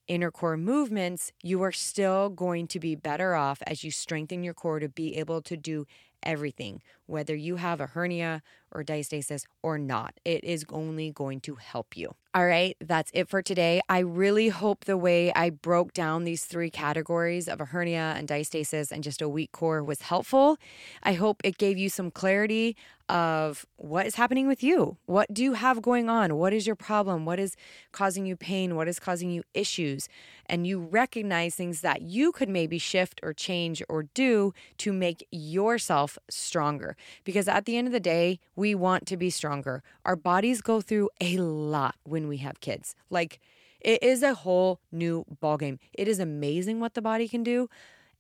inner 0.07 0.31
core 0.31 0.57
movements, 0.57 1.33
you 1.43 1.63
are 1.63 1.73
still 1.73 2.29
going 2.29 2.67
to 2.67 2.79
be 2.79 2.95
better 2.95 3.35
off 3.35 3.63
as 3.67 3.85
you 3.85 3.91
strengthen 3.91 4.43
your 4.43 4.55
core 4.55 4.81
to 4.81 4.89
be 4.89 5.17
able 5.17 5.41
to 5.41 5.57
do 5.57 5.87
everything, 6.25 6.83
whether 7.07 7.35
you 7.35 7.57
have 7.57 7.81
a 7.81 7.87
hernia 7.87 8.43
or 8.73 8.83
diastasis 8.83 9.45
or 9.63 9.79
not. 9.79 10.15
It 10.25 10.43
is 10.43 10.65
only 10.69 11.11
going 11.13 11.41
to 11.43 11.55
help 11.55 11.97
you. 11.97 12.15
All 12.35 12.47
right, 12.47 12.77
that's 12.81 13.13
it 13.15 13.29
for 13.29 13.43
today. 13.43 13.81
I 13.89 14.01
really 14.01 14.49
hope 14.49 14.87
the 14.87 14.97
way 14.97 15.33
I 15.35 15.51
broke 15.51 15.93
down 15.93 16.25
these 16.25 16.45
three 16.45 16.71
categories 16.71 17.47
of 17.47 17.61
a 17.61 17.67
hernia 17.67 18.15
and 18.17 18.27
diastasis 18.27 18.91
and 18.91 19.05
just 19.05 19.23
a 19.23 19.29
weak 19.29 19.53
core 19.53 19.85
was 19.85 20.03
helpful. 20.03 20.59
I 21.05 21.13
hope 21.13 21.41
it 21.45 21.59
gave 21.59 21.79
you 21.79 21.89
some 21.89 22.11
clarity 22.11 22.77
of 23.09 23.67
what 23.77 24.07
is 24.07 24.17
happening 24.17 24.49
with 24.49 24.65
you. 24.65 24.97
What 25.07 25.33
do 25.33 25.45
you 25.45 25.53
have 25.53 25.81
going 25.81 26.09
on? 26.09 26.37
What 26.37 26.53
is 26.53 26.67
your 26.67 26.75
problem? 26.75 27.25
What 27.25 27.39
is 27.39 27.55
causing 27.93 28.27
you 28.27 28.35
pain? 28.35 28.75
What 28.75 28.89
is 28.89 28.99
causing 28.99 29.31
you 29.31 29.45
issues? 29.53 30.09
And 30.47 30.67
you 30.67 30.81
recognize 30.81 31.55
things 31.55 31.81
that 31.81 32.03
you 32.03 32.33
could 32.33 32.49
maybe 32.49 32.79
shift 32.79 33.21
or 33.23 33.33
change 33.33 33.83
or 33.89 34.05
do 34.15 34.53
to 34.79 34.93
make 34.93 35.27
yourself 35.31 36.19
stronger. 36.29 36.97
Because 37.25 37.49
at 37.49 37.65
the 37.65 37.77
end 37.77 37.87
of 37.87 37.93
the 37.93 38.01
day, 38.01 38.41
we 38.57 38.75
want 38.75 39.07
to 39.07 39.17
be 39.17 39.31
stronger. 39.31 39.83
Our 40.05 40.17
bodies 40.17 40.61
go 40.61 40.81
through 40.81 41.11
a 41.21 41.39
lot 41.39 41.97
when 42.05 42.29
we 42.29 42.39
have 42.39 42.61
kids. 42.61 42.95
Like, 43.11 43.41
it 43.81 44.03
is 44.03 44.23
a 44.23 44.35
whole 44.35 44.81
new 44.91 45.27
ballgame. 45.43 45.79
It 45.93 46.09
is 46.09 46.19
amazing 46.19 46.81
what 46.81 46.95
the 46.95 47.03
body 47.03 47.29
can 47.29 47.43
do. 47.43 47.69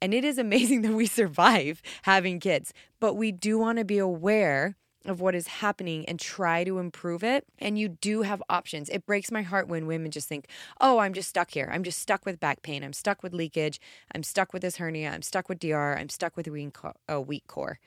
And 0.00 0.12
it 0.12 0.24
is 0.24 0.38
amazing 0.46 0.82
that 0.82 0.92
we 0.92 1.06
survive 1.06 1.82
having 2.02 2.38
kids. 2.40 2.72
But 3.00 3.14
we 3.14 3.32
do 3.32 3.58
want 3.58 3.78
to 3.78 3.84
be 3.84 3.98
aware 3.98 4.76
of 5.04 5.20
what 5.20 5.34
is 5.34 5.46
happening 5.46 6.04
and 6.08 6.18
try 6.18 6.64
to 6.64 6.78
improve 6.78 7.22
it. 7.22 7.44
And 7.58 7.78
you 7.78 7.88
do 7.88 8.22
have 8.22 8.42
options. 8.48 8.88
It 8.88 9.06
breaks 9.06 9.30
my 9.30 9.42
heart 9.42 9.68
when 9.68 9.86
women 9.86 10.10
just 10.10 10.28
think, 10.28 10.46
oh, 10.80 10.98
I'm 10.98 11.12
just 11.12 11.28
stuck 11.28 11.50
here. 11.50 11.70
I'm 11.72 11.84
just 11.84 11.98
stuck 11.98 12.24
with 12.24 12.40
back 12.40 12.62
pain. 12.62 12.82
I'm 12.82 12.92
stuck 12.92 13.22
with 13.22 13.34
leakage. 13.34 13.80
I'm 14.14 14.22
stuck 14.22 14.52
with 14.52 14.62
this 14.62 14.76
hernia. 14.76 15.10
I'm 15.10 15.22
stuck 15.22 15.48
with 15.48 15.58
DR. 15.58 15.98
I'm 15.98 16.08
stuck 16.08 16.36
with 16.36 16.46
a 16.46 17.20
weak 17.20 17.46
core. 17.46 17.78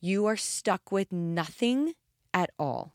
You 0.00 0.26
are 0.26 0.36
stuck 0.36 0.90
with 0.90 1.12
nothing 1.12 1.94
at 2.34 2.50
all. 2.58 2.94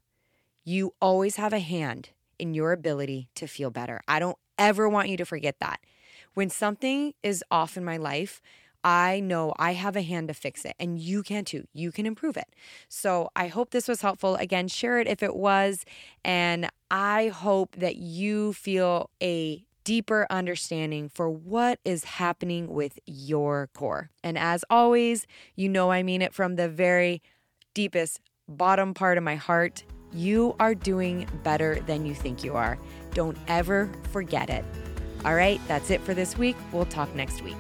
You 0.64 0.94
always 1.02 1.38
have 1.38 1.54
a 1.54 1.60
hand 1.60 2.10
in 2.38 2.54
your 2.54 2.72
ability 2.72 3.30
to 3.36 3.48
feel 3.48 3.72
better. 3.72 4.02
I 4.08 4.20
don't 4.20 4.38
ever 4.58 4.90
want 4.90 5.10
you 5.10 5.18
to 5.18 5.26
forget 5.26 5.60
that. 5.60 5.80
When 6.34 6.50
something 6.50 7.14
is 7.24 7.44
off 7.50 7.78
in 7.78 7.86
my 7.86 7.98
life, 7.98 8.42
I 8.84 9.20
know 9.20 9.54
I 9.58 9.74
have 9.74 9.96
a 9.96 10.02
hand 10.02 10.28
to 10.30 10.34
fix 10.34 10.64
it 10.64 10.74
and 10.80 11.00
you 11.00 11.24
can 11.24 11.46
too. 11.46 11.68
You 11.74 11.92
can 11.92 12.06
improve 12.06 12.38
it. 12.38 12.48
So 12.88 13.30
I 13.36 13.48
hope 13.48 13.72
this 13.72 13.88
was 13.88 14.02
helpful. 14.02 14.36
Again, 14.36 14.68
share 14.68 15.00
it 15.00 15.08
if 15.08 15.22
it 15.22 15.36
was. 15.36 15.84
And 16.24 16.70
I 16.90 17.28
hope 17.28 17.76
that 17.76 17.98
you 17.98 18.54
feel 18.54 19.10
a 19.22 19.64
deeper 19.84 20.28
understanding 20.30 21.08
for 21.08 21.30
what 21.30 21.80
is 21.86 22.04
happening 22.04 22.68
with 22.68 23.00
your 23.06 23.70
core. 23.74 24.10
And 24.24 24.38
as 24.38 24.66
always, 24.70 25.26
you 25.56 25.70
know 25.70 25.92
I 25.92 26.04
mean 26.04 26.22
it 26.22 26.34
from 26.34 26.56
the 26.56 26.68
very 26.68 27.22
deepest 27.74 28.20
bottom 28.50 28.94
part 28.94 29.18
of 29.18 29.24
my 29.24 29.36
heart. 29.36 29.84
You 30.14 30.56
are 30.60 30.76
doing 30.76 31.28
better 31.44 31.80
than 31.88 32.06
you 32.06 32.14
think 32.14 32.44
you 32.44 32.56
are. 32.56 32.78
Don't 33.14 33.38
ever 33.48 33.90
forget 34.12 34.50
it. 34.50 34.66
All 35.26 35.36
right, 35.36 35.60
that's 35.68 35.90
it 35.90 36.02
for 36.02 36.14
this 36.14 36.38
week. 36.38 36.56
We'll 36.72 36.86
talk 36.86 37.14
next 37.16 37.42
week. 37.42 37.56